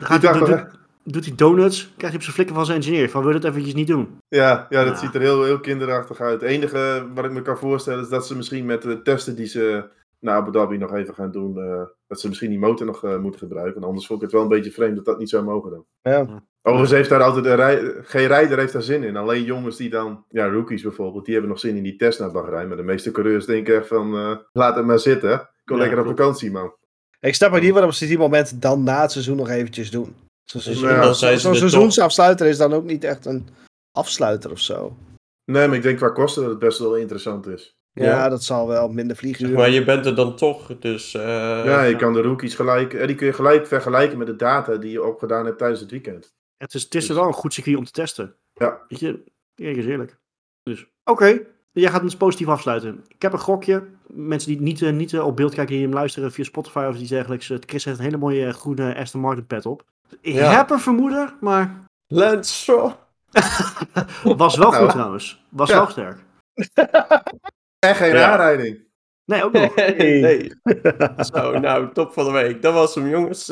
gaat 0.00 0.22
hij, 0.22 0.32
wel, 0.38 0.46
doet, 0.46 0.66
doet 1.04 1.24
hij 1.24 1.34
donuts, 1.36 1.82
krijgt 1.84 2.00
hij 2.00 2.14
op 2.14 2.22
zijn 2.22 2.34
flikker 2.34 2.54
van 2.54 2.64
zijn 2.66 2.78
engineer. 2.78 3.10
Van, 3.10 3.22
wil 3.24 3.32
je 3.32 3.38
dat 3.38 3.50
eventjes 3.50 3.74
niet 3.74 3.86
doen? 3.86 4.18
Ja, 4.28 4.66
ja, 4.68 4.84
dat 4.84 4.92
Ja. 4.94 4.98
ziet 5.06 5.14
er 5.14 5.20
heel, 5.20 5.44
heel 5.44 5.60
kinderachtig 5.60 6.20
uit. 6.20 6.40
Het 6.40 6.50
enige 6.50 7.06
wat 7.14 7.24
ik 7.24 7.30
me 7.32 7.42
kan 7.42 7.58
voorstellen 7.58 8.02
is 8.02 8.08
dat 8.08 8.26
ze 8.26 8.36
misschien 8.36 8.66
met 8.66 8.82
de 8.82 9.02
testen 9.02 9.36
die 9.36 9.46
ze 9.46 9.84
naar 10.20 10.34
Abu 10.36 10.50
Dhabi 10.52 10.76
nog 10.78 10.94
even 10.94 11.14
gaan 11.14 11.30
doen, 11.30 11.58
eh, 11.58 11.82
dat 12.06 12.20
ze 12.20 12.28
misschien 12.28 12.50
die 12.50 12.58
motor 12.58 12.86
nog 12.86 13.04
eh, 13.04 13.18
moeten 13.18 13.40
gebruiken. 13.40 13.80
En 13.82 13.86
anders 13.88 14.06
vond 14.06 14.18
ik 14.18 14.24
het 14.24 14.34
wel 14.34 14.42
een 14.42 14.48
beetje 14.56 14.70
vreemd 14.70 14.96
dat 14.96 15.04
dat 15.04 15.18
niet 15.18 15.28
zou 15.28 15.44
mogen 15.44 15.70
dan. 15.70 15.84
Ja. 16.02 16.42
Overigens 16.62 16.96
heeft 16.96 17.08
daar 17.10 17.22
altijd 17.22 17.44
een 17.46 17.56
rij, 17.56 17.94
geen 18.02 18.26
rijder 18.26 18.58
heeft 18.58 18.72
daar 18.72 18.82
zin 18.82 19.02
in. 19.02 19.16
Alleen 19.16 19.42
jongens 19.42 19.76
die 19.76 19.90
dan, 19.90 20.24
ja, 20.28 20.48
rookies 20.48 20.82
bijvoorbeeld, 20.82 21.24
die 21.24 21.32
hebben 21.32 21.50
nog 21.52 21.60
zin 21.60 21.76
in 21.76 21.82
die 21.82 21.96
test 21.96 22.18
naar 22.20 22.30
Bahrein. 22.32 22.68
Maar 22.68 22.76
de 22.76 22.82
meeste 22.82 23.10
coureurs 23.10 23.46
denken 23.46 23.76
echt 23.76 23.86
van, 23.86 24.14
eh, 24.16 24.36
laat 24.52 24.76
het 24.76 24.86
maar 24.86 24.98
zitten. 24.98 25.32
Ik 25.32 25.48
wil 25.64 25.76
Ja, 25.76 25.82
lekker 25.82 25.98
op 25.98 26.04
klopt. 26.04 26.20
vakantie, 26.20 26.50
man. 26.50 26.72
Ik 27.20 27.34
snap 27.34 27.52
ook 27.52 27.60
niet 27.60 27.72
waarom 27.72 27.92
ze 27.92 28.06
die 28.06 28.18
moment 28.18 28.62
dan 28.62 28.82
na 28.82 29.00
het 29.00 29.12
seizoen 29.12 29.36
nog 29.36 29.48
eventjes 29.48 29.90
doen. 29.90 30.16
Zo'n 30.44 30.60
seizoen- 30.60 30.88
er 30.88 31.14
seizoensafsluiter 31.14 32.46
is 32.46 32.56
dan 32.56 32.72
ook 32.72 32.84
niet 32.84 33.04
echt 33.04 33.26
een 33.26 33.48
afsluiter 33.92 34.50
of 34.50 34.60
zo. 34.60 34.96
Nee, 35.44 35.66
maar 35.68 35.76
ik 35.76 35.82
denk 35.82 35.96
qua 35.96 36.08
kosten 36.08 36.42
dat 36.42 36.50
het 36.50 36.60
best 36.60 36.78
wel 36.78 36.96
interessant 36.96 37.46
is. 37.46 37.76
Ja, 37.92 38.04
Ja. 38.04 38.28
dat 38.28 38.44
zal 38.44 38.68
wel 38.68 38.88
minder 38.88 39.16
vliegen. 39.16 39.52
maar 39.52 39.70
je 39.70 39.84
bent 39.84 40.06
er 40.06 40.14
dan 40.14 40.36
toch, 40.36 40.78
dus... 40.78 41.14
eh, 41.14 41.22
ja, 41.64 41.82
je 41.82 41.96
kan 41.96 42.12
de 42.12 42.20
rookies 42.20 42.54
gelijk, 42.54 42.94
eh, 42.94 43.06
die 43.06 43.16
kun 43.16 43.26
je 43.26 43.32
gelijk 43.32 43.66
vergelijken 43.66 44.18
met 44.18 44.26
de 44.26 44.36
data 44.36 44.76
die 44.76 44.90
je 44.90 45.04
opgedaan 45.04 45.44
hebt 45.46 45.58
tijdens 45.58 45.80
het 45.80 45.90
weekend. 45.90 46.32
Het 46.56 46.74
is, 46.74 46.82
het 46.82 46.94
is 46.94 47.08
wel 47.08 47.26
een 47.26 47.32
goed 47.32 47.54
circuit 47.54 47.76
om 47.76 47.84
te 47.84 47.90
testen. 47.90 48.34
Ja. 48.52 48.84
Weet 48.88 49.00
je, 49.00 49.24
eerlijk 49.54 49.78
is 49.78 49.86
eerlijk. 49.86 50.18
Dus, 50.62 50.86
oké. 51.04 51.40
Jij 51.80 51.90
gaat 51.90 52.02
het 52.02 52.18
positief 52.18 52.48
afsluiten. 52.48 53.04
Ik 53.08 53.22
heb 53.22 53.32
een 53.32 53.38
gokje. 53.38 53.82
Mensen 54.06 54.48
die 54.50 54.60
niet, 54.60 54.82
eh, 54.82 54.92
niet 54.92 55.12
eh, 55.12 55.26
op 55.26 55.36
beeld 55.36 55.54
kijken, 55.54 55.74
die 55.74 55.84
hem 55.84 55.92
luisteren 55.94 56.32
via 56.32 56.44
Spotify 56.44 56.86
of 56.88 56.98
iets 56.98 57.10
dergelijks. 57.10 57.50
eh, 57.50 57.56
Chris 57.66 57.84
heeft 57.84 57.98
een 57.98 58.04
hele 58.04 58.16
mooie 58.16 58.52
groene 58.52 58.96
Aston 58.96 59.20
Martin 59.20 59.46
pet 59.46 59.66
op. 59.66 59.84
Ik 60.20 60.34
Ja. 60.34 60.56
heb 60.56 60.70
een 60.70 60.80
vermoeden, 60.80 61.34
maar 61.40 61.84
Lance 62.06 62.54
Stroll. 62.54 62.92
was 64.36 64.56
wel 64.56 64.70
Nou. 64.70 64.82
goed 64.82 64.90
trouwens. 64.92 65.44
Was 65.48 65.68
Ja. 65.70 65.76
wel 65.76 65.88
sterk. 65.90 66.18
En 67.86 67.94
geen 67.94 68.14
Ja. 68.14 68.30
aanrijding. 68.30 68.78
Nee, 69.24 69.44
ook 69.44 69.52
nog. 69.52 69.74
Nee, 69.74 70.20
nee. 70.20 70.52
Zo, 71.32 71.58
nou, 71.58 71.92
top 71.92 72.12
van 72.12 72.24
de 72.24 72.30
week. 72.30 72.62
Dat 72.62 72.74
was 72.74 72.94
hem, 72.94 73.08
jongens. 73.08 73.46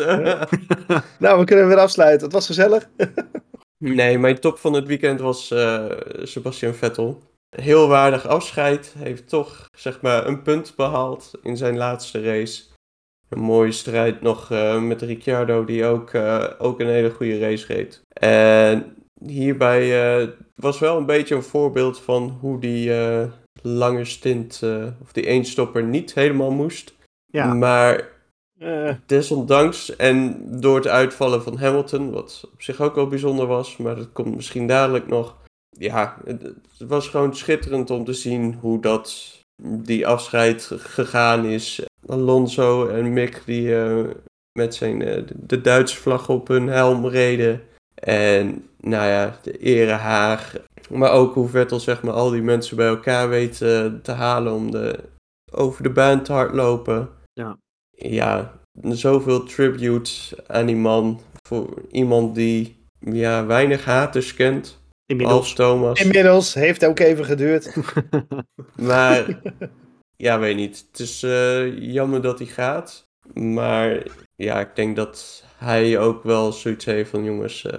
Nou, 1.18 1.38
we 1.38 1.44
kunnen 1.44 1.68
weer 1.68 1.78
afsluiten. 1.78 2.24
Het 2.24 2.32
was 2.32 2.46
gezellig. 2.46 2.88
Nee, 3.78 4.18
mijn 4.18 4.40
top 4.40 4.58
van 4.58 4.72
het 4.72 4.86
weekend 4.86 5.20
was 5.20 5.50
eh, 5.50 5.84
Sebastian 6.22 6.74
Vettel. 6.74 7.22
Heel 7.48 7.88
waardig 7.88 8.26
afscheid. 8.26 8.94
Heeft 8.98 9.28
toch, 9.28 9.68
zeg 9.76 10.00
maar, 10.00 10.26
een 10.26 10.42
punt 10.42 10.72
behaald 10.76 11.30
in 11.42 11.56
zijn 11.56 11.76
laatste 11.76 12.22
race. 12.22 12.62
Een 13.28 13.40
mooie 13.40 13.72
strijd 13.72 14.20
nog 14.20 14.50
eh, 14.50 14.82
met 14.82 15.02
Ricciardo, 15.02 15.64
die 15.64 15.84
ook, 15.84 16.10
eh, 16.10 16.44
ook 16.58 16.80
een 16.80 16.86
hele 16.86 17.10
goede 17.10 17.38
race 17.38 17.66
reed. 17.66 18.02
En 18.12 18.96
hierbij 19.24 20.16
eh, 20.20 20.28
was 20.54 20.78
wel 20.78 20.96
een 20.96 21.06
beetje 21.06 21.34
een 21.34 21.42
voorbeeld 21.42 22.00
van 22.00 22.38
hoe 22.40 22.60
die 22.60 22.92
lange 23.62 24.04
stint, 24.04 24.62
of 25.02 25.12
die 25.12 25.26
eenstopper 25.26 25.82
niet 25.82 26.14
helemaal 26.14 26.50
moest. 26.50 26.94
Ja, 27.26 27.54
Maar 27.54 28.14
desondanks, 29.06 29.96
en 29.96 30.42
door 30.60 30.76
het 30.76 30.86
uitvallen 30.86 31.42
van 31.42 31.58
Hamilton, 31.58 32.10
wat 32.10 32.48
op 32.52 32.62
zich 32.62 32.80
ook 32.80 32.94
wel 32.94 33.06
bijzonder 33.06 33.46
was, 33.46 33.76
maar 33.76 33.96
dat 33.96 34.12
komt 34.12 34.34
misschien 34.34 34.66
dadelijk 34.66 35.06
nog. 35.06 35.36
Ja, 35.78 36.16
het, 36.24 36.52
was 36.78 37.08
gewoon 37.08 37.36
schitterend 37.36 37.90
om 37.90 38.04
te 38.04 38.12
zien 38.12 38.54
hoe 38.60 38.80
dat, 38.80 39.38
die 39.62 40.06
afscheid 40.06 40.70
gegaan 40.72 41.44
is. 41.44 41.84
Alonso 42.06 42.86
en 42.88 43.12
Mick 43.12 43.42
die 43.46 43.76
eh, 43.82 44.04
met 44.58 44.74
zijn, 44.74 45.02
eh, 45.02 45.22
de- 45.36 45.60
Duitse 45.60 45.96
vlag 45.96 46.28
op 46.28 46.48
hun 46.48 46.66
helm 46.66 47.06
reden. 47.06 47.62
En 47.94 48.68
nou 48.80 49.06
ja, 49.08 49.38
de 49.42 49.58
erehaag. 49.58 50.54
Maar 50.90 51.10
ook 51.12 51.34
hoe 51.34 51.48
Vettel 51.48 51.80
zeg 51.80 52.02
maar 52.02 52.14
al 52.14 52.30
die 52.30 52.42
mensen 52.42 52.76
bij 52.76 52.86
elkaar 52.88 53.28
weet 53.28 53.62
eh, 53.62 53.86
te 54.02 54.12
halen 54.12 54.52
om 54.52 54.70
de, 54.70 54.98
over 55.52 55.82
de 55.82 55.90
baan 55.90 56.22
te 56.22 56.32
hardlopen. 56.32 57.08
Ja. 57.32 57.56
Ja, 57.90 58.52
zoveel 58.82 59.42
tribute 59.44 60.10
aan 60.46 60.66
die 60.66 60.76
man. 60.76 61.20
Voor 61.48 61.82
iemand 61.90 62.34
die 62.34 62.76
ja, 62.98 63.46
weinig 63.46 63.84
haters 63.84 64.34
kent. 64.34 64.78
Als 65.06 65.16
inmiddels. 65.18 65.52
Thomas. 65.54 66.00
inmiddels 66.02 66.54
heeft 66.54 66.84
ook 66.84 66.98
even 66.98 67.24
geduurd. 67.24 67.74
Maar 68.76 69.40
ja, 70.16 70.38
weet 70.38 70.56
niet. 70.56 70.86
Het 70.90 71.00
is 71.00 71.22
eh, 71.22 71.78
jammer 71.78 72.22
dat 72.22 72.38
hij 72.38 72.48
gaat. 72.48 73.08
Maar 73.34 74.02
ja, 74.36 74.60
ik 74.60 74.76
denk 74.76 74.96
dat 74.96 75.44
hij 75.56 75.98
ook 75.98 76.22
wel 76.22 76.52
zoiets 76.52 76.84
heeft 76.84 77.10
van 77.10 77.24
jongens, 77.24 77.64
eh, 77.64 77.72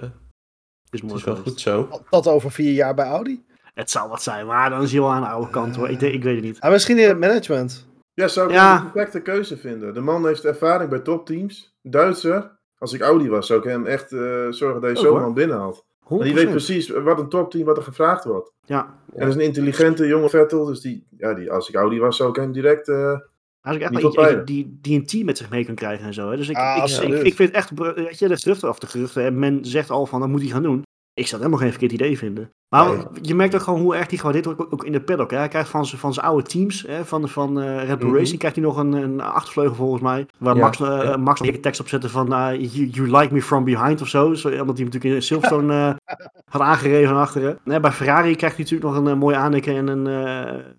is 0.90 1.00
het 1.00 1.02
mooi 1.02 1.14
is 1.18 1.24
wel 1.24 1.36
goed 1.36 1.60
zo. 1.60 1.88
Tot 2.10 2.26
over 2.26 2.50
vier 2.52 2.72
jaar 2.72 2.94
bij 2.94 3.06
Audi. 3.06 3.44
Het 3.74 3.90
zou 3.90 4.08
wat 4.08 4.22
zijn, 4.22 4.46
maar 4.46 4.70
dan 4.70 4.82
is 4.82 4.92
hij 4.92 5.00
wel 5.00 5.10
aan 5.12 5.22
de 5.22 5.28
oude 5.28 5.50
kant 5.50 5.76
hoor. 5.76 5.88
Ik, 5.88 6.00
denk- 6.00 6.14
ik 6.14 6.22
weet 6.22 6.34
het 6.34 6.44
niet. 6.44 6.60
Ah, 6.60 6.70
misschien 6.70 6.98
in 6.98 7.08
het 7.08 7.18
management. 7.18 7.86
Ja, 8.14 8.28
zou 8.28 8.48
ik 8.48 8.54
Ja. 8.54 8.76
een 8.76 8.90
perfecte 8.90 9.20
keuze 9.22 9.56
vinden. 9.56 9.94
De 9.94 10.00
man 10.00 10.26
heeft 10.26 10.44
ervaring 10.44 10.90
bij 10.90 10.98
topteams. 10.98 11.76
Duitser. 11.82 12.56
Als 12.78 12.92
ik 12.92 13.00
Audi 13.00 13.28
was, 13.28 13.46
zou 13.46 13.58
ik 13.60 13.64
hem 13.68 13.86
echt 13.86 14.12
eh, 14.12 14.46
zorgen 14.50 14.80
dat 14.80 14.90
je 14.90 14.96
Ook, 15.06 15.12
zo'n 15.12 15.20
man 15.22 15.34
binnenhaalt. 15.34 15.86
100%. 16.08 16.16
Want 16.16 16.22
die 16.22 16.34
weet 16.34 16.50
precies 16.50 16.88
wat 16.88 17.18
een 17.18 17.28
topteam, 17.28 17.64
wat 17.64 17.76
er 17.76 17.82
gevraagd 17.82 18.24
wordt. 18.24 18.52
Ja, 18.64 18.98
En 19.12 19.18
dat 19.20 19.28
is 19.28 19.34
een 19.34 19.40
intelligente 19.40 20.06
jonge 20.06 20.28
Vettel. 20.28 20.64
Dus 20.64 20.80
die, 20.80 21.06
ja, 21.16 21.34
die, 21.34 21.52
als 21.52 21.68
ik 21.68 21.74
Audi 21.74 21.98
was, 21.98 22.16
zou 22.16 22.28
ik 22.30 22.36
hem 22.36 22.52
direct... 22.52 22.88
eh, 22.88 23.12
Hij 23.60 23.72
is 23.76 23.76
ook 23.76 23.80
echt 23.82 23.90
Niet 23.90 24.02
eentje 24.16 24.44
die, 24.44 24.78
die 24.82 24.98
een 24.98 25.06
team 25.06 25.24
met 25.24 25.38
zich 25.38 25.50
mee 25.50 25.64
kan 25.64 25.74
krijgen 25.74 26.06
en 26.06 26.14
zo. 26.14 26.30
Hè. 26.30 26.36
Dus 26.36 26.48
ik, 26.48 26.56
Ah, 26.56 26.84
ik, 26.88 26.98
ik, 27.08 27.22
ik, 27.22 27.34
vind 27.34 27.50
echt, 27.50 27.70
weet 27.78 28.18
je, 28.18 28.28
de 28.28 28.36
geruchten 28.36 28.68
of 28.68 28.78
de 28.78 28.86
geruchten. 28.86 29.24
En 29.24 29.38
men 29.38 29.64
zegt 29.64 29.90
al 29.90 30.06
van, 30.06 30.20
dat 30.20 30.28
moet 30.28 30.40
hij 30.40 30.50
gaan 30.50 30.62
doen. 30.62 30.82
Ik 31.18 31.26
zou 31.26 31.42
het 31.42 31.50
helemaal 31.50 31.58
geen 31.58 31.78
verkeerd 31.78 31.92
idee 31.92 32.18
vinden. 32.18 32.52
Maar 32.68 32.86
Nee. 32.96 33.04
je 33.22 33.34
merkt 33.34 33.54
ook 33.54 33.60
gewoon 33.60 33.80
hoe 33.80 33.96
erg 33.96 34.06
die 34.06 34.18
gewaardeerd 34.18 34.44
wordt, 34.44 34.72
ook- 34.72 34.84
in 34.84 34.92
de 34.92 35.00
paddock. 35.00 35.30
Hè. 35.30 35.36
Hij 35.36 35.48
krijgt 35.48 35.68
van 35.70 35.86
zijn 35.86 36.00
van 36.00 36.12
zijn 36.14 36.26
oude 36.26 36.42
teams, 36.48 36.84
hè, 36.86 37.04
van, 37.04 37.28
van 37.28 37.60
eh, 37.60 37.84
Red 37.86 37.98
Bull 37.98 38.08
Mhm. 38.08 38.16
Racing, 38.18 38.38
krijgt 38.38 38.56
hij 38.56 38.64
nog 38.64 38.76
een, 38.76 38.92
een 38.92 39.20
achtervleugel 39.20 39.74
volgens 39.74 40.02
mij. 40.02 40.26
Waar 40.38 40.54
Ja, 40.56 40.60
Max, 40.60 40.78
ja. 40.78 41.16
Max 41.16 41.40
een 41.40 41.60
tekst 41.60 41.80
op 41.80 41.88
zette 41.88 42.08
van, 42.08 42.32
eh, 42.32 42.50
you, 42.74 42.86
you 42.86 43.10
like 43.18 43.34
me 43.34 43.42
from 43.42 43.64
behind 43.64 44.00
of 44.00 44.08
zo. 44.08 44.34
zo 44.34 44.48
omdat 44.48 44.76
hij 44.76 44.84
natuurlijk 44.86 45.14
in 45.14 45.22
Silverstone 45.22 45.96
had 46.50 46.60
aangereven 46.60 47.08
van 47.08 47.18
achteren. 47.20 47.58
Nee, 47.64 47.80
bij 47.80 47.92
Ferrari 47.92 48.36
krijgt 48.36 48.56
hij 48.56 48.64
natuurlijk 48.64 48.94
nog 48.94 49.06
een 49.12 49.18
mooie 49.18 49.36
aandikken 49.36 49.76
en 49.76 49.86
een, 49.86 50.04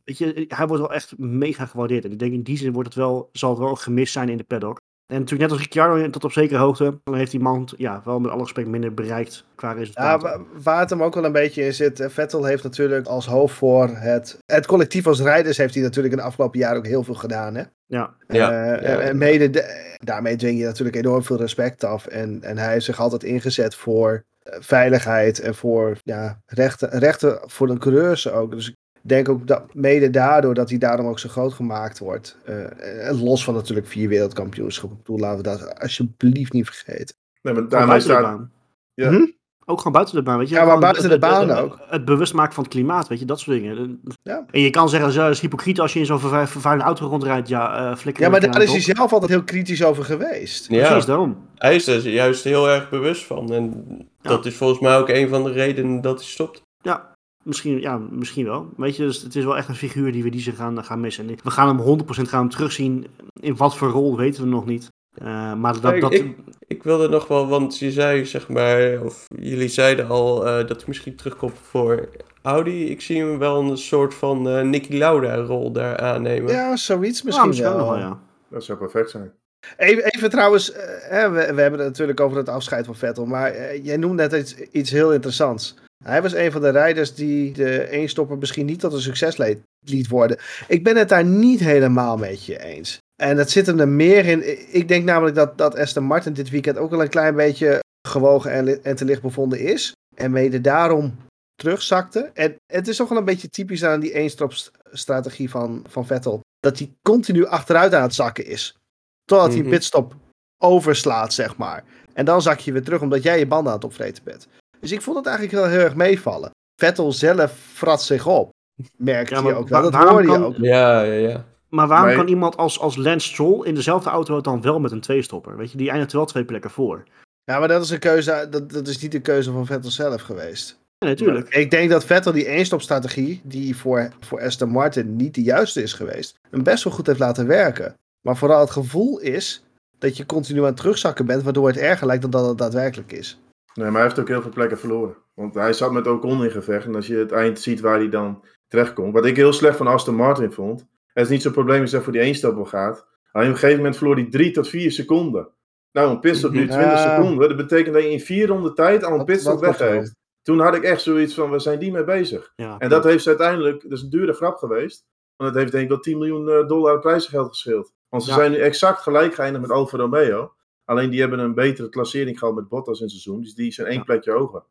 weet 0.04 0.18
je, 0.18 0.46
hij 0.48 0.68
wordt 0.68 0.82
wel 0.82 0.94
echt 0.94 1.14
mega 1.18 1.66
gewaardeerd. 1.66 2.06
En 2.06 2.12
ik 2.12 2.20
denk 2.20 2.34
in 2.34 2.44
die 2.44 2.58
zin 2.58 2.72
wordt 2.74 2.88
het 2.90 2.98
wel, 2.98 3.30
zal 3.32 3.50
het 3.50 3.60
wel 3.60 3.76
gemist 3.76 4.14
zijn 4.14 4.30
in 4.30 4.38
de 4.38 4.44
paddock. 4.44 4.80
En 5.10 5.16
natuurlijk 5.20 5.42
net 5.42 5.52
als 5.52 5.60
Ricciardo 5.68 6.10
tot 6.10 6.24
op 6.24 6.32
zekere 6.32 6.60
hoogte, 6.60 7.00
dan 7.04 7.16
heeft 7.16 7.32
die 7.32 7.40
man 7.40 7.70
ja, 7.78 8.02
wel 8.06 8.20
met 8.20 8.32
alle 8.32 8.42
respect 8.42 8.68
minder 8.68 8.94
bereikt 8.94 9.46
qua 9.56 9.70
Ja, 9.70 9.76
resultaten. 9.78 10.30
wa- 10.30 10.44
waar 10.64 10.80
het 10.80 10.90
hem 10.90 11.04
ook 11.04 11.14
wel 11.14 11.26
een 11.26 11.32
beetje 11.32 11.64
in 11.66 11.74
zit. 11.74 12.00
eh, 12.00 12.10
Vettel 12.10 12.44
heeft 12.46 12.64
natuurlijk 12.64 13.08
als 13.08 13.26
hoofd 13.26 13.56
voor 13.56 13.88
het, 13.88 14.38
het 14.46 14.66
collectief 14.66 15.08
als 15.08 15.22
rijders... 15.22 15.58
heeft 15.58 15.74
hij 15.74 15.84
natuurlijk 15.84 16.14
in 16.14 16.20
de 16.20 16.26
afgelopen 16.26 16.60
jaren 16.60 16.78
ook 16.78 16.86
heel 16.86 17.04
veel 17.04 17.14
gedaan. 17.14 17.56
Hè? 17.56 17.64
ja, 17.86 18.16
Ja, 18.28 18.52
Eh, 18.76 18.82
ja. 18.84 19.00
en- 19.00 19.18
mede 19.18 19.50
de- 19.50 19.98
daarmee 20.04 20.36
dwing 20.36 20.60
je 20.60 20.66
natuurlijk 20.66 20.98
enorm 20.98 21.24
veel 21.24 21.38
respect 21.38 21.84
af. 21.84 22.06
En, 22.08 22.44
en 22.44 22.58
hij 22.58 22.72
heeft 22.72 22.86
zich 22.86 23.00
altijd 23.00 23.24
ingezet 23.24 23.76
voor 23.76 24.24
eh, 24.40 24.58
veiligheid 24.60 25.40
en 25.40 25.56
voor 25.56 25.98
ja, 26.04 26.42
rechten, 26.46 26.90
rechten 26.90 27.40
voor 27.46 27.68
de 27.68 27.78
coureurs 27.78 28.30
ook. 28.32 28.52
Dus 28.52 28.68
ik 28.70 28.76
denk 29.10 29.30
ook 29.30 29.48
dat 29.48 29.74
mede 29.74 30.10
daardoor 30.10 30.54
dat 30.54 30.70
hij 30.70 30.78
daarom 30.78 31.08
ook 31.08 31.20
zo 31.20 31.30
groot 31.30 31.54
gemaakt 31.54 32.00
wordt. 32.00 32.38
Eh, 32.46 33.22
los 33.22 33.44
van 33.44 33.54
natuurlijk 33.54 33.88
vier 33.88 34.10
wereldkampioenschappen. 34.10 34.98
Ik 34.98 35.04
bedoel, 35.06 35.20
laten 35.22 35.38
we 35.38 35.44
dat 35.44 35.80
alsjeblieft 35.80 36.54
niet 36.54 36.66
vergeten. 36.66 37.16
nee, 37.42 37.54
maar 37.54 37.68
daarmee 37.68 37.88
buiten 37.90 38.16
de 38.16 38.22
baan. 38.22 38.52
Ja. 38.94 39.10
Hm? 39.10 39.26
Ook 39.66 39.78
gewoon 39.78 39.94
buiten 39.94 40.16
de 40.16 40.24
baan, 40.24 40.38
weet 40.38 40.50
je. 40.50 40.54
Ja, 40.56 40.60
maar 40.60 40.68
Gewoon 40.70 40.84
buiten 40.84 41.04
de 41.04 41.10
het- 41.16 41.24
het- 41.24 41.32
baan 41.32 41.50
het- 41.50 41.58
ook. 41.60 41.80
Het 41.90 42.06
bewust 42.06 42.34
maken 42.34 42.54
van 42.54 42.64
het 42.64 42.74
klimaat, 42.74 43.08
weet 43.08 43.20
je, 43.20 43.26
dat 43.26 43.40
soort 43.40 43.58
dingen. 43.58 44.02
Ja. 44.24 44.46
En 44.52 44.62
je 44.62 44.70
kan 44.70 44.90
zeggen, 44.90 45.14
dat 45.14 45.30
is 45.32 45.40
hypocriet 45.40 45.80
als 45.80 45.94
je 45.94 46.00
in 46.00 46.06
zo'n 46.06 46.20
vervu- 46.20 46.48
vervuilende 46.48 46.88
auto 46.88 47.08
rondrijdt. 47.08 47.48
Ja, 47.48 47.92
eh 47.92 47.96
flikker 47.98 48.24
Ja, 48.24 48.30
maar 48.30 48.40
daar 48.40 48.62
is 48.62 48.68
hij 48.70 48.76
het 48.86 48.98
zelf 48.98 49.14
altijd 49.14 49.32
heel 49.32 49.44
kritisch 49.44 49.84
over 49.84 50.04
geweest. 50.04 50.68
Ja, 50.70 50.88
Precies, 50.88 51.06
daarom. 51.06 51.38
hij 51.56 51.76
is 51.76 51.88
er 51.88 52.10
juist 52.10 52.44
heel 52.44 52.70
erg 52.70 52.90
bewust 52.90 53.26
van. 53.26 53.54
En 53.54 53.86
dat 54.22 54.46
is 54.46 54.56
volgens 54.56 54.80
mij 54.80 54.98
ook 54.98 55.10
een 55.10 55.30
van 55.30 55.44
de 55.44 55.52
redenen 55.52 56.02
dat 56.02 56.20
hij 56.20 56.28
stopt. 56.28 56.62
Ja, 56.82 57.09
misschien, 57.44 57.80
ja, 57.80 57.98
misschien 57.98 58.46
wel. 58.46 58.70
Weet 58.78 58.96
je, 58.96 59.04
dus 59.04 59.22
het 59.22 59.36
is 59.36 59.44
wel 59.44 59.58
echt 59.58 59.68
een 59.68 59.76
figuur 59.76 60.12
die 60.12 60.24
we 60.24 60.30
die 60.30 60.42
ze 60.42 60.52
gaan, 60.52 60.84
gaan 60.84 61.00
missen. 61.00 61.30
En 61.30 61.36
we 61.44 61.52
gaan 61.52 61.68
hem 61.68 62.00
100% 62.00 62.04
gaan 62.30 62.40
hem 62.40 62.50
terugzien. 62.50 63.08
In 63.42 63.56
wat 63.56 63.78
voor 63.78 63.90
rol 63.90 64.18
weten 64.18 64.44
we 64.44 64.50
nog 64.50 64.66
niet. 64.66 64.88
Eh, 65.14 65.54
maar 65.54 65.82
dat, 65.82 65.94
Ik- 65.94 66.02
dat, 66.02 66.14
ik- 66.14 66.38
Ik 66.68 66.84
wilde 66.84 67.08
nog 67.10 67.28
wel, 67.28 67.48
want 67.48 67.80
je 67.80 67.92
zei 67.92 68.26
zeg 68.26 68.50
maar, 68.50 69.02
of 69.04 69.26
jullie 69.36 69.68
zeiden 69.68 70.08
al 70.08 70.46
eh, 70.48 70.68
dat 70.68 70.78
hij 70.78 70.84
misschien 70.88 71.16
terugkomt 71.16 71.58
voor 71.62 72.10
Audi. 72.42 72.86
Ik 72.90 73.02
zie 73.02 73.20
hem 73.20 73.38
wel 73.38 73.62
een 73.62 73.78
soort 73.78 74.14
van 74.14 74.50
eh 74.50 74.62
Nicky 74.64 74.98
Lauda 74.98 75.36
rol 75.36 75.72
daar 75.72 75.98
aannemen. 75.98 76.52
Ja, 76.54 76.76
zoiets 76.76 77.20
ja, 77.20 77.26
misschien, 77.26 77.48
misschien 77.48 77.74
wel. 77.76 77.98
ja. 77.98 78.20
Dat 78.50 78.64
zou 78.64 78.78
perfect 78.78 79.10
zijn. 79.10 79.32
Even, 79.78 80.04
even 80.06 80.30
trouwens, 80.30 80.72
hè, 81.10 81.30
we, 81.30 81.54
we 81.54 81.62
hebben 81.62 81.80
het 81.80 81.88
natuurlijk 81.90 82.20
over 82.20 82.38
het 82.38 82.50
afscheid 82.50 82.86
van 82.86 82.96
Vettel, 82.96 83.26
maar 83.26 83.78
jij 83.78 83.98
noemde 83.98 84.28
net 84.28 84.34
iets, 84.42 84.56
iets 84.72 84.92
heel 84.92 85.14
interessants. 85.14 85.76
Hij 86.04 86.22
was 86.22 86.34
een 86.34 86.52
van 86.52 86.62
de 86.62 86.70
rijders 86.70 87.14
die 87.16 87.52
de 87.54 87.90
eenstopper 87.90 88.38
misschien 88.38 88.66
niet 88.66 88.80
tot 88.80 88.94
een 88.94 89.02
succes 89.02 89.38
leed- 89.38 89.62
liet 89.86 90.08
worden. 90.08 90.38
Ik 90.68 90.84
ben 90.84 90.96
het 90.98 91.10
daar 91.10 91.26
niet 91.26 91.60
helemaal 91.60 92.18
met 92.18 92.46
je 92.46 92.60
eens. 92.64 92.98
En 93.22 93.36
dat 93.36 93.50
zit 93.50 93.66
hem 93.66 93.80
er 93.80 93.88
meer 93.88 94.26
in. 94.26 94.74
Ik 94.76 94.88
denk 94.88 95.06
namelijk 95.06 95.36
dat, 95.36 95.58
dat 95.58 95.78
Aston 95.78 96.04
Martin 96.04 96.34
dit 96.34 96.50
weekend 96.50 96.78
ook 96.78 96.90
wel 96.90 97.02
een 97.02 97.10
klein 97.10 97.36
beetje 97.36 97.80
gewogen 98.08 98.52
en, 98.52 98.84
en 98.84 98.96
te 98.96 99.06
licht 99.06 99.22
bevonden 99.22 99.60
is. 99.60 99.92
En 100.16 100.32
mede 100.32 100.62
daarom 100.62 101.16
terugzakte. 101.56 102.32
En 102.34 102.56
het 102.74 102.88
is 102.88 102.96
toch 102.98 103.10
wel 103.10 103.18
een 103.18 103.26
beetje 103.26 103.50
typisch 103.50 103.84
aan 103.84 104.00
die 104.00 104.14
eenstopstrategie 104.14 105.50
van, 105.50 105.86
van 105.90 106.06
Vettel. 106.06 106.40
Dat 106.60 106.78
hij 106.78 106.92
continu 107.02 107.46
achteruit 107.46 107.94
aan 107.94 108.02
het 108.02 108.14
zakken 108.14 108.46
is. 108.46 108.76
Totdat 109.24 109.48
hij 109.48 109.56
Mhm. 109.58 109.66
een 109.66 109.72
pitstop 109.74 110.16
overslaat, 110.64 111.34
zeg 111.34 111.58
maar. 111.58 111.84
En 112.14 112.26
dan 112.26 112.42
zak 112.42 112.60
je 112.60 112.72
weer 112.72 112.84
terug 112.84 113.02
omdat 113.02 113.24
jij 113.24 113.40
je 113.40 113.48
banden 113.48 113.68
aan 113.72 113.78
het 113.78 113.88
opvreten 113.88 114.24
bent. 114.24 114.48
Dus 114.80 114.92
ik 114.92 115.02
vond 115.02 115.18
het 115.18 115.26
eigenlijk 115.26 115.58
wel 115.58 115.68
heel 115.68 115.80
erg 115.80 115.96
meevallen. 115.96 116.52
Vettel 116.82 117.12
zelf 117.12 117.54
frat 117.74 118.04
zich 118.04 118.28
op. 118.28 118.50
Merkte 118.98 119.36
Ja, 119.36 119.42
je 119.42 119.54
ook 119.56 119.68
wel. 119.68 119.82
Dat 119.82 119.92
waarom 119.92 120.12
hoorde 120.12 120.32
je 120.32 120.44
ook. 120.46 120.56
Ja, 120.58 121.02
ja, 121.02 121.14
ja. 121.30 121.46
Maar 121.70 121.88
waarom 121.88 122.08
Maar- 122.08 122.16
kan 122.16 122.28
iemand 122.28 122.58
als, 122.58 122.80
als 122.80 122.96
Lance 122.96 123.28
Stroll 123.28 123.66
in 123.66 123.76
dezelfde 123.76 124.10
auto 124.10 124.42
dan 124.42 124.62
wel 124.62 124.80
met 124.80 124.92
een 124.92 125.02
tweestopper? 125.02 125.58
Weet 125.58 125.72
je, 125.72 125.78
die 125.78 125.90
eindigt 125.90 126.12
wel 126.12 126.26
twee 126.26 126.46
plekken 126.46 126.70
voor. 126.70 127.04
Ja, 127.44 127.60
maar 127.60 127.68
dat 127.68 127.84
is 127.84 127.90
een 127.90 128.00
keuze. 128.00 128.48
Dat, 128.50 128.72
dat 128.72 128.88
is 128.88 129.00
niet 129.00 129.12
de 129.12 129.20
keuze 129.20 129.52
van 129.52 129.66
Vettel 129.66 129.92
zelf 129.92 130.22
geweest. 130.22 130.78
Ja, 130.98 131.08
natuurlijk. 131.08 131.50
Ik 131.56 131.72
denk 131.72 131.90
dat 131.90 132.06
Vettel 132.06 132.32
die 132.32 132.46
eenstopstrategie, 132.48 133.42
die 133.44 133.76
voor, 133.78 134.10
voor 134.20 134.42
Aston 134.42 134.70
Martin 134.70 135.16
niet 135.16 135.36
de 135.36 135.44
juiste 135.44 135.82
is 135.82 135.94
geweest, 135.94 136.36
hem 136.50 136.64
best 136.64 136.84
wel 136.84 136.94
goed 136.94 137.08
heeft 137.08 137.20
laten 137.20 137.48
werken. 137.48 137.94
Maar 138.22 138.38
vooral 138.38 138.60
het 138.60 138.70
gevoel 138.72 139.20
is 139.20 139.64
dat 140.00 140.18
je 140.18 140.26
continu 140.26 140.60
aan 140.60 140.66
het 140.66 140.78
terugzakken 140.78 141.26
bent, 141.26 141.44
waardoor 141.44 141.68
het 141.68 141.78
erger 141.78 142.08
lijkt 142.08 142.22
dan 142.22 142.32
dat 142.32 142.48
het 142.48 142.58
daadwerkelijk 142.58 143.12
is. 143.12 143.40
Nee, 143.74 143.86
maar 143.86 143.94
hij 143.94 144.04
heeft 144.04 144.20
ook 144.20 144.28
heel 144.28 144.42
veel 144.42 144.52
plekken 144.52 144.78
verloren. 144.80 145.16
Want 145.34 145.54
hij 145.54 145.74
zat 145.74 145.92
met 145.92 146.08
Ocon 146.08 146.44
in 146.44 146.52
gevecht. 146.52 146.86
En 146.86 146.96
als 146.96 147.08
je 147.08 147.16
het 147.16 147.32
eind 147.32 147.60
ziet 147.60 147.80
waar 147.80 147.98
hij 147.98 148.10
dan 148.10 148.44
terechtkomt. 148.68 149.14
Wat 149.14 149.26
ik 149.26 149.36
heel 149.36 149.54
slecht 149.54 149.78
van 149.78 149.88
Aston 149.88 150.16
Martin 150.16 150.52
vond. 150.52 150.88
Het 151.14 151.24
is 151.26 151.30
niet 151.32 151.42
zo'n 151.42 151.52
probleem 151.52 151.82
als 151.82 151.92
hij 151.92 152.02
voor 152.02 152.12
die 152.14 152.22
eenstapel 152.22 152.66
gaat. 152.66 153.08
Alleen 153.32 153.48
op 153.48 153.54
een 153.54 153.60
gegeven 153.60 153.78
moment 153.78 153.98
verloor 153.98 154.16
hij 154.16 154.26
3 154.30 154.52
tot 154.52 154.68
4 154.70 154.92
seconden. 154.92 155.50
Nou, 155.92 156.10
een 156.10 156.20
pitstop 156.20 156.52
duurt 156.52 156.72
20 156.72 156.92
Ja. 156.92 157.16
seconden. 157.16 157.48
Dat 157.48 157.58
betekent 157.58 157.94
dat 157.94 158.04
je 158.04 158.12
in 158.12 158.20
vier 158.20 158.48
ronden 158.48 158.74
tijd 158.76 159.04
al 159.04 159.12
een 159.12 159.18
Dat- 159.18 159.26
pitstop 159.26 159.62
dat 159.62 159.78
weggeeft. 159.78 160.16
Toen 160.42 160.60
had 160.60 160.76
ik 160.76 160.84
echt 160.84 161.02
zoiets 161.02 161.34
van, 161.34 161.50
waar 161.50 161.62
zijn 161.62 161.80
die 161.80 161.92
mee 161.92 162.04
bezig? 162.04 162.54
Ja, 162.56 162.76
En 162.78 162.90
dat 162.90 163.04
heeft 163.04 163.24
ze 163.24 163.30
uiteindelijk, 163.30 163.82
dat 163.82 163.92
is 163.92 164.02
een 164.02 164.10
dure 164.10 164.34
grap 164.34 164.58
geweest. 164.58 165.06
Want 165.36 165.50
het 165.52 165.60
heeft 165.60 165.72
denk 165.72 165.84
ik 165.84 165.90
wel 165.90 166.00
10 166.00 166.18
miljoen 166.18 166.50
eh, 166.50 166.68
dollar 166.68 167.00
prijzengeld 167.00 167.48
gescheeld. 167.48 167.94
Want 168.10 168.24
ze 168.24 168.30
Ja. 168.30 168.36
zijn 168.36 168.52
nu 168.52 168.58
exact 168.58 169.02
gelijk 169.02 169.34
geëindigd 169.34 169.62
met 169.68 169.72
Alfa 169.76 169.98
Romeo. 169.98 170.54
Alleen 170.90 171.10
die 171.10 171.20
hebben 171.20 171.40
een 171.40 171.54
betere 171.54 171.90
klassering 171.90 172.40
gehad 172.40 172.56
met 172.56 172.68
Bottas 172.68 172.98
in 172.98 173.04
het 173.04 173.12
seizoen. 173.12 173.42
Dus 173.42 173.56
die 173.56 173.72
zijn 173.72 173.88
één 173.88 173.98
Ja. 173.98 174.04
plekje 174.04 174.32
hoger. 174.32 174.64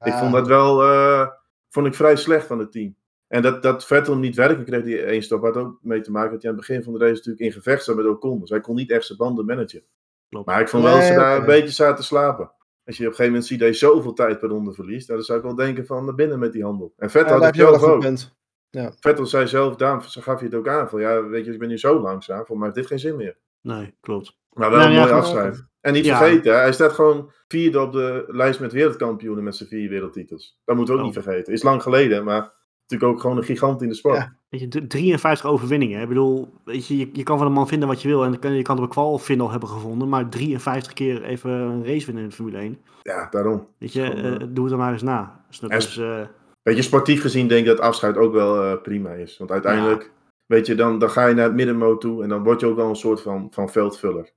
Ik 0.00 0.12
vond 0.12 0.32
dat 0.32 0.46
wel 0.46 0.82
eh, 0.82 1.28
vond 1.68 1.86
ik 1.86 1.94
vrij 1.94 2.16
slecht 2.16 2.46
van 2.46 2.58
het 2.58 2.72
team. 2.72 2.96
En 3.28 3.42
dat, 3.42 3.62
dat 3.62 3.86
Vettel 3.86 4.16
niet 4.16 4.36
werken 4.36 4.64
kreeg, 4.64 4.82
die 4.84 5.02
één 5.02 5.22
stop, 5.22 5.42
had 5.42 5.56
ook 5.56 5.78
mee 5.82 6.00
te 6.00 6.10
maken 6.10 6.30
dat 6.32 6.42
hij 6.42 6.50
aan 6.50 6.56
het 6.56 6.66
begin 6.66 6.82
van 6.82 6.92
de 6.92 6.98
race 6.98 7.12
natuurlijk 7.14 7.44
in 7.44 7.52
gevecht 7.52 7.84
zat 7.84 7.96
met 7.96 8.06
Ocon. 8.06 8.40
Dus 8.40 8.50
hij 8.50 8.60
kon 8.60 8.74
niet 8.74 8.90
echt 8.90 9.06
zijn 9.06 9.18
banden 9.18 9.44
managen. 9.44 9.82
Klopt. 10.28 10.46
Maar 10.46 10.60
ik 10.60 10.68
vond 10.68 10.82
wel 10.82 10.94
dat 10.94 11.04
ze 11.04 11.14
daar 11.14 11.38
een 11.38 11.46
beetje 11.46 11.72
zaten 11.74 11.96
te 11.96 12.02
slapen. 12.02 12.52
Als 12.84 12.96
je 12.96 13.02
op 13.02 13.10
een 13.10 13.16
gegeven 13.16 13.24
moment 13.24 13.46
ziet 13.46 13.58
dat 13.58 13.68
je 13.68 13.74
zoveel 13.74 14.12
tijd 14.12 14.38
per 14.38 14.48
ronde 14.48 14.72
verliest, 14.72 15.08
dan 15.08 15.22
zou 15.22 15.38
ik 15.38 15.44
wel 15.44 15.54
denken 15.54 15.86
van 15.86 16.04
naar 16.04 16.14
binnen 16.14 16.38
met 16.38 16.52
die 16.52 16.62
handel. 16.64 16.92
En 16.96 17.10
Vettel 17.10 17.32
Ja, 17.34 17.36
had 17.36 17.46
het 17.46 17.56
zelf 17.56 17.76
goed 17.78 17.88
ook. 18.06 18.16
Ja. 18.70 18.92
Vettel 19.00 19.26
zei 19.26 19.46
zelf, 19.46 19.76
daarom 19.76 20.00
gaf 20.00 20.38
je 20.40 20.46
het 20.46 20.54
ook 20.54 20.68
aan, 20.68 20.88
van 20.88 21.00
ja, 21.00 21.22
weet 21.26 21.44
je, 21.44 21.52
ik 21.52 21.58
ben 21.58 21.68
nu 21.68 21.78
zo 21.78 22.00
langzaam, 22.00 22.46
voor 22.46 22.56
mij 22.56 22.64
heeft 22.64 22.78
dit 22.78 22.86
geen 22.86 22.98
zin 22.98 23.16
meer. 23.16 23.36
Nee, 23.60 23.94
klopt. 24.00 24.38
Maar 24.56 24.70
wel 24.70 24.78
Nou, 24.78 24.90
een 24.92 24.98
mooi 25.00 25.12
afscheid. 25.12 25.64
En 25.80 25.92
niet 25.92 26.04
Ja. 26.04 26.16
vergeten, 26.18 26.52
hè, 26.52 26.58
hij 26.58 26.72
staat 26.72 26.92
gewoon 26.92 27.30
vierde 27.48 27.80
op 27.80 27.92
de 27.92 28.24
lijst 28.26 28.60
met 28.60 28.72
wereldkampioenen 28.72 29.44
met 29.44 29.56
zijn 29.56 29.68
vier 29.68 29.88
wereldtitels. 29.88 30.58
Dat 30.64 30.76
moeten 30.76 30.94
we 30.94 31.00
ook 31.00 31.06
Oh. 31.06 31.14
niet 31.14 31.22
vergeten. 31.24 31.52
Is 31.52 31.62
lang 31.62 31.82
geleden, 31.82 32.24
maar 32.24 32.52
natuurlijk 32.88 33.12
ook 33.12 33.20
gewoon 33.20 33.36
een 33.36 33.44
gigant 33.44 33.82
in 33.82 33.88
de 33.88 33.94
sport. 33.94 34.16
Ja. 34.16 34.36
Weet 34.48 34.60
je, 34.60 34.68
d- 34.68 34.90
53 34.90 35.50
overwinningen. 35.50 35.96
hè. 35.96 36.02
Ik 36.02 36.08
bedoel, 36.08 36.48
weet 36.64 36.86
je, 36.86 36.96
je, 36.98 37.08
je 37.12 37.22
kan 37.22 37.38
van 37.38 37.46
een 37.46 37.52
man 37.52 37.68
vinden 37.68 37.88
wat 37.88 38.02
je 38.02 38.08
wil. 38.08 38.24
En 38.24 38.30
dan 38.30 38.40
kan, 38.40 38.52
je 38.54 38.62
kan 38.62 38.74
het 38.74 38.84
op 38.84 38.90
een 38.90 38.94
kwal 38.94 39.18
vinden 39.18 39.44
of 39.46 39.50
hebben 39.50 39.68
gevonden. 39.68 40.08
Maar 40.08 40.28
53 40.28 40.92
keer 40.92 41.22
even 41.22 41.50
een 41.50 41.84
race 41.86 42.06
winnen 42.06 42.22
in 42.24 42.28
de 42.28 42.34
Formule 42.34 42.58
1. 42.58 42.78
Ja, 43.02 43.28
daarom. 43.30 43.66
Weet 43.78 43.92
je, 43.92 44.02
Gewoon, 44.04 44.16
eh, 44.24 44.32
eh, 44.34 44.48
doe 44.48 44.64
het 44.64 44.72
er 44.72 44.78
maar 44.78 44.92
eens 44.92 45.02
na. 45.02 45.44
Dus 45.48 45.58
dat 45.58 45.70
en- 45.70 45.76
is, 45.76 45.96
eh, 45.98 46.20
Weet 46.62 46.76
je, 46.76 46.82
sportief 46.82 47.20
gezien 47.20 47.48
denk 47.48 47.60
ik 47.60 47.66
dat 47.66 47.80
afscheid 47.80 48.16
ook 48.16 48.32
wel 48.32 48.78
prima 48.80 49.10
is. 49.12 49.38
Want 49.38 49.50
uiteindelijk, 49.50 50.12
weet 50.46 50.66
je, 50.66 50.74
dan, 50.74 50.98
dan 50.98 51.10
ga 51.10 51.26
je 51.26 51.34
naar 51.34 51.44
het 51.44 51.54
middenmoot 51.54 52.00
toe 52.00 52.22
en 52.22 52.28
dan 52.28 52.42
word 52.42 52.60
je 52.60 52.66
ook 52.66 52.76
wel 52.76 52.88
een 52.88 52.96
soort 52.96 53.20
van, 53.20 53.46
van 53.50 53.68
veldvuller. 53.70 54.30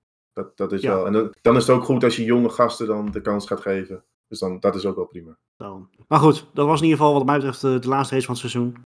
Dat, 0.43 0.58
dat 0.58 0.71
is 0.71 0.82
Ja. 0.82 0.93
wel. 0.95 1.06
En 1.06 1.13
dan, 1.13 1.34
dan 1.41 1.56
is 1.56 1.67
het 1.67 1.75
ook 1.75 1.84
goed 1.84 2.04
als 2.04 2.15
je 2.15 2.23
jonge 2.23 2.49
gasten 2.49 2.88
dan 2.88 3.12
de 3.12 3.21
kans 3.21 3.47
gaat 3.47 3.62
geven. 3.62 4.04
Dus 4.28 4.39
dan, 4.39 4.60
dat 4.60 4.75
is 4.75 4.86
ook 4.86 4.95
wel 4.95 5.06
prima. 5.06 5.38
Daarom. 5.58 5.89
Maar 6.08 6.19
goed, 6.19 6.45
dat 6.54 6.65
was 6.67 6.78
in 6.80 6.84
ieder 6.86 6.99
geval 6.99 7.13
wat 7.13 7.25
mij 7.25 7.36
betreft 7.36 7.63
eh, 7.63 7.71
de, 7.71 7.80
de 7.80 7.88
laatste 7.88 8.13
race 8.15 8.25
van 8.25 8.36
het 8.39 8.49
seizoen. 8.52 8.84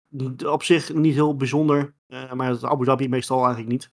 Op 0.53 0.63
zich 0.63 0.95
niet 0.95 1.15
heel 1.15 1.37
bijzonder, 1.37 1.95
eh, 2.07 2.33
maar 2.33 2.49
het 2.49 2.65
Abu 2.65 2.85
Dhabi 2.85 3.09
meestal 3.09 3.39
eigenlijk 3.39 3.69
niet. 3.69 3.91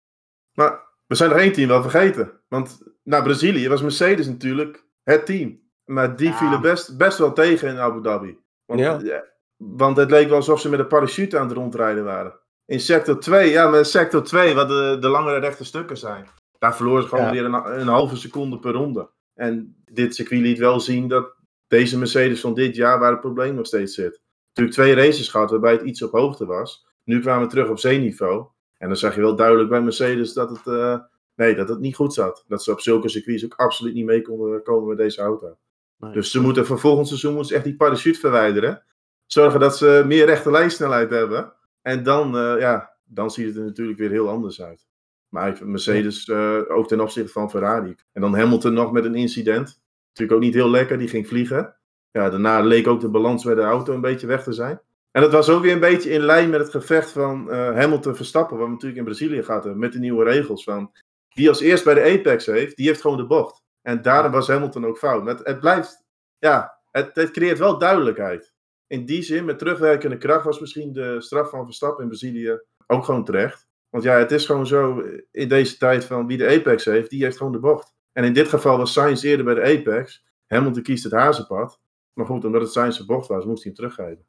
Maar 0.54 0.80
we 1.06 1.16
zijn 1.16 1.32
er 1.32 1.38
één 1.38 1.52
team 1.52 1.68
wel 1.68 1.82
vergeten. 1.82 2.32
Want 2.48 2.82
na 3.04 3.22
Brazilië 3.22 3.68
was 3.70 3.82
Mercedes 3.82 4.28
natuurlijk 4.28 4.86
het 5.04 5.26
team. 5.26 5.60
Maar 5.86 6.16
die 6.16 6.28
Ja. 6.30 6.38
vielen 6.38 6.62
best, 6.62 6.98
best 6.98 7.18
wel 7.18 7.34
tegen 7.34 7.70
in 7.70 7.78
Abu 7.80 8.02
Dhabi. 8.02 8.38
Want, 8.66 8.80
Ja. 8.80 9.00
ja, 9.04 9.24
want 9.58 9.98
het 9.98 10.12
leek 10.12 10.28
wel 10.28 10.38
alsof 10.38 10.60
ze 10.60 10.70
met 10.70 10.80
een 10.80 10.88
parachute 10.88 11.40
aan 11.40 11.48
het 11.48 11.58
rondrijden 11.58 12.04
waren. 12.04 12.40
In 12.66 12.80
sector 12.80 13.20
2, 13.20 13.50
ja, 13.52 13.70
met 13.70 13.88
sector 13.88 14.24
2, 14.24 14.56
wat 14.56 14.68
de, 14.68 14.98
de 15.00 15.08
langere 15.08 15.40
rechte 15.40 15.66
stukken 15.66 15.98
zijn. 15.98 16.28
Daar 16.60 16.76
verloren 16.76 17.04
ze 17.04 17.10
gewoon 17.10 17.26
Ja. 17.26 17.32
weer 17.32 17.46
een, 17.46 17.80
een 17.80 17.88
halve 17.88 18.16
seconde 18.16 18.60
per 18.60 18.72
ronde. 18.72 19.10
En 19.34 19.76
dit 19.92 20.16
circuit 20.16 20.42
liet 20.42 20.58
wel 20.58 20.80
zien 20.80 21.08
dat 21.08 21.36
deze 21.68 21.98
Mercedes 21.98 22.40
van 22.42 22.54
dit 22.54 22.76
jaar 22.76 23.00
waar 23.00 23.12
het 23.12 23.20
probleem 23.20 23.56
nog 23.56 23.66
steeds 23.66 23.94
zit. 23.96 24.22
Natuurlijk 24.54 24.76
twee 24.78 25.06
races 25.06 25.30
gehad 25.30 25.50
waarbij 25.50 25.72
het 25.72 25.82
iets 25.82 26.02
op 26.02 26.12
hoogte 26.12 26.46
was. 26.46 26.86
Nu 27.04 27.20
kwamen 27.20 27.44
we 27.44 27.50
terug 27.50 27.70
op 27.70 27.80
zeeniveau. 27.80 28.48
En 28.78 28.88
dan 28.88 28.98
zag 28.98 29.16
je 29.16 29.22
wel 29.22 29.36
duidelijk 29.36 29.70
bij 29.70 29.82
Mercedes 29.82 30.34
dat 30.34 30.50
het, 30.50 30.68
eh, 30.68 31.00
nee, 31.36 31.56
dat 31.56 31.70
het 31.70 31.80
niet 31.80 31.96
goed 31.96 32.14
zat. 32.14 32.44
Dat 32.48 32.64
ze 32.64 32.72
op 32.72 32.80
zulke 32.80 33.10
circuits 33.10 33.46
ook 33.46 33.54
absoluut 33.56 33.94
niet 33.94 34.06
mee 34.06 34.22
konden 34.22 34.64
komen 34.64 34.88
met 34.88 34.98
deze 34.98 35.22
auto. 35.22 35.58
Nee. 35.98 36.12
Dus 36.12 36.32
ze 36.32 36.42
moeten 36.42 36.66
voor 36.66 36.80
volgend 36.80 37.08
seizoen 37.08 37.32
moeten 37.32 37.50
ze 37.50 37.56
echt 37.56 37.64
die 37.64 37.76
parachute 37.76 38.20
verwijderen. 38.20 38.84
Zorgen 39.26 39.60
dat 39.60 39.78
ze 39.78 40.04
meer 40.06 40.26
rechte 40.26 40.52
lijnsnelheid 40.52 41.10
hebben. 41.10 41.54
En 41.82 42.04
dan, 42.04 42.38
eh, 42.38 42.60
ja, 42.60 42.94
dan 43.06 43.32
ziet 43.32 43.46
het 43.48 43.56
er 43.56 43.64
natuurlijk 43.64 43.98
weer 43.98 44.10
heel 44.10 44.30
anders 44.30 44.62
uit. 44.62 44.86
Maar 45.30 45.48
ik 45.48 45.58
vind 45.58 45.70
Mercedes 45.70 46.28
eh, 46.28 46.62
ook 46.68 46.88
ten 46.88 47.02
opzichte 47.02 47.32
van 47.32 47.50
Ferrari. 47.50 47.96
En 48.12 48.22
dan 48.22 48.36
Hamilton 48.36 48.74
nog 48.74 48.92
met 48.92 49.06
een 49.06 49.16
incident. 49.16 49.82
Natuurlijk 50.08 50.38
ook 50.38 50.46
niet 50.46 50.54
heel 50.54 50.70
lekker, 50.70 50.98
die 50.98 51.08
ging 51.08 51.28
vliegen. 51.28 51.76
Ja, 52.12 52.30
daarna 52.30 52.62
leek 52.62 52.88
ook 52.88 53.00
de 53.00 53.10
balans 53.10 53.44
bij 53.44 53.56
de 53.56 53.62
auto 53.62 53.94
een 53.94 54.02
beetje 54.02 54.28
weg 54.28 54.44
te 54.44 54.54
zijn. 54.54 54.82
En 55.12 55.22
dat 55.22 55.32
was 55.32 55.50
ook 55.50 55.62
weer 55.62 55.74
een 55.74 55.80
beetje 55.80 56.10
in 56.10 56.22
lijn 56.22 56.50
met 56.50 56.60
het 56.60 56.70
gevecht 56.70 57.12
van 57.12 57.52
eh, 57.52 57.76
Hamilton-Verstappen, 57.76 58.58
wat 58.58 58.66
we 58.66 58.72
natuurlijk 58.72 59.00
in 59.00 59.06
Brazilië 59.06 59.44
gaat 59.44 59.64
hebben, 59.64 59.82
met 59.82 59.94
de 59.94 60.00
nieuwe 60.00 60.24
regels 60.24 60.64
van 60.64 60.92
wie 61.34 61.50
als 61.50 61.60
eerst 61.60 61.84
bij 61.84 61.94
de 61.94 62.20
apex 62.20 62.46
heeft, 62.46 62.76
die 62.76 62.88
heeft 62.88 63.02
gewoon 63.02 63.18
de 63.18 63.26
bocht. 63.26 63.64
En 63.82 64.02
daarom 64.02 64.32
was 64.32 64.48
Hamilton 64.48 64.86
ook 64.86 64.98
fout. 64.98 65.28
Het, 65.28 65.40
het 65.44 65.60
blijft, 65.60 66.04
ja, 66.38 66.80
het, 66.92 67.16
het 67.16 67.32
creëert 67.32 67.58
wel 67.58 67.78
duidelijkheid. 67.78 68.54
In 68.88 69.06
die 69.06 69.22
zin, 69.22 69.46
met 69.46 69.60
terugwerkende 69.60 70.18
kracht 70.18 70.46
was 70.46 70.60
misschien 70.60 70.94
de 70.94 71.22
straf 71.22 71.50
van 71.50 71.66
Verstappen 71.66 72.04
in 72.04 72.10
Brazilië 72.10 72.62
ook 72.88 73.06
gewoon 73.06 73.26
terecht. 73.26 73.67
Want 73.90 74.04
ja, 74.04 74.18
het 74.18 74.32
is 74.32 74.46
gewoon 74.46 74.68
zo 74.68 75.04
in 75.32 75.48
deze 75.48 75.78
tijd 75.78 76.06
van 76.06 76.28
wie 76.28 76.38
de 76.38 76.48
apex 76.48 76.86
heeft, 76.86 77.10
die 77.10 77.24
heeft 77.24 77.38
gewoon 77.38 77.52
de 77.52 77.60
bocht. 77.60 77.94
En 78.12 78.24
in 78.24 78.34
dit 78.34 78.48
geval 78.48 78.78
was 78.78 78.94
Sainz 78.94 79.24
eerder 79.24 79.46
bij 79.46 79.54
de 79.54 79.62
apex. 79.62 80.26
Hamilton 80.48 80.84
kiest 80.84 81.04
het 81.04 81.14
hazenpad. 81.14 81.80
Maar 82.14 82.26
goed, 82.26 82.46
omdat 82.46 82.62
het 82.62 82.72
Sainz 82.72 83.06
bocht 83.06 83.28
was, 83.28 83.46
moest 83.46 83.64
hij 83.64 83.74
hem 83.76 83.90
teruggeven. 83.90 84.26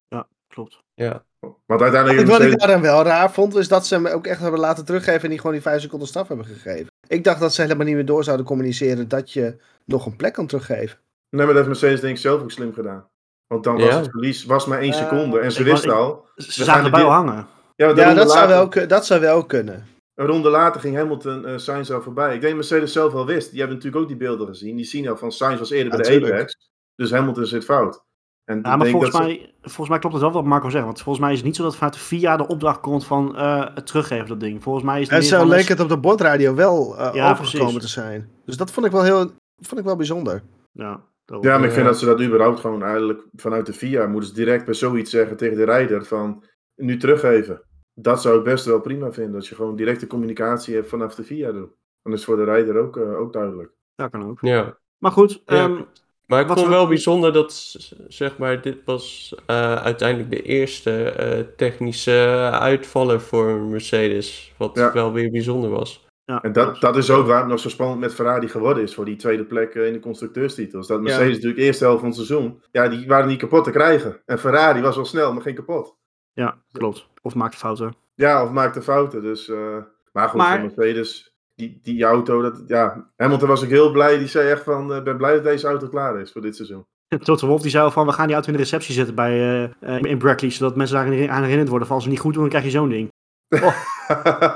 Klopt. 0.47 0.83
Ja. 0.93 1.25
Want 1.65 1.81
uiteindelijk... 1.81 2.27
Wat 2.27 2.41
ik 2.41 2.59
daarin 2.59 2.81
wel 2.81 3.03
raar 3.03 3.31
vond, 3.31 3.55
is 3.55 3.67
dat 3.67 3.87
ze 3.87 3.93
hem 3.93 4.07
ook 4.07 4.27
echt 4.27 4.41
hebben 4.41 4.59
laten 4.59 4.85
teruggeven 4.85 5.23
en 5.23 5.29
die 5.29 5.37
gewoon 5.37 5.53
die 5.53 5.61
5 5.61 5.81
seconden 5.81 6.07
straf 6.07 6.27
hebben 6.27 6.45
gegeven. 6.45 6.87
Ik 7.07 7.23
dacht 7.23 7.39
dat 7.39 7.53
ze 7.53 7.61
helemaal 7.61 7.85
niet 7.85 7.95
meer 7.95 8.05
door 8.05 8.23
zouden 8.23 8.45
communiceren 8.45 9.07
dat 9.07 9.31
je 9.31 9.57
nog 9.85 10.05
een 10.05 10.15
plek 10.15 10.33
kan 10.33 10.47
teruggeven. 10.47 10.99
Nee, 11.29 11.45
maar 11.45 11.55
dat 11.55 11.55
heeft 11.55 11.67
Mercedes 11.67 12.01
denk 12.01 12.15
ik 12.15 12.21
zelf 12.21 12.41
ook 12.41 12.51
slim 12.51 12.73
gedaan. 12.73 13.09
Want 13.47 13.63
dan 13.63 13.75
was 13.75 13.83
Ja. 13.83 13.97
het 13.97 14.09
verlies 14.09 14.45
was 14.45 14.65
maar 14.65 14.79
één 14.79 14.91
Ja, 14.91 14.97
seconde. 14.97 15.39
En 15.39 15.51
ze 15.51 15.63
wisten 15.63 15.95
al... 15.95 16.27
Ze 16.35 16.51
gaan 16.51 16.65
zagen 16.65 16.83
de 16.83 16.89
erbij 16.89 17.11
hangen. 17.11 17.47
Ja, 17.87 18.13
dat 18.13 18.31
zou, 18.31 18.47
wel, 18.47 18.87
dat 18.87 19.05
zou 19.05 19.21
wel 19.21 19.45
kunnen. 19.45 19.85
Een 20.15 20.25
ronde 20.25 20.49
later 20.49 20.81
ging 20.81 20.95
Hamilton 20.95 21.45
eh 21.45 21.57
Sainz 21.57 21.91
al 21.91 22.01
voorbij. 22.01 22.25
Ik 22.35 22.41
denk 22.41 22.43
dat 22.43 22.53
Mercedes 22.69 22.91
zelf 22.91 23.13
wel 23.13 23.25
wist. 23.25 23.49
Die 23.49 23.59
hebben 23.59 23.77
natuurlijk 23.77 24.03
ook 24.03 24.09
die 24.09 24.17
beelden 24.19 24.47
gezien. 24.47 24.75
Die 24.75 24.85
zien 24.85 25.07
al 25.07 25.17
van 25.17 25.31
Sainz 25.31 25.59
was 25.59 25.69
eerder 25.69 25.91
Ja, 25.91 25.97
bij 26.09 26.19
de. 26.19 26.33
Apex. 26.33 26.69
Dus 26.95 27.11
Hamilton 27.11 27.45
zit 27.45 27.63
fout. 27.63 28.03
En 28.45 28.59
Ja, 28.63 28.71
ik 28.71 28.77
maar 28.77 28.87
volgens 28.87 29.11
dat 29.11 29.21
ze- 29.21 29.27
mij, 29.27 29.53
volgens 29.61 29.89
mij 29.89 29.99
klopt 29.99 30.13
het 30.15 30.23
wel 30.23 30.33
wat 30.33 30.43
Marco 30.45 30.69
zegt. 30.69 30.85
Want 30.85 31.01
volgens 31.01 31.19
mij 31.23 31.31
is 31.31 31.37
het 31.37 31.45
niet 31.47 31.55
zo 31.55 31.63
dat 31.63 31.75
vanuit 31.75 31.93
de 31.93 31.99
VIA 31.99 32.37
de 32.37 32.47
opdracht 32.47 32.79
komt 32.79 33.05
van 33.05 33.35
eh, 33.37 33.65
het 33.75 33.85
teruggeven 33.87 34.27
dat 34.27 34.39
ding. 34.39 34.63
Volgens 34.63 34.85
mij 34.85 35.01
is 35.01 35.09
het 35.09 35.17
En 35.17 35.23
zo 35.23 35.45
leek 35.47 35.67
het 35.67 35.79
op 35.79 35.89
de 35.89 35.97
bordradio 35.97 36.55
wel 36.55 36.97
eh, 36.97 37.13
Ja, 37.13 37.31
overgekomen 37.31 37.73
precies. 37.73 37.93
te 37.93 37.99
zijn. 38.01 38.29
Dus 38.45 38.57
dat 38.57 38.71
vond 38.71 38.85
ik 38.85 38.91
wel 38.91 39.03
heel 39.03 39.31
vond 39.61 39.79
ik 39.79 39.85
wel 39.85 39.95
bijzonder. 39.95 40.41
Ja, 40.71 41.01
daarom. 41.25 41.47
Ja, 41.47 41.57
maar 41.57 41.67
ik 41.67 41.73
vind 41.73 41.85
dat 41.85 41.99
ze 41.99 42.05
dat 42.05 42.21
überhaupt 42.21 42.59
gewoon 42.59 42.83
eigenlijk 42.83 43.21
vanuit 43.35 43.65
de 43.65 43.73
FIA 43.73 44.07
moeten 44.07 44.29
ze 44.29 44.35
direct 44.35 44.65
bij 44.65 44.73
zoiets 44.73 45.11
zeggen 45.11 45.37
tegen 45.37 45.57
de 45.57 45.65
rijder 45.65 46.05
van 46.05 46.43
nu 46.75 46.97
teruggeven. 46.97 47.61
Dat 48.01 48.21
zou 48.21 48.37
ik 48.37 48.43
best 48.43 48.65
wel 48.65 48.79
prima 48.81 49.11
vinden. 49.11 49.35
Als 49.35 49.49
je 49.49 49.55
gewoon 49.55 49.75
directe 49.75 50.07
communicatie 50.07 50.75
hebt 50.75 50.89
vanaf 50.89 51.15
de 51.15 51.23
FIA 51.23 51.51
doen. 51.51 51.71
Dan 52.03 52.13
is 52.13 52.19
het 52.19 52.23
voor 52.23 52.35
de 52.37 52.43
rijder 52.43 52.77
ook, 52.77 52.97
eh, 52.97 53.19
ook 53.19 53.33
duidelijk. 53.33 53.71
Ja, 53.95 54.07
kan 54.07 54.29
ook. 54.29 54.37
ja. 54.41 54.77
Maar 54.97 55.11
goed, 55.11 55.41
Ja. 55.45 55.55
ehm, 55.55 55.81
Maar 56.25 56.41
ik 56.41 56.47
vond 56.47 56.61
we- 56.61 56.67
wel 56.69 56.87
bijzonder 56.87 57.33
dat, 57.33 57.75
zeg 58.07 58.37
maar, 58.37 58.61
dit 58.61 58.77
was 58.85 59.35
eh, 59.45 59.75
uiteindelijk 59.75 60.29
de 60.29 60.41
eerste 60.41 61.03
eh, 61.03 61.39
technische 61.55 62.49
uitvaller 62.53 63.21
voor 63.21 63.59
Mercedes. 63.61 64.53
Wat 64.57 64.75
Ja. 64.77 64.93
wel 64.93 65.13
weer 65.13 65.31
bijzonder 65.31 65.69
was. 65.69 66.07
ja, 66.25 66.41
En 66.41 66.51
dat, 66.51 66.81
dat 66.81 66.97
is 66.97 67.09
ook 67.11 67.27
waar 67.27 67.39
het 67.39 67.47
nog 67.47 67.59
zo 67.59 67.69
spannend 67.69 67.99
met 67.99 68.13
Ferrari 68.13 68.47
geworden 68.47 68.83
is 68.83 68.93
voor 68.93 69.05
die 69.05 69.15
tweede 69.15 69.45
plek 69.45 69.73
in 69.75 69.93
de 69.93 69.99
constructeurstitels. 69.99 70.87
Dat 70.87 71.01
Mercedes 71.01 71.33
natuurlijk 71.33 71.61
eerste 71.61 71.83
helft 71.83 71.99
van 71.99 72.07
het 72.07 72.17
seizoen, 72.17 72.61
ja, 72.71 72.87
die 72.87 73.07
waren 73.07 73.27
niet 73.27 73.39
kapot 73.39 73.63
te 73.63 73.71
krijgen. 73.71 74.21
En 74.25 74.39
Ferrari 74.39 74.81
was 74.81 74.95
wel 74.95 75.05
snel, 75.05 75.33
maar 75.33 75.41
geen 75.41 75.55
kapot. 75.55 75.95
Ja, 76.33 76.57
klopt. 76.71 77.07
Of 77.21 77.35
maakt 77.35 77.55
fouten. 77.55 77.95
Ja, 78.15 78.43
of 78.43 78.51
maakte 78.51 78.81
fouten. 78.81 79.21
Dus, 79.21 79.49
eh, 79.49 79.77
maar 80.11 80.29
goed, 80.29 80.37
Maar- 80.39 80.59
voor 80.59 80.71
Mercedes, 80.75 81.33
die, 81.55 81.79
die 81.83 82.03
auto, 82.03 82.41
dat, 82.41 82.63
ja, 82.67 83.09
Hamilton 83.17 83.47
was 83.47 83.63
ook 83.63 83.69
heel 83.69 83.91
blij. 83.91 84.17
Die 84.17 84.27
zei 84.27 84.49
echt 84.49 84.63
van, 84.63 84.95
ik 84.95 85.03
ben 85.03 85.17
blij 85.17 85.33
dat 85.33 85.43
deze 85.43 85.67
auto 85.67 85.87
klaar 85.87 86.19
is 86.19 86.31
voor 86.31 86.41
dit 86.41 86.55
seizoen. 86.55 86.85
Toto 87.23 87.47
Wolff 87.47 87.61
die 87.61 87.71
zei 87.71 87.83
al 87.83 87.91
van, 87.91 88.05
we 88.05 88.11
gaan 88.11 88.25
die 88.25 88.33
auto 88.35 88.49
in 88.51 88.57
de 88.57 88.63
receptie 88.63 88.93
zetten 88.93 89.15
bij, 89.15 89.31
eh, 89.79 89.95
eh, 89.95 90.03
in 90.03 90.17
Brackley, 90.17 90.49
zodat 90.51 90.75
mensen 90.75 90.95
daar 90.95 91.29
aan 91.29 91.41
herinnerd 91.43 91.69
worden. 91.69 91.87
Van 91.87 91.95
als 91.95 92.05
ze 92.05 92.09
niet 92.11 92.19
goed 92.19 92.33
doen, 92.33 92.41
dan 92.41 92.49
krijg 92.51 92.65
je 92.65 92.69
zo'n 92.71 92.89
ding. 92.89 93.07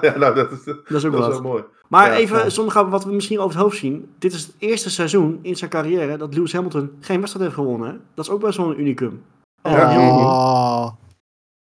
ja, 0.02 0.18
nou, 0.18 0.36
dat 0.36 0.52
is, 0.52 0.64
dat 0.64 0.78
is 0.90 1.06
ook 1.06 1.14
wat. 1.16 1.28
wel 1.28 1.42
mooi. 1.42 1.64
Maar 1.90 2.08
Ja, 2.12 2.16
even 2.18 2.38
ja. 2.38 2.50
zonder 2.50 2.74
gaan 2.74 2.90
wat 2.90 3.04
we 3.06 3.14
misschien 3.14 3.40
over 3.40 3.52
het 3.52 3.62
hoofd 3.64 3.78
zien. 3.78 4.14
Dit 4.20 4.34
is 4.34 4.46
het 4.46 4.56
eerste 4.60 4.90
seizoen 4.90 5.40
in 5.42 5.56
zijn 5.56 5.70
carrière 5.70 6.18
dat 6.18 6.34
Lewis 6.34 6.54
Hamilton 6.54 6.92
geen 7.00 7.20
wedstrijd 7.20 7.46
heeft 7.46 7.60
gewonnen. 7.60 8.02
Dat 8.14 8.26
is 8.26 8.32
ook 8.32 8.42
best 8.42 8.58
wel 8.58 8.70
een 8.72 8.80
unicum. 8.80 9.24
Ja, 9.64 9.98
Oh. 9.98 10.73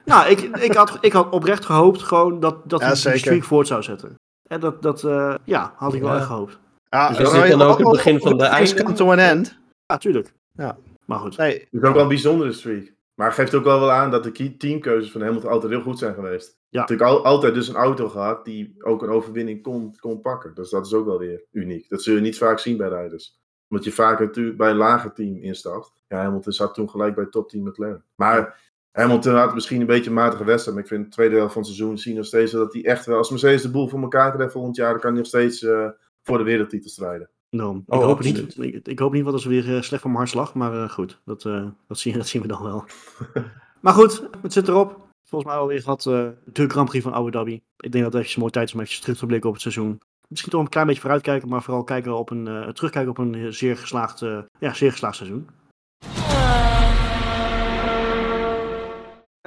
Nou, 0.08 0.30
ik, 0.30 0.40
ik, 0.42 0.74
had, 0.74 0.98
ik 1.02 1.12
had 1.14 1.30
oprecht 1.30 1.66
gehoopt 1.66 2.04
gewoon 2.04 2.40
dat, 2.40 2.70
dat 2.70 2.80
Ja, 2.80 2.86
hij 2.86 2.94
die 2.94 3.04
zeker. 3.04 3.20
streak 3.20 3.44
voort 3.44 3.68
zou 3.68 3.84
zetten. 3.84 4.16
En 4.50 4.60
dat, 4.60 4.82
dat 4.82 5.04
eh, 5.04 5.36
ja, 5.44 5.74
had 5.76 5.94
ik 5.94 6.02
wel 6.02 6.16
echt 6.16 6.26
gehoopt. 6.26 6.60
Ja, 6.90 7.10
Is 7.10 7.18
dit 7.18 7.50
dan 7.50 7.62
ook 7.62 7.78
het 7.78 7.90
begin 7.90 8.20
van 8.20 8.38
de 8.38 8.44
einde? 8.44 8.84
come 8.84 8.94
to 8.96 9.12
an 9.12 9.18
end. 9.20 9.58
Ja, 9.86 9.98
tuurlijk. 9.98 10.34
Ja. 10.54 10.78
Maar 11.06 11.20
goed. 11.20 11.38
Nee, 11.38 11.54
Het 11.54 11.68
is 11.72 11.82
ook 11.84 11.94
wel 11.94 12.02
een 12.02 12.08
bijzondere 12.08 12.52
streak. 12.52 12.94
Maar 13.16 13.28
het 13.28 13.36
geeft 13.36 13.56
ook 13.56 13.64
wel 13.64 13.80
wel 13.80 13.92
aan 13.92 14.12
dat 14.12 14.24
de 14.24 14.58
teamkeuzes 14.58 15.12
van 15.12 15.22
Hamilton 15.22 15.50
altijd 15.52 15.72
heel 15.72 15.82
goed 15.82 16.00
zijn 16.00 16.14
geweest. 16.14 16.58
Ja. 16.70 16.80
Natuurlijk 16.80 17.10
al, 17.10 17.24
altijd 17.24 17.54
dus 17.54 17.68
een 17.68 17.76
auto 17.76 18.10
gehad 18.10 18.46
die 18.46 18.76
ook 18.80 19.02
een 19.02 19.10
overwinning 19.10 19.64
kon, 19.64 19.96
kon 20.00 20.22
pakken. 20.22 20.56
Dus 20.56 20.70
dat 20.70 20.86
is 20.86 20.94
ook 20.94 21.06
wel 21.06 21.20
weer 21.20 21.44
uniek. 21.52 21.90
Dat 21.90 22.04
zul 22.04 22.16
je 22.16 22.22
niet 22.22 22.38
vaak 22.38 22.60
zien 22.60 22.78
bij 22.78 22.90
rijders. 22.90 23.40
Omdat 23.70 23.86
je 23.86 23.92
vaak 23.92 24.20
natuurlijk 24.20 24.58
bij 24.58 24.70
een 24.70 24.78
lager 24.78 25.14
team 25.14 25.38
instapt. 25.38 25.92
Ja, 26.08 26.18
Hamilton 26.22 26.54
zat 26.54 26.74
toen 26.74 26.90
gelijk 26.90 27.16
bij 27.16 27.26
topteam 27.26 27.64
McLaren. 27.64 28.04
Maar 28.16 28.60
Hamilton 28.98 29.36
had 29.36 29.54
misschien 29.54 29.82
een 29.82 29.88
beetje 29.88 30.10
een 30.10 30.16
matige 30.16 30.44
wedstrijd. 30.44 30.76
Maar 30.78 30.86
ik 30.86 30.92
vind 30.92 31.06
de 31.06 31.12
tweede 31.12 31.36
helft 31.36 31.54
van 31.54 31.62
het 31.62 31.72
seizoen 31.72 31.98
zien 31.98 32.16
nog 32.16 32.26
steeds 32.26 32.52
dat 32.52 32.74
hij 32.74 32.86
echt 32.86 33.06
wel... 33.06 33.18
Als 33.18 33.30
Mercedes 33.30 33.62
de 33.62 33.72
boel 33.72 33.88
voor 33.88 34.02
elkaar 34.02 34.32
krijgt 34.34 34.54
volgend 34.54 34.76
jaar... 34.76 34.92
dan 34.92 35.00
kan 35.00 35.10
hij 35.10 35.20
nog 35.20 35.28
steeds 35.28 35.64
eh, 35.64 35.88
voor 36.24 36.38
de 36.38 36.44
wereldtitel 36.44 36.90
strijden. 36.90 37.30
Nou, 37.50 37.78
ik, 37.78 37.94
Oh, 37.94 38.00
hoop 38.00 38.18
het 38.18 38.28
absoluut. 38.28 38.58
niet, 38.58 38.76
ik, 38.76 38.88
ik 38.88 39.00
hoop 39.00 39.14
niet 39.14 39.24
wat 39.24 39.34
als 39.34 39.44
we 39.44 39.50
weer 39.50 39.76
eh, 39.76 39.82
slecht 39.82 40.02
van 40.02 40.12
mijn 40.12 40.24
hartslag. 40.24 40.54
Maar 40.54 40.74
eh, 40.84 40.90
goed, 40.90 41.22
dat, 41.26 41.46
eh, 41.46 41.68
dat, 41.88 42.00
zien, 42.00 42.14
dat 42.18 42.28
zien 42.28 42.42
we 42.42 42.48
dan 42.48 42.64
wel. 42.64 42.86
maar 43.82 43.94
goed, 43.94 44.30
het 44.42 44.54
zit 44.54 44.68
erop. 44.68 45.08
Volgens 45.30 45.52
mij 45.52 45.60
alweer 45.62 45.82
gehad 45.82 46.06
eh, 46.06 46.28
de 46.46 46.70
Grand 46.70 46.90
Prix 46.90 47.04
van 47.04 47.14
Abu 47.14 47.32
Dhabi. 47.32 47.62
Ik 47.78 47.92
denk 47.92 48.04
dat 48.04 48.14
het 48.14 48.22
even 48.22 48.34
een 48.34 48.40
mooie 48.40 48.52
tijd 48.52 48.68
is 48.68 48.74
om 48.74 48.80
even 48.80 49.02
terug 49.02 49.18
te 49.18 49.26
blikken 49.26 49.48
op 49.50 49.54
het 49.56 49.64
seizoen. 49.64 50.02
Misschien 50.28 50.52
toch 50.52 50.62
een 50.62 50.70
klein 50.70 50.86
beetje 50.86 51.02
vooruitkijken, 51.02 51.50
maar 51.50 51.64
vooral 51.64 51.84
kijken 51.84 52.18
op 52.18 52.30
een, 52.30 52.48
eh, 52.48 52.68
terugkijken 52.68 53.12
op 53.12 53.18
een 53.18 53.54
zeer 53.54 53.78
geslaagd, 53.78 54.22
eh, 54.22 54.40
ja, 54.60 54.74
zeer 54.74 54.92
geslaagd 54.92 55.16
seizoen. 55.16 55.48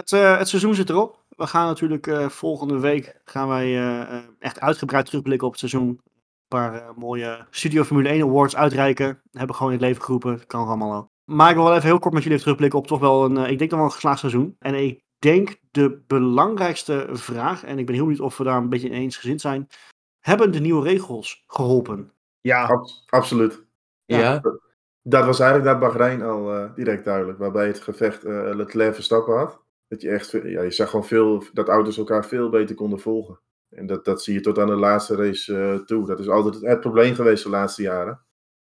Het, 0.00 0.12
eh, 0.12 0.38
het 0.38 0.48
seizoen 0.48 0.74
zit 0.74 0.90
erop. 0.90 1.24
We 1.28 1.46
gaan 1.46 1.66
natuurlijk 1.66 2.06
eh, 2.06 2.28
volgende 2.28 2.78
week 2.78 3.20
gaan 3.24 3.48
wij 3.48 3.64
eh, 3.64 4.00
eh, 4.00 4.24
echt 4.38 4.60
uitgebreid 4.60 5.06
terugblikken 5.06 5.46
op 5.46 5.52
het 5.52 5.60
seizoen. 5.60 5.88
Een 5.88 6.00
paar 6.48 6.92
mooie 6.96 7.46
Studio 7.50 7.84
Formule 7.84 8.08
1 8.08 8.22
Awards 8.22 8.56
uitreiken. 8.56 9.22
Hebben 9.30 9.56
gewoon 9.56 9.72
in 9.72 9.78
het 9.78 9.86
leven 9.86 10.02
geroepen. 10.02 10.46
Kan 10.46 10.66
allemaal 10.66 10.90
wel. 10.90 11.10
Maar 11.24 11.48
ik 11.48 11.54
wil 11.54 11.64
wel 11.64 11.74
even 11.74 11.86
heel 11.88 11.98
kort 11.98 12.14
met 12.14 12.22
jullie 12.22 12.38
even 12.38 12.42
terugblikken 12.42 12.78
op 12.78 12.86
toch 12.86 13.00
wel 13.00 13.24
een, 13.24 13.36
eh, 13.36 13.50
ik 13.50 13.58
denk 13.58 13.70
dan 13.70 13.78
wel 13.78 13.88
een 13.88 13.94
geslaagd 13.94 14.18
seizoen. 14.18 14.56
En 14.58 14.74
ik 14.74 15.02
denk 15.18 15.56
de 15.70 16.02
belangrijkste 16.06 17.08
vraag, 17.12 17.64
en 17.64 17.78
ik 17.78 17.86
ben 17.86 17.94
heel 17.94 18.04
benieuwd 18.04 18.22
of 18.24 18.36
we 18.36 18.44
daar 18.44 18.56
een 18.56 18.68
beetje 18.68 18.88
in 18.88 18.94
eensgezind 18.94 19.40
zijn. 19.40 19.68
Hebben 20.20 20.52
de 20.52 20.60
nieuwe 20.60 20.82
regels 20.88 21.44
geholpen? 21.46 22.12
Ja, 22.40 22.66
Abs- 22.66 23.04
absoluut. 23.06 23.64
Ja. 24.04 24.18
Ja, 24.18 24.40
Dat 25.02 25.24
was 25.24 25.40
eigenlijk 25.40 25.72
na 25.72 25.78
Bahrein 25.78 26.22
al 26.22 26.54
eh, 26.54 26.74
direct 26.74 27.04
duidelijk. 27.04 27.38
Waarbij 27.38 27.66
het 27.66 27.80
gevecht 27.80 28.24
eh 28.24 28.50
Leclerc 28.54 28.94
Verstappen 28.94 29.36
had. 29.36 29.59
Dat 29.90 30.00
je 30.02 30.10
echt, 30.10 30.30
ja, 30.30 30.62
je 30.62 30.70
zag 30.70 30.90
gewoon 30.90 31.06
veel, 31.06 31.42
dat 31.52 31.68
auto's 31.68 31.98
elkaar 31.98 32.26
veel 32.26 32.48
beter 32.50 32.74
konden 32.74 33.00
volgen. 33.00 33.40
En 33.70 33.86
dat, 33.86 34.04
dat 34.04 34.22
zie 34.22 34.34
je 34.34 34.40
tot 34.40 34.58
aan 34.58 34.66
de 34.66 34.74
laatste 34.76 35.14
race 35.16 35.56
eh, 35.58 35.74
toe. 35.86 36.06
Dat 36.06 36.18
is 36.18 36.28
altijd 36.28 36.60
het 36.60 36.80
probleem 36.80 37.14
geweest 37.14 37.42
de 37.44 37.50
laatste 37.50 37.82
jaren. 37.82 38.20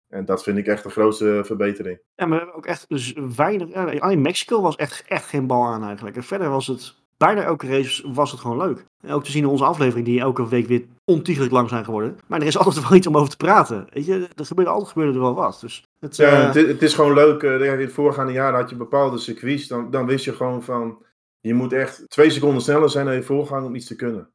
En 0.08 0.26
dat 0.26 0.44
vind 0.44 0.58
ik 0.58 0.68
echt 0.68 0.84
de 0.84 0.90
grootste 0.90 1.42
verbetering. 1.46 2.00
Ja, 2.16 2.26
maar 2.26 2.30
we 2.30 2.44
hebben 2.44 2.56
ook 2.56 2.66
echt 2.66 2.86
dus 2.88 3.14
weinig. 3.36 4.00
alleen 4.02 4.22
Mexico 4.22 4.62
was 4.62 4.76
echt, 4.76 5.04
echt 5.08 5.26
geen 5.26 5.48
bal 5.48 5.66
aan 5.66 5.84
eigenlijk. 5.84 6.16
En 6.16 6.24
verder 6.24 6.50
was 6.50 6.68
het. 6.68 6.98
Bijna 7.18 7.42
elke 7.44 7.68
race 7.68 8.12
was 8.14 8.32
het 8.32 8.40
gewoon 8.40 8.58
leuk. 8.58 8.86
En 9.02 9.12
ook 9.12 9.24
te 9.24 9.32
zien 9.32 9.44
in 9.44 9.50
onze 9.50 9.64
aflevering, 9.64 10.06
die 10.06 10.20
elke 10.20 10.48
week 10.48 10.68
weer 10.68 10.86
ontiegelijk 11.06 11.52
lang 11.52 11.70
zijn 11.70 11.86
geworden. 11.86 12.18
Maar 12.28 12.40
er 12.42 12.48
is 12.48 12.58
altijd 12.66 12.88
wel 12.90 12.98
iets 12.98 13.08
om 13.08 13.18
over 13.18 13.30
te 13.30 13.38
praten. 13.38 13.88
Weet 13.94 14.06
je, 14.06 14.28
er 14.36 14.46
gebeurde 14.46 14.72
altijd 14.72 14.92
gebeurde 14.92 15.14
er 15.14 15.20
wel 15.20 15.36
wat. 15.36 15.58
Dus 15.62 15.84
het, 16.00 16.16
Ja, 16.16 16.32
eh, 16.40 16.46
het, 16.46 16.56
is- 16.56 16.68
het 16.68 16.82
is 16.82 16.94
gewoon 16.94 17.14
leuk. 17.14 17.44
eh, 17.44 17.74
in 17.74 17.80
het 17.80 17.92
voorgaande 17.94 18.32
jaren 18.32 18.60
had 18.60 18.70
je 18.70 18.76
bepaalde 18.76 19.18
circuits. 19.18 19.68
Dan, 19.68 19.92
dan 19.92 20.06
wist 20.06 20.26
je 20.26 20.34
gewoon 20.34 20.64
van. 20.64 21.04
Je 21.40 21.54
moet 21.54 21.74
echt 21.74 22.10
twee 22.10 22.30
seconden 22.30 22.62
sneller 22.62 22.90
zijn 22.90 23.06
dan 23.06 23.16
je 23.16 23.24
voorganger 23.24 23.66
om 23.66 23.76
iets 23.76 23.86
te 23.88 23.96
kunnen. 23.96 24.30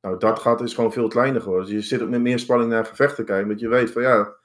Nou, 0.00 0.18
dat 0.18 0.38
gat 0.38 0.60
is 0.60 0.74
gewoon 0.74 0.92
veel 0.92 1.08
kleiner 1.08 1.40
geworden. 1.40 1.66
Dus 1.66 1.74
je 1.74 1.82
zit 1.82 2.02
ook 2.02 2.08
met 2.08 2.20
meer 2.20 2.38
spanning 2.38 2.70
naar 2.70 2.84
gevechten 2.84 3.16
te 3.16 3.24
kijken. 3.24 3.48
Want 3.48 3.60
je 3.60 3.68
weet 3.68 3.90
van 3.90 4.02
ja. 4.02 4.36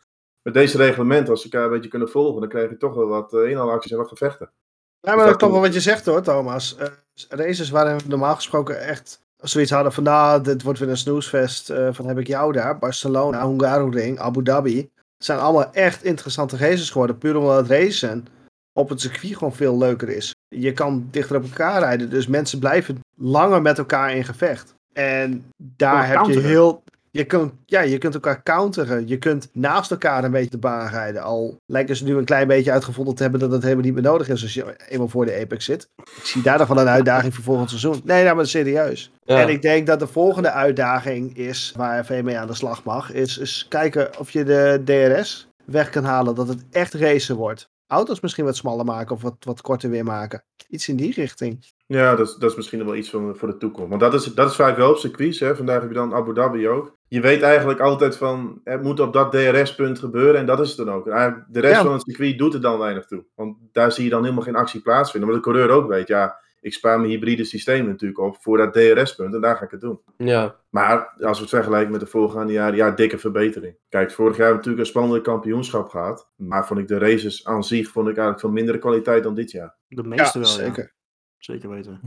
Met 0.42 0.54
deze 0.54 0.78
reglementen, 0.78 1.30
als 1.30 1.42
ze 1.42 1.50
elkaar 1.50 1.66
een 1.66 1.74
beetje 1.74 1.90
kunnen 1.90 2.10
volgen, 2.10 2.40
dan 2.42 2.50
krijg 2.50 2.70
je 2.70 2.78
toch 2.78 2.96
wel 2.96 3.08
wat 3.08 3.34
uh, 3.34 3.50
inhaalacties 3.50 3.92
en 3.92 3.98
wat 3.98 4.08
gevechten. 4.08 4.52
Ja, 5.00 5.10
maar 5.10 5.18
dat 5.18 5.28
dat 5.28 5.38
klopt 5.38 5.54
wel 5.54 5.62
wat 5.62 5.74
je 5.74 5.80
zegt 5.80 6.06
hoor, 6.06 6.22
Thomas. 6.22 6.76
Eh, 6.76 6.88
races 7.30 7.70
waarin 7.70 7.98
we 7.98 8.04
normaal 8.08 8.36
gesproken 8.36 8.80
echt 8.80 9.22
zoiets 9.38 9.72
hadden 9.72 9.94
van, 9.94 10.04
nou, 10.04 10.44
dit 10.44 10.64
wordt 10.64 10.80
weer 10.80 10.90
een 10.90 10.98
snoesfest. 10.98 11.70
eh, 11.70 11.94
van 11.94 12.08
heb 12.08 12.18
ik 12.18 12.28
jou 12.28 12.52
daar? 12.52 12.78
Barcelona, 12.78 13.48
Hungaroring, 13.48 14.20
Abu 14.20 14.44
Dhabi. 14.44 14.78
Het 14.78 15.26
zijn 15.26 15.40
allemaal 15.40 15.72
echt 15.72 16.04
interessante 16.04 16.58
races 16.58 16.90
geworden. 16.90 17.18
Puur 17.18 17.36
omdat 17.36 17.58
het 17.58 17.68
racen 17.68 18.26
op 18.74 18.90
het 18.90 19.02
circuit 19.02 19.38
gewoon 19.38 19.54
veel 19.54 19.78
leuker 19.78 20.10
is. 20.10 20.33
Je 20.54 20.72
kan 20.72 21.08
dichter 21.12 21.36
op 21.36 21.44
elkaar 21.44 21.80
rijden, 21.80 22.10
dus 22.10 22.28
mensen 22.28 22.60
blijven 22.60 23.00
langer 23.16 23.62
met 23.62 23.78
elkaar 23.78 24.16
in 24.16 24.26
gevecht. 24.26 24.74
En 24.94 25.46
daar 25.58 26.08
heb 26.08 26.26
je 26.26 26.40
heel... 26.40 26.84
Je 27.12 27.26
kunt, 27.26 27.54
ja, 27.66 27.82
je 27.82 27.98
kunt 27.98 28.14
elkaar 28.14 28.44
counteren. 28.44 29.08
Je 29.08 29.18
kunt 29.18 29.50
naast 29.52 29.92
elkaar 29.92 30.24
een 30.24 30.32
beetje 30.32 30.50
de 30.50 30.58
baan 30.58 30.90
rijden. 30.90 31.22
Al 31.22 31.58
lijken 31.66 31.96
ze 31.96 32.04
nu 32.04 32.18
een 32.18 32.26
klein 32.26 32.48
beetje 32.48 32.72
uitgevonden 32.72 33.16
te 33.16 33.22
hebben 33.22 33.40
dat 33.40 33.52
het 33.52 33.64
helemaal 33.64 33.84
niet 33.84 33.94
meer 33.94 34.04
nodig 34.04 34.30
is 34.30 34.42
als 34.42 34.54
je 34.54 34.76
eenmaal 34.88 35.08
voor 35.08 35.26
de 35.26 35.40
Apex 35.40 35.66
zit. 35.66 35.90
Ik 35.98 36.26
zie 36.26 36.42
daar 36.42 36.58
nog 36.58 36.68
wel 36.68 36.80
een 36.80 36.88
uitdaging 36.88 37.34
voor 37.34 37.44
volgend 37.44 37.70
seizoen. 37.70 38.02
Nee, 38.04 38.24
nou, 38.24 38.36
maar 38.36 38.48
serieus. 38.48 39.12
ja. 39.24 39.42
En 39.42 39.50
ik 39.50 39.62
denk 39.62 39.88
dat 39.88 40.00
de 40.00 40.08
volgende 40.08 40.52
uitdaging 40.52 41.38
is, 41.38 41.74
waar 41.76 42.04
FV 42.06 42.22
mee 42.24 42.38
aan 42.38 42.48
de 42.48 42.54
slag 42.54 42.84
mag, 42.84 43.12
is, 43.12 43.38
is 43.38 43.66
kijken 43.70 44.20
of 44.20 44.30
je 44.32 44.44
de 44.44 44.82
DRS 44.86 45.48
weg 45.66 45.90
kan 45.90 46.04
halen. 46.04 46.36
Dat 46.36 46.48
het 46.48 46.64
echt 46.72 46.94
racen 46.94 47.36
wordt. 47.36 47.70
Auto's 47.94 48.20
misschien 48.20 48.46
wat 48.46 48.56
smaller 48.56 48.86
maken 48.86 49.16
of 49.16 49.22
wat, 49.22 49.36
wat 49.40 49.62
korter 49.62 49.90
weer 49.90 50.04
maken. 50.04 50.44
Iets 50.70 50.88
in 50.88 50.96
die 50.96 51.14
richting. 51.14 51.66
Ja, 51.86 52.16
dat 52.16 52.28
is, 52.28 52.36
dat 52.36 52.50
is 52.50 52.56
misschien 52.56 52.86
wel 52.86 52.96
iets 52.96 53.10
voor, 53.10 53.36
voor 53.38 53.48
de 53.48 53.58
toekomst. 53.58 53.90
Want 53.90 54.02
dat 54.02 54.14
is, 54.14 54.24
dat 54.24 54.50
is 54.50 54.56
vaak 54.56 54.78
wel 54.78 54.90
op 54.90 54.98
circuits. 54.98 55.40
Hè. 55.40 55.56
Vandaag 55.56 55.80
heb 55.80 55.90
je 55.90 55.96
dan 55.96 56.14
Abu 56.14 56.34
Dhabi 56.34 56.68
ook. 56.70 56.98
Je 57.08 57.22
weet 57.22 57.42
eigenlijk 57.42 57.80
altijd 57.80 58.18
van, 58.18 58.62
het 58.64 58.84
moet 58.84 59.00
op 59.00 59.14
dat 59.14 59.32
DRS-punt 59.32 60.00
gebeuren 60.00 60.40
en 60.40 60.46
dat 60.46 60.60
is 60.60 60.68
het 60.68 60.78
dan 60.78 60.92
ook. 60.96 61.06
De 61.06 61.60
rest 61.60 61.76
Ja. 61.76 61.84
van 61.84 61.94
het 61.94 62.02
circuit 62.02 62.38
doet 62.38 62.54
er 62.54 62.62
dan 62.62 62.80
weinig 62.80 63.06
toe. 63.06 63.26
Want 63.36 63.58
daar 63.72 63.92
zie 63.92 64.04
je 64.04 64.10
dan 64.10 64.24
helemaal 64.24 64.44
geen 64.44 64.56
actie 64.56 64.82
plaatsvinden. 64.82 65.30
Maar 65.30 65.38
de 65.40 65.44
coureur 65.46 65.70
ook 65.70 65.88
weet, 65.88 66.08
ja, 66.08 66.40
ik 66.64 66.74
spaar 66.74 66.98
mijn 67.00 67.12
hybride 67.12 67.44
systeem 67.44 67.86
natuurlijk 67.88 68.20
op 68.20 68.38
voor 68.40 68.58
dat 68.58 68.74
DRS-punt 68.74 69.34
en 69.34 69.42
daar 69.42 69.56
ga 69.56 69.64
ik 69.66 69.72
het 69.72 69.82
doen. 69.82 70.00
ja. 70.18 70.56
Maar 70.70 71.14
als 71.20 71.38
we 71.38 71.44
het 71.44 71.54
vergelijken 71.54 71.92
met 71.92 72.00
de 72.00 72.06
voorgaande 72.06 72.54
jaren, 72.54 72.76
ja, 72.76 72.92
dikke 72.92 73.18
verbetering. 73.18 73.76
Kijk, 73.90 74.12
vorig 74.12 74.38
jaar 74.38 74.46
hebben 74.48 74.64
we 74.64 74.70
natuurlijk 74.70 74.80
een 74.80 74.86
spannende 74.86 75.22
kampioenschap 75.22 75.90
gehad. 75.90 76.30
Maar 76.36 76.68
vond 76.68 76.80
ik 76.80 76.88
de 76.88 76.98
races 76.98 77.46
aan 77.46 77.64
zich 77.64 77.88
vond 77.88 78.08
ik 78.08 78.14
eigenlijk 78.18 78.40
van 78.40 78.54
mindere 78.54 78.78
kwaliteit 78.78 79.24
dan 79.24 79.36
dit 79.36 79.52
jaar. 79.52 79.76
de 79.88 80.04
meeste 80.04 80.40
wel. 80.40 80.48
zeker. 80.48 80.84
Ja. 80.84 81.02
Zeker 81.38 81.70
weten. 81.70 82.00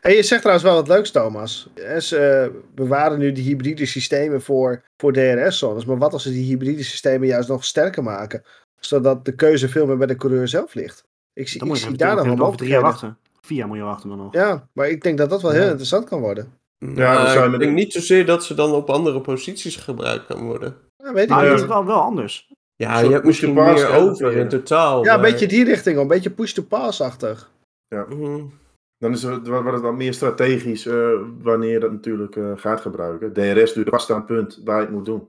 En 0.00 0.12
je 0.14 0.22
zegt 0.22 0.40
trouwens 0.40 0.66
wel 0.66 0.74
wat 0.76 0.88
leuks, 0.88 1.10
Thomas. 1.10 1.70
Eh, 1.74 1.96
Ze 1.98 2.50
bewaren 2.74 3.18
nu 3.18 3.32
die 3.32 3.44
hybride 3.44 3.86
systemen 3.86 4.42
voor, 4.42 4.84
voor 4.96 5.12
DRS-zones. 5.12 5.84
Maar 5.84 5.98
wat 5.98 6.12
als 6.12 6.22
ze 6.22 6.30
die 6.30 6.44
hybride 6.44 6.82
systemen 6.82 7.28
juist 7.28 7.48
nog 7.48 7.64
sterker 7.64 8.02
maken? 8.02 8.42
Zodat 8.80 9.24
de 9.24 9.34
keuze 9.34 9.68
veel 9.68 9.86
meer 9.86 9.96
bij 9.96 10.06
de 10.06 10.16
coureur 10.16 10.48
zelf 10.48 10.74
ligt. 10.74 11.04
Ik 11.32 11.48
zie, 11.48 11.88
ik 11.88 11.98
daar 11.98 12.16
nog 12.16 12.26
wel 12.38 12.46
over 12.46 12.58
drie 12.58 12.70
jaar 12.70 12.82
wachten. 12.82 13.18
Moet 13.48 13.76
je 13.76 13.82
wachten 13.82 14.08
dan 14.08 14.18
nog. 14.18 14.32
Ja, 14.34 14.68
maar 14.72 14.88
ik 14.88 15.02
denk 15.02 15.18
dat 15.18 15.30
dat 15.30 15.42
wel 15.42 15.50
heel 15.50 15.60
Ja. 15.62 15.66
interessant 15.68 16.04
kan 16.08 16.20
worden. 16.20 16.52
Ja, 16.78 17.32
ik 17.44 17.50
met 17.50 17.60
denk 17.60 17.72
de- 17.72 17.78
niet 17.80 17.92
zozeer 17.92 18.26
dat 18.26 18.44
ze 18.44 18.54
dan 18.54 18.72
op 18.72 18.90
andere 18.90 19.20
posities 19.20 19.76
gebruikt 19.76 20.26
kan 20.26 20.44
worden. 20.44 20.76
Ja, 20.96 21.12
weet 21.12 21.22
ik 21.24 21.28
Maar 21.30 21.38
Ja. 21.38 21.44
het 21.44 21.52
niet. 21.54 21.62
is 21.62 21.68
wel, 21.68 21.84
wel 21.84 22.00
anders. 22.00 22.52
Ja, 22.76 22.98
je 23.00 23.10
hebt 23.10 23.24
misschien 23.24 23.52
meer 23.54 23.88
over 23.88 24.32
in 24.32 24.38
ja. 24.42 24.46
totaal. 24.46 25.04
Ja, 25.04 25.14
een 25.14 25.20
maar- 25.20 25.30
beetje 25.30 25.46
die 25.46 25.64
richting, 25.64 25.98
een 25.98 26.06
beetje 26.06 26.30
push-to-pass-achtig. 26.30 27.50
Mhm. 27.88 28.40
Dan 28.98 29.12
is 29.12 29.22
het, 29.22 29.46
wordt 29.46 29.70
het 29.72 29.80
wat 29.80 29.94
meer 29.94 30.14
strategisch 30.14 30.86
eh, 30.86 31.10
wanneer 31.42 31.70
je 31.70 31.78
dat 31.78 31.90
natuurlijk 31.92 32.36
eh, 32.36 32.52
gaat 32.56 32.80
gebruiken. 32.80 33.32
DRS 33.32 33.72
duurt 33.72 33.88
vast 33.88 34.10
aan 34.10 34.16
het 34.16 34.26
punt 34.26 34.60
waar 34.64 34.76
je 34.78 34.82
het 34.86 34.94
moet 34.94 35.04
doen. 35.04 35.28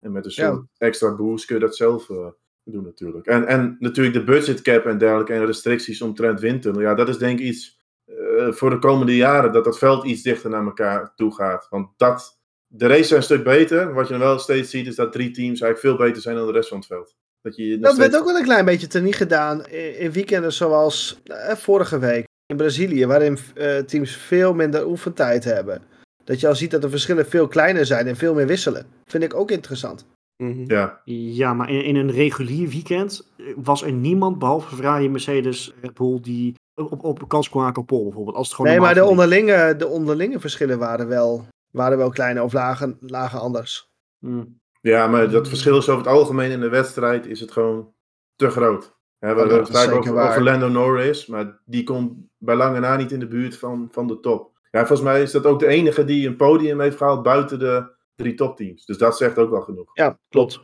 En 0.00 0.12
met 0.12 0.24
een 0.24 0.32
Ja. 0.34 0.50
soort 0.52 0.64
extra 0.78 1.14
boost 1.14 1.46
kun 1.46 1.54
je 1.54 1.60
dat 1.60 1.76
zelf 1.76 2.10
eh, 2.10 2.26
doen 2.64 2.84
natuurlijk. 2.84 3.26
En, 3.26 3.46
en 3.46 3.76
natuurlijk 3.78 4.16
de 4.16 4.24
budget 4.24 4.62
cap 4.62 4.86
en 4.86 4.98
dergelijke 4.98 5.32
en 5.32 5.46
restricties 5.46 6.02
omtrent 6.02 6.40
windtunnel. 6.40 6.80
Ja, 6.80 6.94
dat 6.94 7.08
is 7.08 7.18
denk 7.18 7.38
ik 7.38 7.46
iets 7.46 7.82
eh, 8.04 8.52
voor 8.52 8.70
de 8.70 8.78
komende 8.78 9.16
jaren 9.16 9.52
dat 9.52 9.64
dat 9.64 9.78
veld 9.78 10.04
iets 10.04 10.22
dichter 10.22 10.50
naar 10.50 10.64
elkaar 10.64 11.12
toe 11.14 11.34
gaat. 11.34 11.66
Want 11.70 11.88
dat, 11.96 12.40
de 12.66 12.86
races 12.86 13.06
zijn 13.06 13.20
een 13.20 13.26
stuk 13.26 13.44
beter. 13.44 13.94
Wat 13.94 14.06
je 14.06 14.12
dan 14.12 14.22
wel 14.22 14.38
steeds 14.38 14.70
ziet 14.70 14.86
is 14.86 14.94
dat 14.94 15.12
drie 15.12 15.30
teams 15.30 15.60
eigenlijk 15.60 15.80
veel 15.80 16.06
beter 16.06 16.22
zijn 16.22 16.36
dan 16.36 16.46
de 16.46 16.52
rest 16.52 16.68
van 16.68 16.78
het 16.78 16.86
veld. 16.86 17.16
Dat, 17.42 17.56
je 17.56 17.78
Dat 17.78 17.96
werd 17.96 18.16
ook 18.16 18.24
wel 18.24 18.36
een 18.36 18.42
klein 18.42 18.64
beetje 18.64 18.86
teniet 18.86 19.16
gedaan 19.16 19.66
in, 19.66 19.98
in 19.98 20.12
weekenden 20.12 20.52
zoals 20.52 21.20
eh, 21.24 21.54
vorige 21.54 21.98
week 21.98 22.24
in 22.46 22.56
Brazilië, 22.56 23.06
waarin 23.06 23.38
eh, 23.54 23.78
teams 23.78 24.16
veel 24.16 24.54
minder 24.54 24.86
oefentijd 24.86 25.44
hebben. 25.44 25.82
Dat 26.24 26.40
je 26.40 26.48
al 26.48 26.54
ziet 26.54 26.70
dat 26.70 26.82
de 26.82 26.90
verschillen 26.90 27.26
veel 27.26 27.48
kleiner 27.48 27.86
zijn 27.86 28.06
en 28.06 28.16
veel 28.16 28.34
meer 28.34 28.46
wisselen. 28.46 28.86
Vind 29.04 29.24
ik 29.24 29.34
ook 29.34 29.50
interessant. 29.50 30.06
Mhm. 30.36 30.64
Ja, 30.66 31.00
Ja, 31.04 31.54
maar 31.54 31.70
in, 31.70 31.84
in 31.84 31.96
een 31.96 32.10
regulier 32.10 32.68
weekend 32.68 33.32
eh, 33.36 33.46
was 33.56 33.82
er 33.82 33.92
niemand, 33.92 34.38
behalve 34.38 34.74
Ferrari, 34.74 35.08
Mercedes, 35.10 35.74
Red 35.80 35.94
Bull, 35.94 36.20
die 36.20 36.54
op, 36.74 37.04
op 37.04 37.28
kans 37.28 37.48
kon 37.48 37.62
maken 37.62 37.82
op 37.82 37.86
pole 37.86 38.04
bijvoorbeeld. 38.04 38.36
Als 38.36 38.46
het 38.46 38.56
gewoon 38.56 38.70
Nee, 38.70 38.80
maar 38.80 38.94
de 38.94 39.04
onderlinge, 39.04 39.74
de 39.76 39.86
onderlinge 39.86 40.40
verschillen 40.40 40.78
waren 40.78 41.08
wel, 41.08 41.46
waren 41.70 41.98
wel 41.98 42.10
kleiner 42.10 42.42
of 42.42 42.52
lagen, 42.52 42.96
lagen 43.00 43.40
anders. 43.40 43.90
verliep. 44.20 44.46
Mm. 44.46 44.62
Ja, 44.80 45.06
maar 45.06 45.30
dat 45.30 45.48
verschil 45.48 45.76
is 45.76 45.88
over 45.88 46.04
het 46.04 46.14
algemeen 46.14 46.50
in 46.50 46.60
de 46.60 46.68
wedstrijd 46.68 47.26
is 47.26 47.40
het 47.40 47.52
gewoon 47.52 47.92
te 48.36 48.50
groot. 48.50 48.96
Hè, 49.18 49.34
we 49.34 49.40
hebben 49.40 49.58
het 49.58 49.70
vaak 49.70 49.92
over, 49.92 50.28
over 50.28 50.42
Lando 50.42 50.68
Norris, 50.68 51.26
maar 51.26 51.60
die 51.64 51.84
komt 51.84 52.12
bij 52.38 52.54
lange 52.54 52.80
na 52.80 52.96
niet 52.96 53.12
in 53.12 53.18
de 53.18 53.26
buurt 53.28 53.56
van, 53.56 53.88
van 53.90 54.06
de 54.06 54.20
top. 54.20 54.52
Ja, 54.70 54.86
volgens 54.86 55.08
mij 55.08 55.22
is 55.22 55.30
dat 55.30 55.46
ook 55.46 55.58
de 55.58 55.66
enige 55.66 56.04
die 56.04 56.28
een 56.28 56.36
podium 56.36 56.80
heeft 56.80 56.96
gehaald 56.96 57.22
buiten 57.22 57.58
de 57.58 57.93
drie 58.14 58.34
topteams. 58.34 58.84
Dus 58.84 58.98
dat 58.98 59.16
zegt 59.16 59.38
ook 59.38 59.50
wel 59.50 59.60
genoeg. 59.60 59.90
Ja, 59.92 60.18
Klopt. 60.28 60.60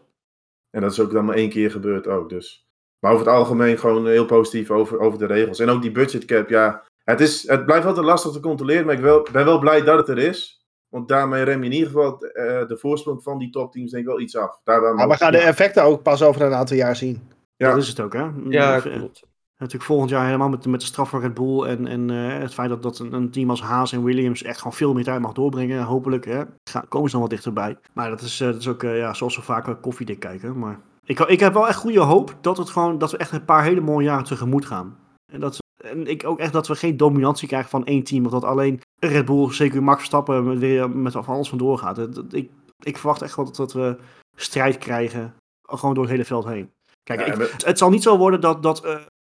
En 0.70 0.80
dat 0.80 0.92
is 0.92 1.00
ook 1.00 1.12
dan 1.12 1.24
maar 1.24 1.36
één 1.36 1.48
keer 1.50 1.70
gebeurd 1.70 2.06
ook. 2.06 2.28
Dus. 2.28 2.66
Maar 2.98 3.12
over 3.12 3.26
het 3.26 3.34
algemeen 3.34 3.78
gewoon 3.78 4.06
heel 4.06 4.26
positief 4.26 4.70
over, 4.70 4.98
over 4.98 5.18
de 5.18 5.26
regels. 5.26 5.58
En 5.58 5.68
ook 5.68 5.82
die 5.82 5.90
budget 5.92 6.24
cap, 6.24 6.48
ja. 6.48 6.84
Het, 7.04 7.20
is, 7.20 7.48
het 7.48 7.66
blijft 7.66 7.86
altijd 7.86 8.06
lastig 8.06 8.32
te 8.32 8.40
controleren, 8.40 8.86
maar 8.86 8.94
ik 8.94 9.00
wel, 9.00 9.28
ben 9.32 9.44
wel 9.44 9.58
blij 9.58 9.82
dat 9.82 9.98
het 9.98 10.08
er 10.08 10.24
is. 10.24 10.64
Want 10.88 11.08
daarmee 11.08 11.42
rem 11.42 11.58
je 11.58 11.64
in 11.64 11.72
ieder 11.72 11.86
geval 11.88 12.24
eh, 12.24 12.66
de 12.66 12.76
voorsprong 12.78 13.22
van 13.22 13.38
die 13.38 13.50
topteams 13.50 13.90
denk 13.90 14.02
ik 14.02 14.08
wel 14.08 14.20
iets 14.20 14.36
af. 14.36 14.60
Daar 14.64 14.94
Maar 14.94 15.08
we 15.08 15.16
gaan 15.16 15.32
de 15.32 15.38
effecten 15.38 15.82
ook 15.82 16.02
pas 16.02 16.22
over 16.22 16.42
een 16.42 16.52
aantal 16.52 16.76
jaar 16.76 16.96
zien. 16.96 17.28
Ja. 17.56 17.68
Dat 17.70 17.82
is 17.82 17.88
het 17.88 18.00
ook, 18.00 18.12
hè? 18.12 18.28
Ja, 18.48 18.76
Eh, 18.76 18.82
klopt. 18.82 19.22
Natuurlijk 19.60 19.90
volgend 19.90 20.10
jaar 20.10 20.24
helemaal 20.24 20.48
met, 20.48 20.66
met 20.66 20.80
de 20.80 20.86
straf 20.86 21.08
van 21.10 21.20
Red 21.20 21.34
Bull 21.34 21.62
en, 21.62 21.86
en 21.86 22.10
eh, 22.10 22.38
het 22.38 22.54
feit 22.54 22.68
dat, 22.68 22.82
dat 22.82 22.98
een, 22.98 23.12
een 23.12 23.30
team 23.30 23.50
als 23.50 23.62
Haas 23.62 23.92
en 23.92 24.02
Williams 24.02 24.42
echt 24.42 24.58
gewoon 24.58 24.72
veel 24.72 24.94
meer 24.94 25.04
tijd 25.04 25.20
mag 25.20 25.32
doorbrengen. 25.32 25.82
Hopelijk 25.82 26.24
hè, 26.24 26.42
gaan, 26.70 26.88
komen 26.88 27.06
ze 27.06 27.12
dan 27.12 27.20
wat 27.20 27.30
dichterbij. 27.30 27.76
Maar 27.92 28.08
dat 28.10 28.20
is, 28.20 28.40
eh, 28.40 28.46
dat 28.46 28.56
is 28.56 28.68
ook, 28.68 28.82
eh, 28.82 28.98
ja, 28.98 29.14
zoals 29.14 29.36
we 29.36 29.42
vaak 29.42 29.82
koffiedik 29.82 30.20
kijken. 30.20 30.58
Maar 30.58 30.80
ik, 31.04 31.18
ik 31.20 31.40
heb 31.40 31.52
wel 31.52 31.68
echt 31.68 31.78
goede 31.78 32.00
hoop 32.00 32.36
dat, 32.40 32.56
het 32.56 32.70
gewoon, 32.70 32.98
dat 32.98 33.10
we 33.10 33.16
echt 33.16 33.32
een 33.32 33.44
paar 33.44 33.62
hele 33.64 33.80
mooie 33.80 34.04
jaren 34.06 34.24
tegemoet 34.24 34.64
gaan. 34.64 34.96
En, 35.32 35.40
dat, 35.40 35.58
en 35.84 36.06
ik 36.06 36.24
ook 36.26 36.38
echt 36.38 36.52
dat 36.52 36.68
we 36.68 36.74
geen 36.74 36.96
dominantie 36.96 37.48
krijgen 37.48 37.70
van 37.70 37.84
één 37.86 38.02
team. 38.02 38.24
Of 38.26 38.32
dat 38.32 38.44
alleen 38.44 38.80
Red 38.98 39.24
Bull, 39.24 39.52
zeker 39.52 39.82
Max 39.82 39.96
Verstappen, 39.98 40.44
met, 40.44 40.58
weer 40.58 40.90
met 40.90 41.12
van 41.12 41.24
alles 41.24 41.48
vandoor 41.48 41.78
gaat. 41.78 41.98
Ik, 42.34 42.50
ik 42.78 42.98
verwacht 42.98 43.22
echt 43.22 43.36
wel 43.36 43.44
dat, 43.44 43.56
dat 43.56 43.72
we 43.72 43.96
strijd 44.36 44.78
krijgen, 44.78 45.34
gewoon 45.62 45.94
door 45.94 46.02
het 46.04 46.12
hele 46.12 46.24
veld 46.24 46.44
heen. 46.44 46.70
Kijk, 47.02 47.20
Ja, 47.20 47.26
ik, 47.26 47.32
en 47.32 47.38
we- 47.38 47.50
het, 47.52 47.64
het 47.64 47.78
zal 47.78 47.90
niet 47.90 48.02
zo 48.02 48.16
worden 48.18 48.40
dat, 48.40 48.62
dat 48.62 48.84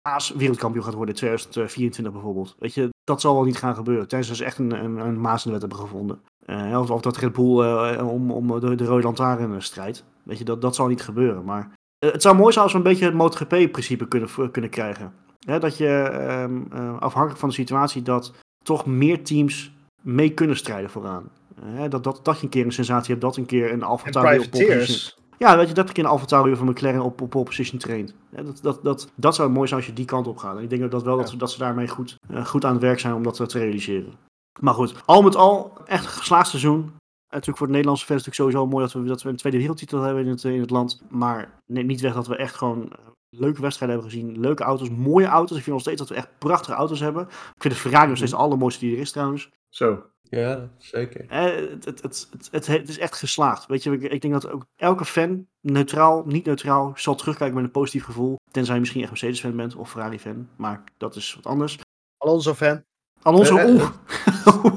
Haas 0.07 0.33
wereldkampioen 0.35 0.83
gaat 0.83 0.93
worden 0.93 1.13
in 1.13 1.19
2024 1.19 2.13
bijvoorbeeld. 2.13 2.55
Weet 2.59 2.73
je, 2.73 2.89
dat 3.03 3.21
zal 3.21 3.33
wel 3.33 3.43
niet 3.43 3.57
gaan 3.57 3.75
gebeuren. 3.75 4.07
Tenzij 4.07 4.35
ze 4.35 4.45
echt 4.45 4.57
een, 4.57 4.83
een, 4.83 4.97
een 4.97 5.21
maas 5.21 5.45
in 5.45 5.51
de 5.51 5.59
wet 5.59 5.69
hebben 5.69 5.87
gevonden. 5.87 6.21
Eh, 6.45 6.79
of, 6.79 6.91
of 6.91 7.01
dat 7.01 7.17
Red 7.17 7.33
Bull 7.33 7.61
eh, 7.61 8.07
om, 8.07 8.31
om 8.31 8.59
de, 8.59 8.75
de 8.75 8.85
rode 8.85 9.03
lantaarn 9.03 9.61
strijdt. 9.61 10.03
Weet 10.23 10.37
je, 10.37 10.43
dat, 10.43 10.61
dat 10.61 10.75
zal 10.75 10.87
niet 10.87 11.01
gebeuren. 11.01 11.43
Maar 11.43 11.71
eh, 11.99 12.11
het 12.11 12.21
zou 12.21 12.35
mooi 12.35 12.51
zijn 12.51 12.63
als 12.63 12.73
we 12.73 12.77
een 12.77 12.83
beetje 12.83 13.05
het 13.05 13.13
MotoGP-principe 13.13 14.07
kunnen, 14.07 14.51
kunnen 14.51 14.69
krijgen. 14.69 15.13
Hè, 15.45 15.59
dat 15.59 15.77
je 15.77 15.87
ehm, 15.87 16.61
eh, 16.71 16.97
afhankelijk 16.99 17.39
van 17.39 17.49
de 17.49 17.55
situatie 17.55 18.01
dat 18.01 18.33
toch 18.63 18.85
meer 18.85 19.23
teams 19.23 19.71
mee 20.01 20.33
kunnen 20.33 20.57
strijden 20.57 20.89
vooraan. 20.89 21.29
Hè, 21.61 21.87
dat, 21.87 22.03
dat, 22.03 22.19
dat 22.23 22.37
je 22.37 22.43
een 22.43 22.49
keer 22.49 22.65
een 22.65 22.71
sensatie 22.71 23.09
hebt, 23.09 23.21
dat 23.21 23.37
een 23.37 23.45
keer 23.45 23.71
een 23.71 23.83
Alfa 23.83 24.09
Tauri 24.09 24.37
privateers. 24.37 25.17
Ja, 25.37 25.57
weet 25.57 25.67
je, 25.67 25.73
dat 25.73 25.91
keer 25.91 26.03
een 26.03 26.09
Alfa 26.09 26.25
Tauri 26.25 26.55
van 26.55 26.69
McLaren 26.69 27.01
op, 27.01 27.21
op 27.21 27.29
pole 27.29 27.43
position 27.45 27.79
traint. 27.79 28.13
Ja, 28.35 28.43
dat, 28.43 28.59
dat, 28.61 28.83
dat, 28.83 29.11
dat 29.15 29.35
zou 29.35 29.49
mooi 29.49 29.67
zijn 29.67 29.79
als 29.79 29.89
je 29.89 29.95
die 29.95 30.05
kant 30.05 30.27
op 30.27 30.37
gaat. 30.37 30.57
En 30.57 30.63
ik 30.63 30.69
denk 30.69 30.91
dat 30.91 31.03
wel 31.03 31.17
dat, 31.17 31.29
ze- 31.29 31.37
dat 31.37 31.51
ze 31.51 31.57
daarmee 31.57 31.87
goed, 31.87 32.15
eh, 32.29 32.45
goed 32.45 32.65
aan 32.65 32.73
het 32.73 32.81
werk 32.81 32.99
zijn 32.99 33.13
om 33.13 33.23
dat 33.23 33.49
te 33.49 33.59
realiseren. 33.59 34.13
Maar 34.59 34.73
goed, 34.73 34.93
al 35.05 35.21
met 35.21 35.35
al, 35.35 35.73
echt 35.85 36.03
een 36.03 36.09
geslaagd 36.09 36.49
seizoen. 36.49 36.81
En 36.81 36.89
natuurlijk 37.29 37.57
voor 37.57 37.67
de 37.67 37.73
Nederlandse 37.73 38.05
fans 38.05 38.25
natuurlijk 38.25 38.49
sowieso 38.51 38.71
mooi 38.71 38.85
dat 38.85 38.93
we, 38.93 39.03
dat 39.09 39.21
we 39.23 39.29
een 39.29 39.35
tweede 39.35 39.57
wereldtitel 39.57 40.01
hebben 40.01 40.23
in 40.23 40.29
het, 40.29 40.43
in 40.43 40.59
het 40.59 40.69
land. 40.69 41.01
Maar 41.09 41.59
neem 41.65 41.85
niet 41.85 42.01
weg 42.01 42.13
dat 42.13 42.27
we 42.27 42.35
echt 42.35 42.55
gewoon 42.55 42.83
eh, 42.91 42.97
leuke 43.29 43.61
wedstrijden 43.61 43.97
hebben 43.99 44.13
gezien. 44.17 44.39
Leuke 44.39 44.63
auto's, 44.63 44.89
mooie 44.89 45.25
auto's. 45.25 45.57
Ik 45.57 45.63
vind 45.63 45.75
nog 45.75 45.81
steeds 45.85 45.99
dat 45.99 46.09
we 46.09 46.15
echt 46.15 46.29
prachtige 46.37 46.77
auto's 46.77 46.99
hebben. 46.99 47.23
Ik 47.55 47.61
vind 47.61 47.73
de 47.73 47.79
Ferrari 47.79 48.07
nog 48.07 48.17
steeds 48.17 48.31
de 48.31 48.37
allermooiste 48.37 48.85
die 48.85 48.95
er 48.95 49.01
is 49.01 49.11
trouwens. 49.11 49.49
Zo. 49.69 50.03
Ja, 50.29 50.69
zeker. 50.77 51.25
Eh, 51.29 51.43
het, 51.43 51.85
het, 51.85 52.01
het, 52.01 52.27
het, 52.51 52.67
het, 52.67 52.89
is 52.89 52.97
echt 52.97 53.15
geslaagd. 53.15 53.65
Weet 53.65 53.83
je, 53.83 53.91
ik, 53.91 54.01
ik 54.01 54.21
denk 54.21 54.33
dat 54.33 54.49
ook 54.49 54.65
elke 54.75 55.05
fan, 55.05 55.47
neutraal, 55.61 56.23
niet 56.25 56.45
neutraal, 56.45 56.91
zal 56.95 57.15
terugkijken 57.15 57.55
met 57.55 57.65
een 57.65 57.71
positief 57.71 58.03
gevoel. 58.03 58.35
Tenzij 58.51 58.73
je 58.73 58.79
misschien 58.79 59.01
echt 59.01 59.11
Mercedes-fan 59.11 59.55
bent 59.55 59.75
of 59.75 59.91
Ferrari-fan. 59.91 60.49
Maar 60.55 60.83
dat 60.97 61.15
is 61.15 61.35
wat 61.35 61.45
anders. 61.45 61.77
Alonso-fan. 62.17 62.83
Alonso, 63.21 63.57
Eh, 63.57 63.63
eh, 63.63 63.69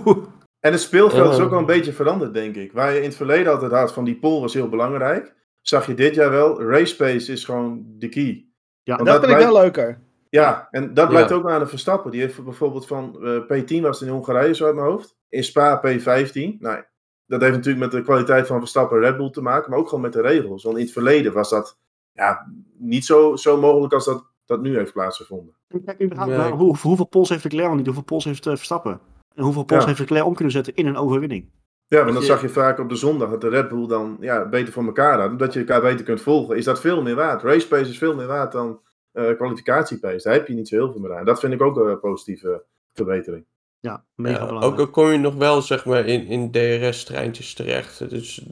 oeh. 0.06 0.16
En 0.60 0.72
het 0.72 0.80
speelveld 0.80 1.32
is 1.32 1.38
ook 1.38 1.50
wel 1.50 1.58
een 1.58 1.66
beetje 1.66 1.92
veranderd, 1.92 2.34
denk 2.34 2.56
ik. 2.56 2.72
Waar 2.72 2.92
je 2.92 2.98
in 2.98 3.04
het 3.04 3.16
verleden 3.16 3.52
altijd 3.52 3.72
had 3.72 3.92
van 3.92 4.04
die 4.04 4.18
pole 4.18 4.40
was 4.40 4.54
heel 4.54 4.68
belangrijk. 4.68 5.34
Zag 5.60 5.86
je 5.86 5.94
dit 5.94 6.14
jaar 6.14 6.30
wel, 6.30 6.62
race 6.62 6.96
pace 6.96 7.32
is 7.32 7.44
gewoon 7.44 7.84
de 7.86 8.08
key. 8.08 8.46
Ja, 8.82 8.96
Dat 8.96 9.24
vind 9.24 9.32
ik 9.32 9.38
wel 9.38 9.52
leuker. 9.52 10.00
Ja, 10.30 10.68
en 10.70 10.94
dat 10.94 11.08
blijkt 11.08 11.28
Ja. 11.30 11.34
ook 11.36 11.50
aan 11.50 11.60
de 11.60 11.66
Verstappen. 11.66 12.10
Die 12.10 12.20
heeft 12.20 12.44
bijvoorbeeld 12.44 12.86
van 12.86 13.16
eh, 13.24 13.40
P10 13.42 13.80
was 13.82 14.00
het 14.00 14.08
in 14.08 14.14
Hongarije 14.14 14.54
zo 14.54 14.66
uit 14.66 14.74
mijn 14.74 14.86
hoofd. 14.86 15.16
In 15.28 15.44
Spa 15.44 15.78
P15. 15.86 16.56
Nou, 16.58 16.82
dat 17.26 17.40
heeft 17.40 17.54
natuurlijk 17.56 17.78
met 17.84 17.90
de 17.90 18.02
kwaliteit 18.02 18.46
van 18.46 18.58
Verstappen 18.58 18.96
en 18.96 19.02
Red 19.04 19.16
Bull 19.16 19.30
te 19.30 19.42
maken, 19.42 19.70
maar 19.70 19.78
ook 19.78 19.88
gewoon 19.88 20.00
met 20.04 20.12
de 20.12 20.20
regels. 20.20 20.62
Want 20.62 20.76
in 20.76 20.82
het 20.82 20.92
verleden 20.92 21.32
was 21.32 21.50
dat 21.50 21.78
ja, 22.12 22.46
niet 22.78 23.04
zo, 23.04 23.36
zo 23.36 23.60
mogelijk 23.60 23.92
als 23.92 24.04
dat, 24.04 24.24
dat 24.44 24.60
nu 24.60 24.76
heeft 24.76 24.92
plaatsgevonden. 24.92 25.54
Kijk, 25.84 26.02
überhaupt, 26.02 26.30
Nee. 26.32 26.40
nou, 26.40 26.52
hoe, 26.54 26.76
hoeveel 26.82 27.06
pols 27.06 27.28
heeft 27.28 27.44
Leclerc 27.44 27.68
al 27.68 27.74
niet? 27.74 27.86
Hoeveel 27.86 28.04
pols 28.04 28.24
heeft 28.24 28.46
eh, 28.46 28.54
Verstappen? 28.54 29.00
En 29.34 29.42
hoeveel 29.44 29.64
pols 29.64 29.80
Ja. 29.80 29.86
heeft 29.86 29.98
Leclerc 30.00 30.24
om 30.24 30.34
kunnen 30.34 30.52
zetten 30.52 30.74
in 30.74 30.86
een 30.86 30.96
overwinning? 30.96 31.50
Ja, 31.86 31.98
want 32.00 32.12
dan 32.12 32.20
je- 32.20 32.26
zag 32.28 32.40
je 32.42 32.48
vaak 32.48 32.78
op 32.78 32.88
de 32.88 32.96
zondag 32.96 33.30
dat 33.30 33.40
de 33.40 33.48
Red 33.48 33.68
Bull 33.68 33.86
dan 33.86 34.16
ja, 34.20 34.48
beter 34.48 34.72
voor 34.72 34.84
elkaar 34.84 35.20
had. 35.20 35.30
Omdat 35.30 35.52
je 35.52 35.58
elkaar 35.58 35.80
beter 35.80 36.04
kunt 36.04 36.20
volgen, 36.20 36.56
is 36.56 36.64
dat 36.64 36.80
veel 36.80 37.02
meer 37.02 37.14
waard. 37.14 37.42
Race 37.42 37.68
pace 37.68 37.90
is 37.90 37.98
veel 37.98 38.14
meer 38.14 38.26
waard 38.26 38.52
dan 38.52 38.80
eh 39.12 39.36
kwalificatiepace. 39.36 40.22
Daar 40.28 40.32
heb 40.34 40.46
je 40.48 40.54
niet 40.54 40.68
zo 40.68 40.76
heel 40.76 40.92
veel 40.92 41.00
meer 41.00 41.16
aan. 41.16 41.24
Dat 41.24 41.40
vind 41.40 41.52
ik 41.52 41.62
ook 41.62 41.76
een 41.76 42.00
positieve 42.00 42.64
verbetering. 42.92 43.44
Ja, 43.80 44.04
mega 44.14 44.38
Ja, 44.38 44.46
belangrijk. 44.46 44.72
ook 44.72 44.78
al 44.80 44.90
kom 44.90 45.10
je 45.10 45.18
nog 45.18 45.34
wel 45.34 45.62
zeg 45.62 45.84
maar 45.84 46.06
in, 46.06 46.26
in 46.26 46.50
DRS-treintjes 46.50 47.54
terecht. 47.54 48.10
Dus 48.10 48.46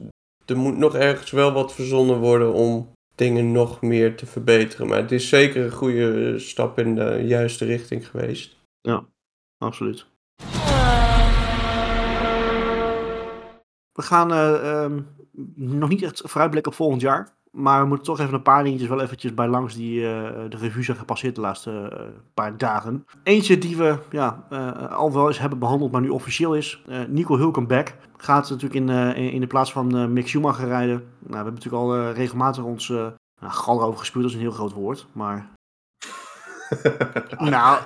er 0.45 0.57
moet 0.57 0.77
nog 0.77 0.95
ergens 0.95 1.31
wel 1.31 1.51
wat 1.51 1.73
verzonnen 1.73 2.17
worden 2.19 2.53
om 2.53 2.91
dingen 3.15 3.51
nog 3.51 3.81
meer 3.81 4.15
te 4.15 4.25
verbeteren. 4.25 4.87
Maar 4.87 4.97
het 5.01 5.11
is 5.11 5.29
zeker 5.29 5.63
een 5.65 5.71
goede 5.71 6.39
stap 6.39 6.79
in 6.79 6.95
de 6.95 7.23
juiste 7.25 7.65
richting 7.65 8.07
geweest. 8.07 8.57
Absoluut. 9.57 10.05
We 13.91 14.01
gaan 14.01 14.31
eh, 14.31 14.83
ehm, 14.83 15.01
nog 15.55 15.89
niet 15.89 16.01
echt 16.01 16.21
vooruitblikken 16.25 16.71
op 16.71 16.77
volgend 16.77 17.01
jaar. 17.01 17.37
Maar 17.51 17.81
we 17.81 17.87
moeten 17.87 18.05
toch 18.05 18.19
even 18.19 18.33
een 18.33 18.41
paar 18.41 18.63
dingetjes 18.63 18.89
wel 18.89 19.01
eventjes 19.01 19.33
bij 19.33 19.47
langs 19.47 19.75
die 19.75 20.05
eh, 20.05 20.31
de 20.49 20.57
revue 20.57 20.83
zijn 20.83 20.97
gepasseerd 20.97 21.35
de 21.35 21.41
laatste 21.41 21.89
eh, 21.93 22.05
paar 22.33 22.57
dagen. 22.57 23.05
Eentje 23.23 23.57
die 23.57 23.77
we 23.77 23.97
ja, 24.09 24.45
eh, 24.49 24.91
al 24.97 25.13
wel 25.13 25.27
eens 25.27 25.39
hebben 25.39 25.59
behandeld, 25.59 25.91
maar 25.91 26.01
nu 26.01 26.09
officieel 26.09 26.55
is. 26.55 26.83
eh, 26.87 26.97
Nico 27.07 27.37
Hulkenberg 27.37 27.95
gaat 28.17 28.49
natuurlijk 28.49 28.73
in, 28.73 28.89
eh, 28.89 29.33
in, 29.33 29.39
de 29.41 29.47
plaats 29.47 29.71
van 29.71 29.97
eh, 29.97 30.05
Mick 30.05 30.27
Schumacher 30.27 30.67
rijden. 30.67 30.95
Nou, 30.97 31.03
we 31.29 31.35
hebben 31.35 31.53
natuurlijk 31.53 31.83
al 31.83 31.95
eh, 31.95 32.11
regelmatig 32.15 32.63
ons 32.63 32.89
eh 32.89 32.95
nou, 33.41 33.53
gal 33.53 33.81
over 33.83 33.99
gespuurd, 33.99 34.23
dat 34.23 34.31
is 34.33 34.37
een 34.39 34.43
heel 34.47 34.55
groot 34.55 34.73
woord. 34.73 35.07
Maar 35.11 35.49
nou, 37.39 37.77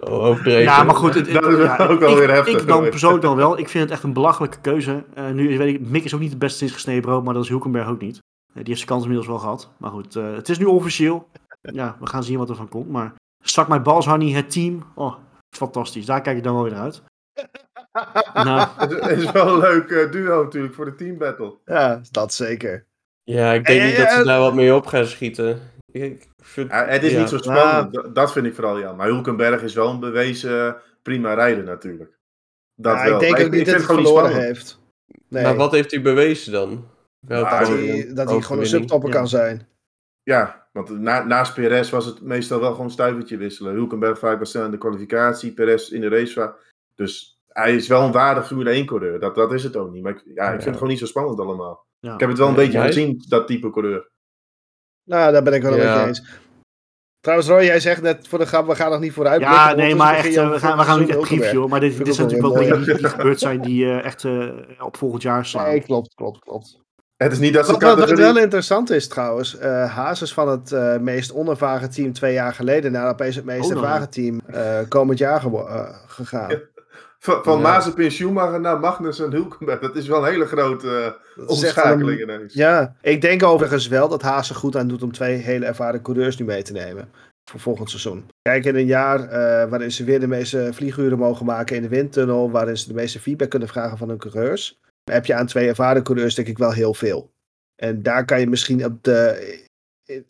Oh, 0.00 0.12
overdreven. 0.24 0.62
ja, 0.62 0.82
maar 0.82 0.94
goed. 0.94 1.14
Het, 1.14 1.26
het- 1.32 1.42
Dat 1.42 1.52
is 1.52 1.64
ja, 1.64 1.76
ook 1.86 1.98
wel 2.00 2.10
ik, 2.12 2.16
weer 2.18 2.30
heftig, 2.30 2.60
Ik 2.60 2.66
dan 2.68 2.88
persoonlijk 2.88 3.22
dan 3.22 3.36
wel. 3.36 3.58
Ik 3.58 3.68
vind 3.68 3.84
het 3.84 3.92
echt 3.92 4.02
een 4.02 4.12
belachelijke 4.12 4.60
keuze. 4.60 5.04
Eh, 5.14 5.30
nu 5.30 5.58
weet 5.58 5.74
ik, 5.74 5.88
Mick 5.88 6.04
is 6.04 6.14
ook 6.14 6.20
niet 6.20 6.30
de 6.30 6.36
beste 6.36 6.58
sinds 6.58 6.72
gesneden 6.74 7.02
brood, 7.02 7.24
maar 7.24 7.34
dat 7.34 7.42
is 7.42 7.48
Hulkenberg 7.48 7.88
ook 7.88 8.00
niet. 8.00 8.18
Eh, 8.54 8.58
die 8.58 8.64
heeft 8.64 8.76
zijn 8.76 8.88
kans 8.90 9.02
inmiddels 9.02 9.28
wel 9.28 9.38
gehad. 9.38 9.70
Maar 9.76 9.90
goed, 9.90 10.16
eh, 10.16 10.34
het 10.34 10.48
is 10.48 10.58
nu 10.58 10.64
officieel. 10.64 11.28
Ja, 11.60 11.96
we 12.00 12.06
gaan 12.06 12.24
zien 12.24 12.38
wat 12.38 12.48
er 12.48 12.56
van 12.56 12.68
komt. 12.68 12.88
Maar 12.88 13.12
Stak 13.44 13.68
My 13.68 13.82
Balls 13.82 14.06
Honey, 14.06 14.30
het 14.32 14.50
team. 14.50 14.82
Oh, 14.94 15.14
fantastisch. 15.56 16.06
Daar 16.06 16.20
kijk 16.20 16.36
ik 16.36 16.42
dan 16.42 16.54
wel 16.54 16.62
weer 16.62 16.72
naar 16.72 16.82
uit. 16.82 17.02
Nou, 18.46 18.68
Het 18.76 19.18
is 19.18 19.30
wel 19.30 19.48
een 19.48 19.58
leuk 19.58 19.90
eh, 19.90 20.10
duo 20.12 20.42
natuurlijk 20.42 20.74
voor 20.74 20.84
de 20.84 20.94
team 20.94 21.18
battle. 21.18 21.54
Ja, 21.64 22.00
dat 22.10 22.34
zeker. 22.34 22.86
Ja, 23.22 23.52
ik 23.52 23.66
denk 23.66 23.80
En- 23.80 23.86
niet 23.86 23.96
dat 23.96 24.10
ze 24.10 24.18
en- 24.18 24.24
daar 24.26 24.40
wat 24.40 24.54
mee 24.54 24.74
op 24.74 24.86
gaan 24.86 25.06
schieten. 25.06 25.60
Ik, 25.92 26.02
ik 26.02 26.28
vind, 26.36 26.70
Ja, 26.70 26.84
het 26.86 27.02
is 27.02 27.12
ja. 27.12 27.18
niet 27.18 27.28
zo 27.28 27.36
spannend. 27.38 27.92
Dat- 27.94 28.14
Dat 28.14 28.32
vind 28.32 28.46
ik 28.46 28.54
vooral 28.54 28.78
ja. 28.78 28.92
Maar 28.92 29.06
Hulkenberg 29.06 29.62
is 29.62 29.74
wel 29.74 29.88
een 29.90 30.00
bewezen 30.00 30.76
prima 31.02 31.34
rijder 31.34 31.64
natuurlijk. 31.64 32.18
Dat 32.74 32.96
Ja, 32.96 33.04
wel. 33.04 33.14
ik 33.14 33.20
denk 33.20 33.46
ook 33.46 33.52
niet 33.52 33.66
dat 33.66 33.74
hij 33.74 33.84
verloren 33.84 34.34
heeft. 34.40 34.80
Nee, 35.28 35.42
Maar 35.42 35.56
wat 35.56 35.72
heeft 35.72 35.90
hij 35.90 36.02
bewezen 36.02 36.52
dan? 36.52 36.84
Dat, 37.26 37.48
hij, 37.48 38.10
dat 38.14 38.30
hij 38.30 38.40
gewoon 38.40 38.62
een 38.62 38.68
subtopper 38.68 39.08
ja. 39.08 39.14
kan 39.14 39.28
zijn. 39.28 39.68
Ja, 40.22 40.68
want 40.72 40.90
na, 40.90 41.24
naast 41.24 41.54
Perez 41.54 41.90
was 41.90 42.06
het 42.06 42.20
meestal 42.20 42.60
wel 42.60 42.72
gewoon 42.72 42.90
stuivertje 42.90 43.36
wisselen. 43.36 43.74
Hulkenberg 43.74 44.18
vaak 44.18 44.38
was 44.38 44.50
snel 44.50 44.64
in 44.64 44.70
de 44.70 44.78
kwalificatie, 44.78 45.52
Perez 45.52 45.90
in 45.90 46.00
de 46.00 46.08
race. 46.08 46.54
Dus 46.94 47.40
hij 47.48 47.74
is 47.74 47.88
wel 47.88 48.02
een 48.02 48.12
waardig 48.12 48.46
Formule 48.46 48.70
1 48.70 48.86
coureur. 48.86 49.20
Dat, 49.20 49.34
dat 49.34 49.52
is 49.52 49.64
het 49.64 49.76
ook 49.76 49.92
niet. 49.92 50.02
Maar 50.02 50.12
ik, 50.12 50.22
ja, 50.34 50.44
ik 50.44 50.50
vind 50.50 50.64
het 50.64 50.74
gewoon 50.74 50.88
niet 50.88 50.98
zo 50.98 51.06
spannend 51.06 51.40
allemaal. 51.40 51.86
ja. 52.00 52.14
Ik 52.14 52.20
heb 52.20 52.28
het 52.28 52.38
wel 52.38 52.48
een 52.48 52.54
beetje 52.54 52.72
jij- 52.72 52.86
gezien, 52.86 53.24
dat 53.28 53.46
type 53.46 53.70
coureur. 53.70 54.10
Nou, 55.04 55.32
daar 55.32 55.42
ben 55.42 55.52
ik 55.52 55.62
wel 55.62 55.76
Ja. 55.76 55.78
een 55.82 55.92
beetje 55.92 56.06
eens. 56.06 56.40
Trouwens, 57.20 57.48
Roy, 57.48 57.62
jij 57.64 57.80
zegt 57.80 58.02
net 58.02 58.28
voor 58.28 58.38
de 58.38 58.46
grap, 58.46 58.66
we 58.66 58.74
gaan 58.74 58.90
nog 58.90 59.00
niet 59.00 59.12
vooruit 59.12 59.38
blikken. 59.38 59.58
Ja, 59.58 59.74
nee, 59.74 59.94
maar 59.94 60.14
echt, 60.14 60.36
eh, 60.36 60.50
we 60.50 60.58
gaan, 60.58 60.78
we 60.78 60.84
gaan 60.84 61.00
niet 61.00 61.08
echt 61.08 61.18
previewen. 61.20 61.68
Maar 61.68 61.80
dit, 61.80 61.96
dit 61.96 62.10
ook 62.10 62.16
natuurlijk 62.18 62.54
wel 62.54 62.62
dingen 62.62 62.84
die, 62.84 63.08
gebeurd 63.08 63.38
zijn 63.38 63.60
die 63.60 63.84
eh, 63.84 64.04
echt 64.04 64.24
eh, 64.24 64.50
op 64.78 64.96
volgend 64.96 65.22
jaar 65.22 65.46
slaan. 65.46 65.66
Nee, 65.66 65.82
klopt, 65.82 66.14
klopt, 66.14 66.38
klopt. 66.38 66.80
Het 67.22 67.32
is 67.32 67.38
niet 67.38 67.54
dat 67.54 67.66
ze 67.66 67.72
Wat, 67.78 68.10
wel 68.10 68.38
interessant 68.38 68.90
is 68.90 69.08
trouwens, 69.08 69.58
eh 69.58 69.94
Haas 69.94 70.22
is 70.22 70.32
van 70.32 70.48
het 70.48 70.72
eh, 70.72 70.96
meest 70.98 71.32
onervaren 71.34 71.90
team 71.90 72.12
twee 72.12 72.32
jaar 72.32 72.54
geleden 72.54 72.92
naar 72.92 73.08
opeens 73.08 73.36
het 73.36 73.44
meest 73.44 73.64
Oh, 73.64 73.68
nou. 73.70 73.82
ervaren 73.82 74.10
team 74.10 74.40
eh, 74.46 74.78
komend 74.88 75.18
jaar 75.18 75.44
eh, 75.46 75.88
gegaan. 76.06 76.50
Ja. 76.50 76.58
Van, 77.18 77.42
van 77.42 77.56
Ja. 77.56 77.62
Mazepin, 77.62 78.10
Schumacher 78.10 78.60
naar 78.60 78.80
Magnus 78.80 79.20
en 79.20 79.30
Hulkenberg. 79.32 79.80
Dat 79.80 79.96
is 79.96 80.06
wel 80.08 80.18
een 80.26 80.30
hele 80.32 80.46
grote 80.46 81.16
wel 81.34 81.46
omschakeling 81.46 82.20
een- 82.20 82.28
ineens. 82.34 82.54
Ja, 82.54 82.94
ik 83.00 83.20
denk 83.20 83.42
overigens 83.42 83.88
wel 83.88 84.08
dat 84.08 84.22
Haas 84.22 84.48
er 84.48 84.54
goed 84.54 84.76
aan 84.76 84.88
doet 84.88 85.02
om 85.02 85.12
twee 85.12 85.36
hele 85.36 85.64
ervaren 85.66 86.02
coureurs 86.02 86.38
nu 86.38 86.44
mee 86.44 86.62
te 86.62 86.72
nemen. 86.72 87.08
Voor 87.44 87.60
volgend 87.60 87.90
seizoen. 87.90 88.24
Kijk, 88.42 88.64
in 88.64 88.76
een 88.76 88.86
jaar 88.86 89.20
eh, 89.28 89.68
waarin 89.70 89.92
ze 89.92 90.04
weer 90.04 90.20
de 90.20 90.26
meeste 90.26 90.68
vlieguren 90.72 91.18
mogen 91.18 91.46
maken 91.46 91.76
in 91.76 91.82
de 91.82 91.88
windtunnel. 91.88 92.50
Waarin 92.50 92.76
ze 92.78 92.88
de 92.88 92.94
meeste 92.94 93.20
feedback 93.20 93.50
kunnen 93.50 93.68
vragen 93.68 93.98
van 93.98 94.08
hun 94.08 94.18
coureurs. 94.18 94.80
Heb 95.10 95.26
je 95.26 95.34
aan 95.34 95.46
twee 95.46 95.68
ervaren 95.68 96.02
coureurs 96.02 96.34
denk 96.34 96.48
ik 96.48 96.58
wel 96.58 96.72
heel 96.72 96.94
veel. 96.94 97.30
En 97.82 98.02
daar 98.02 98.24
kan 98.24 98.40
je 98.40 98.46
misschien 98.46 98.84
op 98.84 99.02
de, 99.02 99.64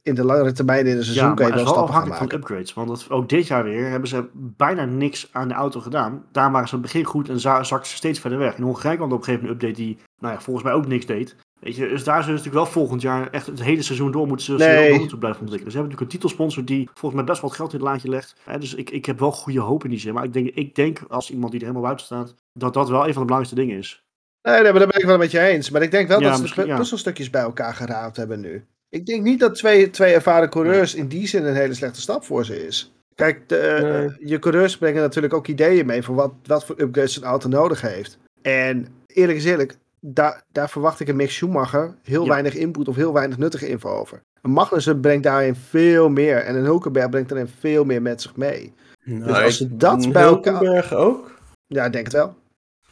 in- 0.02 0.14
de 0.14 0.24
langere 0.24 0.52
termijn 0.52 0.86
in 0.86 0.96
een 0.96 1.04
seizoen 1.04 1.28
Ja, 1.28 1.34
kan 1.34 1.46
je 1.46 1.52
het 1.52 1.62
wel 1.62 1.72
stappen 1.72 1.94
gaan 1.94 2.02
afhankelijk 2.02 2.30
van 2.30 2.40
maken. 2.40 2.64
upgrades. 2.66 2.74
Want 2.74 2.88
dat, 3.08 3.10
ook 3.18 3.28
dit 3.28 3.46
jaar 3.46 3.64
weer 3.64 3.88
hebben 3.88 4.08
ze 4.08 4.28
bijna 4.34 4.84
niks 4.84 5.28
aan 5.32 5.48
de 5.48 5.54
auto 5.54 5.80
gedaan. 5.80 6.24
Daar 6.32 6.50
waren 6.52 6.68
ze 6.68 6.74
aan 6.74 6.80
het 6.82 6.92
begin 6.92 7.06
goed 7.06 7.28
en 7.28 7.40
za- 7.40 7.62
zakten 7.62 7.90
ze 7.90 7.96
steeds 7.96 8.20
verder 8.20 8.38
weg. 8.38 8.56
In 8.56 8.62
Hongarije 8.62 8.96
kwam 8.96 9.12
op 9.12 9.18
een 9.18 9.24
gegeven 9.24 9.44
moment 9.46 9.62
een 9.62 9.68
update 9.68 9.84
die 9.86 9.98
nou 10.18 10.34
ja, 10.34 10.40
volgens 10.40 10.64
mij 10.64 10.74
ook 10.74 10.86
niks 10.86 11.06
deed. 11.06 11.36
Weet 11.60 11.76
je, 11.76 11.88
dus 11.88 12.04
daar 12.04 12.22
zullen 12.22 12.38
ze 12.38 12.44
natuurlijk 12.44 12.64
wel 12.64 12.82
volgend 12.82 13.02
jaar 13.02 13.30
echt 13.30 13.46
het 13.46 13.62
hele 13.62 13.82
seizoen 13.82 14.10
door 14.12 14.26
moeten, 14.26 14.46
ze 14.46 14.52
Nee. 14.52 14.88
door 14.90 14.98
moeten 14.98 15.18
blijven 15.18 15.40
ontwikkelen. 15.40 15.72
Ze 15.72 15.78
hebben 15.78 15.96
natuurlijk 15.96 16.00
een 16.00 16.20
titelsponsor 16.20 16.64
die 16.64 16.88
volgens 16.94 17.14
mij 17.14 17.24
best 17.24 17.40
wel 17.40 17.48
wat 17.50 17.58
geld 17.58 17.72
in 17.72 17.78
het 17.78 17.88
laadje 17.88 18.08
legt. 18.08 18.34
Hè, 18.44 18.58
dus 18.58 18.74
ik, 18.74 18.90
ik 18.90 19.06
heb 19.06 19.18
wel 19.18 19.32
goede 19.32 19.60
hoop 19.60 19.84
in 19.84 19.90
die 19.90 19.98
zin. 19.98 20.14
Maar 20.14 20.24
ik 20.24 20.32
denk, 20.32 20.48
ik 20.48 20.74
denk 20.74 21.00
als 21.08 21.30
iemand 21.30 21.50
die 21.50 21.60
er 21.60 21.66
helemaal 21.66 21.86
buiten 21.88 22.06
staat, 22.06 22.34
dat 22.58 22.74
dat 22.74 22.88
wel 22.88 22.98
een 23.06 23.12
van 23.12 23.22
de 23.22 23.28
belangrijkste 23.32 23.54
dingen 23.54 23.78
is. 23.78 24.02
Nee, 24.42 24.54
nee, 24.62 24.70
maar 24.70 24.78
daar 24.80 24.88
ben 24.88 25.00
ik 25.00 25.06
wel 25.06 25.18
met 25.18 25.30
je 25.30 25.40
eens. 25.40 25.70
Maar 25.70 25.82
ik 25.82 25.90
denk 25.90 26.08
wel 26.08 26.20
Ja, 26.20 26.30
dat 26.38 26.48
ze 26.48 26.54
de 26.54 26.66
ja. 26.66 26.76
puzzelstukjes 26.76 27.30
bij 27.30 27.42
elkaar 27.42 27.74
geraapt 27.74 28.16
hebben 28.16 28.40
nu. 28.40 28.64
Ik 28.88 29.06
denk 29.06 29.22
niet 29.22 29.40
dat 29.40 29.54
twee, 29.54 29.90
twee 29.90 30.14
ervaren 30.14 30.48
coureurs 30.50 30.94
in 30.94 31.06
die 31.08 31.26
zin 31.26 31.44
een 31.44 31.54
hele 31.54 31.74
slechte 31.74 32.00
stap 32.00 32.24
voor 32.24 32.44
ze 32.44 32.66
is. 32.66 32.92
Kijk, 33.14 33.48
de, 33.48 33.56
eh, 33.58 33.82
Nee. 33.82 34.10
je 34.20 34.38
coureurs 34.38 34.78
brengen 34.78 35.02
natuurlijk 35.02 35.34
ook 35.34 35.46
ideeën 35.46 35.86
mee 35.86 36.02
van 36.02 36.14
wat, 36.14 36.32
wat 36.46 36.64
voor 36.64 36.80
upgrades 36.80 37.16
een 37.16 37.22
auto 37.24 37.48
nodig 37.48 37.80
heeft. 37.80 38.18
En 38.42 38.86
eerlijk 39.06 39.38
is 39.38 39.44
eerlijk, 39.44 39.76
daar, 40.00 40.42
daar 40.52 40.70
verwacht 40.70 41.00
ik 41.00 41.08
een 41.08 41.16
Mick 41.16 41.30
Schumacher 41.30 41.94
heel 42.02 42.22
Ja. 42.24 42.28
weinig 42.30 42.54
input 42.54 42.88
of 42.88 42.96
heel 42.96 43.12
weinig 43.12 43.38
nuttige 43.38 43.68
info 43.68 43.88
over. 43.88 44.20
Een 44.42 44.50
Magnussen 44.50 45.00
brengt 45.00 45.22
daarin 45.24 45.54
veel 45.54 46.08
meer 46.08 46.36
en 46.38 46.54
een 46.56 46.64
Hulkenberg 46.64 47.08
brengt 47.10 47.28
daarin 47.28 47.50
veel 47.58 47.84
meer 47.84 48.02
met 48.02 48.22
zich 48.22 48.36
mee. 48.36 48.72
Nou, 49.04 49.30
als 49.32 49.60
ik- 49.60 49.68
ze 49.68 49.76
dat 49.76 50.12
bij 50.12 50.22
elkaar- 50.22 50.52
Hulkenberg 50.52 50.94
ook? 50.94 51.30
Ja, 51.66 51.84
ik 51.84 51.92
denk 51.92 52.04
het 52.04 52.14
wel. 52.14 52.34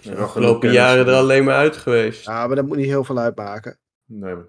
Ja, 0.03 0.11
De 0.15 0.17
afgelopen 0.21 0.73
jaren 0.73 1.07
er 1.07 1.15
alleen 1.15 1.45
maar 1.45 1.55
uit 1.57 1.77
geweest. 1.77 2.25
Ja, 2.25 2.47
maar 2.47 2.57
dat 2.57 2.67
moet 2.67 2.77
niet 2.77 2.87
heel 2.87 3.05
veel 3.05 3.19
uitmaken. 3.19 3.79
Nee, 4.07 4.35
maar 4.35 4.45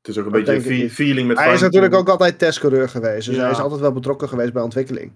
het 0.00 0.08
is 0.08 0.18
ook 0.18 0.26
een 0.26 0.32
Dat 0.32 0.44
beetje 0.44 0.82
een 0.82 0.90
feeling 0.90 1.28
met 1.28 1.38
Hij 1.38 1.52
is 1.54 1.60
natuurlijk 1.60 1.94
ook 1.94 2.08
altijd 2.08 2.38
testcoureur 2.38 2.88
geweest, 2.88 3.26
dus 3.26 3.36
Ja. 3.36 3.42
hij 3.42 3.50
is 3.50 3.58
altijd 3.58 3.80
wel 3.80 3.92
betrokken 3.92 4.28
geweest 4.28 4.52
bij 4.52 4.62
ontwikkeling. 4.62 5.12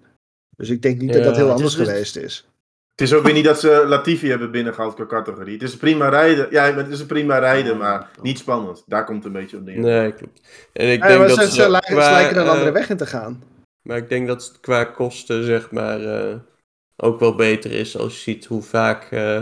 Dus 0.57 0.69
ik 0.69 0.81
denk 0.81 1.01
niet 1.01 1.13
dat 1.13 1.23
dat 1.23 1.35
heel 1.35 1.51
anders 1.51 1.71
is 1.71 1.77
dus- 1.77 1.87
geweest 1.87 2.15
is. 2.15 2.47
Het 2.95 3.01
is 3.07 3.13
ook 3.13 3.23
weer 3.23 3.33
niet 3.33 3.45
dat 3.45 3.59
ze 3.59 3.83
Latifi 3.87 4.29
hebben 4.29 4.51
binnengehaald 4.51 4.93
qua 4.95 5.05
categorie. 5.05 5.53
Het 5.53 5.63
is 5.63 5.73
een 5.73 5.79
prima 5.79 6.09
rijden. 6.09 6.47
Ja, 6.51 6.73
het 6.73 6.87
is 6.89 6.99
een 6.99 7.05
prima 7.05 7.37
rijden, 7.37 7.77
maar 7.77 8.09
niet 8.21 8.37
spannend. 8.37 8.83
Daar 8.87 9.05
komt 9.05 9.23
het 9.23 9.33
een 9.33 9.39
beetje 9.41 9.57
op 9.57 9.63
neer. 9.63 9.79
Nee, 9.79 10.13
klopt. 10.13 10.41
En 10.73 10.91
ik 10.91 10.99
Ja, 11.01 11.07
denk 11.07 11.19
maar 11.19 11.27
dat 11.27 11.51
ze, 11.51 11.69
lijken, 11.69 11.89
ze 11.89 11.95
qua, 11.95 12.11
lijken 12.11 12.37
een 12.37 12.43
eh, 12.45 12.51
andere 12.51 12.71
weg 12.71 12.89
in 12.89 12.97
te 12.97 13.05
gaan. 13.05 13.43
Maar 13.81 13.97
ik 13.97 14.09
denk 14.09 14.27
dat 14.27 14.43
het 14.43 14.59
qua 14.59 14.83
kosten, 14.83 15.43
zeg 15.43 15.71
maar, 15.71 16.01
eh, 16.03 16.35
ook 16.95 17.19
wel 17.19 17.35
beter 17.35 17.71
is 17.71 17.97
als 17.97 18.13
je 18.15 18.19
ziet 18.31 18.45
hoe 18.45 18.61
vaak 18.61 19.03
eh, 19.11 19.41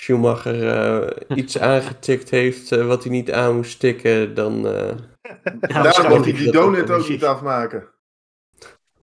Schumacher 0.00 0.68
eh, 0.68 1.36
iets 1.36 1.58
aangetikt 1.72 2.30
heeft 2.30 2.72
eh, 2.72 2.86
wat 2.86 3.02
hij 3.02 3.12
niet 3.12 3.32
aan 3.32 3.56
moest 3.56 3.80
tikken. 3.80 4.34
Dan, 4.34 4.66
eh, 4.66 4.96
Ja, 5.60 5.82
Daarom 5.82 6.08
mocht 6.08 6.24
hij 6.24 6.32
die 6.32 6.52
donut 6.52 6.90
ook 6.90 7.08
niet 7.08 7.24
afmaken. 7.24 7.88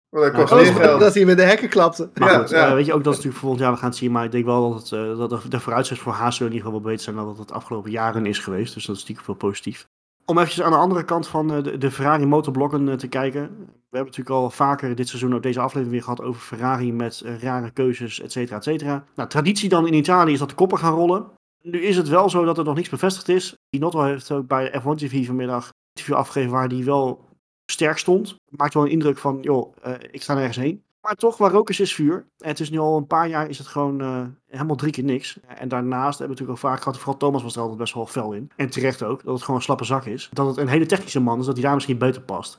Want 0.10 0.26
dat 0.26 0.50
kost 0.50 0.54
meer 0.54 0.74
geld. 0.74 1.00
dat 1.00 1.14
hij 1.14 1.26
met 1.26 1.38
de 1.38 1.44
hekken 1.44 1.70
klapte. 1.70 2.10
Maar 2.14 2.32
Ja, 2.32 2.40
goed, 2.40 2.50
ja. 2.50 2.76
weet 2.76 2.86
je 2.86 2.94
ook 2.94 3.04
dat 3.04 3.14
is 3.14 3.18
natuurlijk 3.18 3.42
volgend 3.42 3.64
jaar 3.64 3.72
we 3.72 3.78
gaan 3.78 3.90
het 3.90 3.98
zien. 3.98 4.12
Maar 4.12 4.24
ik 4.24 4.32
denk 4.32 4.46
wel 4.46 4.74
dat, 4.74 4.90
het, 4.90 5.18
dat 5.30 5.52
de, 5.52 5.60
vooruitzichten 5.60 6.06
voor 6.06 6.16
Haas 6.16 6.40
in 6.40 6.46
ieder 6.46 6.58
geval 6.58 6.82
wel 6.82 6.90
beter 6.90 7.04
zijn 7.04 7.16
dan 7.16 7.26
dat 7.26 7.38
het 7.38 7.48
de 7.48 7.54
afgelopen 7.54 7.92
jaren 7.92 8.26
is 8.26 8.40
geweest. 8.40 8.74
Dus 8.74 8.86
dat 8.86 8.96
is 8.96 9.02
natuurlijk 9.02 9.28
veel 9.28 9.50
positief. 9.50 9.88
Om 10.26 10.38
eventjes 10.38 10.66
aan 10.66 10.72
de 10.72 10.78
andere 10.78 11.04
kant 11.04 11.28
van 11.28 11.54
eh, 11.54 11.64
de, 11.64 11.78
de 11.78 11.92
Ferrari 11.92 12.26
motorblokken 12.26 12.98
te 12.98 13.08
kijken. 13.08 13.70
We 13.90 13.98
hebben 13.98 14.16
natuurlijk 14.16 14.44
al 14.44 14.50
vaker 14.50 14.96
dit 14.96 15.08
seizoen 15.08 15.36
ook 15.36 15.44
deze 15.44 15.60
aflevering 15.60 15.92
weer 15.92 16.04
gehad 16.04 16.22
over 16.22 16.42
Ferrari 16.42 16.94
met 16.94 17.22
eh, 17.22 17.42
rare 17.42 17.72
keuzes, 17.72 18.20
et 18.20 18.32
cetera, 18.32 18.58
et 18.58 18.64
cetera. 18.64 19.04
Nou, 19.16 19.30
traditie 19.30 19.70
dan 19.70 19.88
in 19.88 19.94
Italië 19.94 20.34
is 20.34 20.40
dat 20.40 20.50
de 20.50 20.56
koppen 20.56 20.78
gaan 20.78 20.94
rollen. 20.94 21.26
Nu 21.62 21.82
is 21.82 21.98
het 21.98 22.08
wel 22.08 22.30
zo 22.30 22.46
dat 22.46 22.58
er 22.58 22.64
nog 22.64 22.76
niks 22.76 22.90
bevestigd 22.90 23.30
is. 23.30 23.56
Binotto 23.70 24.02
heeft 24.04 24.32
ook 24.32 24.48
bij 24.48 24.82
F1 24.82 24.96
TV 24.96 25.26
vanmiddag 25.26 25.66
een 25.66 25.74
interview 25.90 26.16
afgegeven 26.16 26.52
waar 26.52 26.68
hij 26.68 26.84
wel 26.84 27.28
sterk 27.66 27.98
stond. 27.98 28.36
Maakt 28.50 28.74
wel 28.74 28.84
een 28.84 28.92
indruk 28.92 29.18
van, 29.18 29.38
joh, 29.42 29.76
eh, 29.82 29.94
ik 30.12 30.22
sta 30.22 30.34
nergens 30.34 30.58
heen. 30.58 30.84
Maar 31.02 31.16
toch, 31.16 31.38
waar 31.38 31.52
rook 31.52 31.70
is, 31.70 31.80
is 31.80 31.96
vuur. 31.96 32.26
En 32.38 32.48
het 32.48 32.60
is 32.60 32.70
nu 32.70 32.80
al 32.80 32.98
een 32.98 33.08
paar 33.08 33.28
jaar 33.28 33.50
is 33.50 33.58
het 33.58 33.68
gewoon 33.68 34.02
eh, 34.02 34.22
helemaal 34.48 34.76
drie 34.76 34.92
keer 34.92 35.04
niks. 35.04 35.40
En 35.48 35.68
daarnaast 35.68 36.20
hebben 36.20 36.38
we 36.38 36.42
natuurlijk 36.42 36.50
ook 36.50 36.72
vaak 36.72 36.78
gehad, 36.84 36.98
vooral 36.98 37.18
Thomas 37.18 37.44
was 37.44 37.56
er 37.56 37.62
altijd 37.62 37.80
best 37.80 37.94
wel 37.94 38.06
fel 38.06 38.34
in. 38.34 38.52
En 38.56 38.70
terecht 38.70 39.04
ook, 39.04 39.24
dat 39.24 39.34
het 39.34 39.42
gewoon 39.42 39.56
een 39.56 39.66
slappe 39.66 39.84
zak 39.84 40.06
is. 40.06 40.30
Dat 40.34 40.48
het 40.48 40.58
een 40.58 40.68
hele 40.68 40.86
technische 40.86 41.20
man 41.20 41.40
is, 41.40 41.46
dat 41.46 41.56
hij 41.56 41.64
daar 41.64 41.74
misschien 41.74 41.98
beter 41.98 42.22
past. 42.22 42.58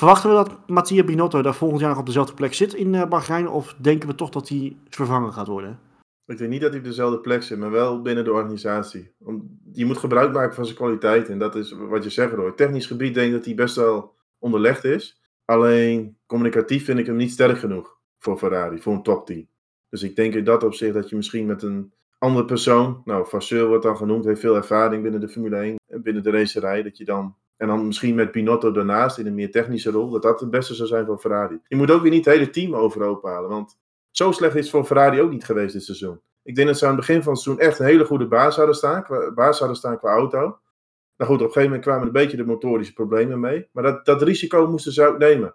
Verwachten 0.00 0.30
we 0.30 0.36
dat 0.36 0.68
Mattia 0.68 1.04
Binotto 1.04 1.42
daar 1.42 1.54
volgend 1.54 1.80
jaar 1.80 1.88
nog 1.90 1.98
op 1.98 2.06
dezelfde 2.06 2.34
plek 2.34 2.54
zit 2.54 2.74
in 2.74 2.94
eh 2.94 3.08
Bahrein? 3.08 3.48
Of 3.48 3.74
denken 3.78 4.08
we 4.08 4.14
toch 4.14 4.30
dat 4.30 4.48
hij 4.48 4.76
vervangen 4.88 5.32
gaat 5.32 5.46
worden? 5.46 5.78
Ik 6.26 6.38
denk 6.38 6.50
niet 6.50 6.60
dat 6.60 6.70
hij 6.70 6.78
op 6.78 6.84
dezelfde 6.84 7.20
plek 7.20 7.42
zit, 7.42 7.58
maar 7.58 7.70
wel 7.70 8.02
binnen 8.02 8.24
de 8.24 8.32
organisatie. 8.32 9.12
Je 9.72 9.84
moet 9.84 9.98
gebruik 9.98 10.32
maken 10.32 10.54
van 10.54 10.64
zijn 10.64 10.76
kwaliteit. 10.76 11.28
En 11.28 11.38
dat 11.38 11.54
is 11.54 11.72
wat 11.72 12.04
je 12.04 12.10
zegt, 12.10 12.34
hoor. 12.34 12.54
Technisch 12.54 12.86
gebied 12.86 13.14
denk 13.14 13.26
ik 13.26 13.32
dat 13.32 13.44
hij 13.44 13.54
best 13.54 13.76
wel 13.76 14.14
onderlegd 14.38 14.84
is. 14.84 15.20
Alleen 15.44 16.16
communicatief 16.26 16.84
vind 16.84 16.98
ik 16.98 17.06
hem 17.06 17.16
niet 17.16 17.30
sterk 17.30 17.58
genoeg 17.58 17.96
voor 18.18 18.38
Ferrari, 18.38 18.78
voor 18.78 18.92
een 18.92 19.02
topteam. 19.02 19.46
Dus 19.88 20.02
ik 20.02 20.16
denk 20.16 20.34
in 20.34 20.44
dat 20.44 20.64
opzicht 20.64 20.94
dat 20.94 21.08
je 21.08 21.16
misschien 21.16 21.46
met 21.46 21.62
een 21.62 21.92
andere 22.18 22.44
persoon, 22.44 23.02
nou, 23.04 23.26
Vasseur 23.28 23.66
wordt 23.66 23.82
dan 23.82 23.96
genoemd, 23.96 24.24
heeft 24.24 24.40
veel 24.40 24.56
ervaring 24.56 25.02
binnen 25.02 25.20
de 25.20 25.28
Formule 25.28 25.56
1 25.56 25.76
en 25.86 26.02
binnen 26.02 26.22
de 26.22 26.30
racerij, 26.30 26.82
dat 26.82 26.96
je 26.96 27.04
dan, 27.04 27.34
en 27.60 27.66
dan 27.66 27.86
misschien 27.86 28.14
met 28.14 28.32
Binotto 28.32 28.70
daarnaast 28.70 29.18
in 29.18 29.26
een 29.26 29.34
meer 29.34 29.50
technische 29.50 29.90
rol, 29.90 30.10
dat 30.10 30.22
dat 30.22 30.40
het 30.40 30.50
beste 30.50 30.74
zou 30.74 30.88
zijn 30.88 31.06
voor 31.06 31.18
Ferrari. 31.18 31.60
Je 31.68 31.76
moet 31.76 31.90
ook 31.90 32.02
weer 32.02 32.10
niet 32.10 32.24
het 32.24 32.34
hele 32.34 32.50
team 32.50 32.74
overhoop 32.74 33.22
halen, 33.22 33.48
want 33.50 33.78
zo 34.10 34.32
slecht 34.32 34.54
is 34.54 34.60
het 34.60 34.70
voor 34.70 34.84
Ferrari 34.84 35.20
ook 35.20 35.30
niet 35.30 35.44
geweest 35.44 35.72
dit 35.72 35.84
seizoen. 35.84 36.20
Ik 36.42 36.54
denk 36.54 36.68
dat 36.68 36.78
ze 36.78 36.84
aan 36.84 36.96
het 36.96 37.00
begin 37.00 37.22
van 37.22 37.32
het 37.32 37.42
seizoen 37.42 37.64
echt 37.64 37.78
een 37.78 37.86
hele 37.86 38.04
goede 38.04 38.26
baas 38.26 38.56
hadden 38.56 38.74
staan, 38.74 39.02
qua, 39.02 39.32
baas 39.32 39.58
hadden 39.58 39.76
staan 39.76 39.98
qua 39.98 40.10
auto. 40.10 40.38
Nou 41.16 41.30
goed, 41.30 41.40
op 41.40 41.46
een 41.46 41.52
gegeven 41.52 41.62
moment 41.62 41.82
kwamen 41.82 42.06
een 42.06 42.12
beetje 42.12 42.36
de 42.36 42.44
motorische 42.44 42.92
problemen 42.92 43.40
mee. 43.40 43.68
Maar 43.72 43.82
dat, 43.82 44.04
dat 44.04 44.22
risico 44.22 44.66
moesten 44.66 44.92
ze 44.92 45.06
ook 45.06 45.18
nemen. 45.18 45.54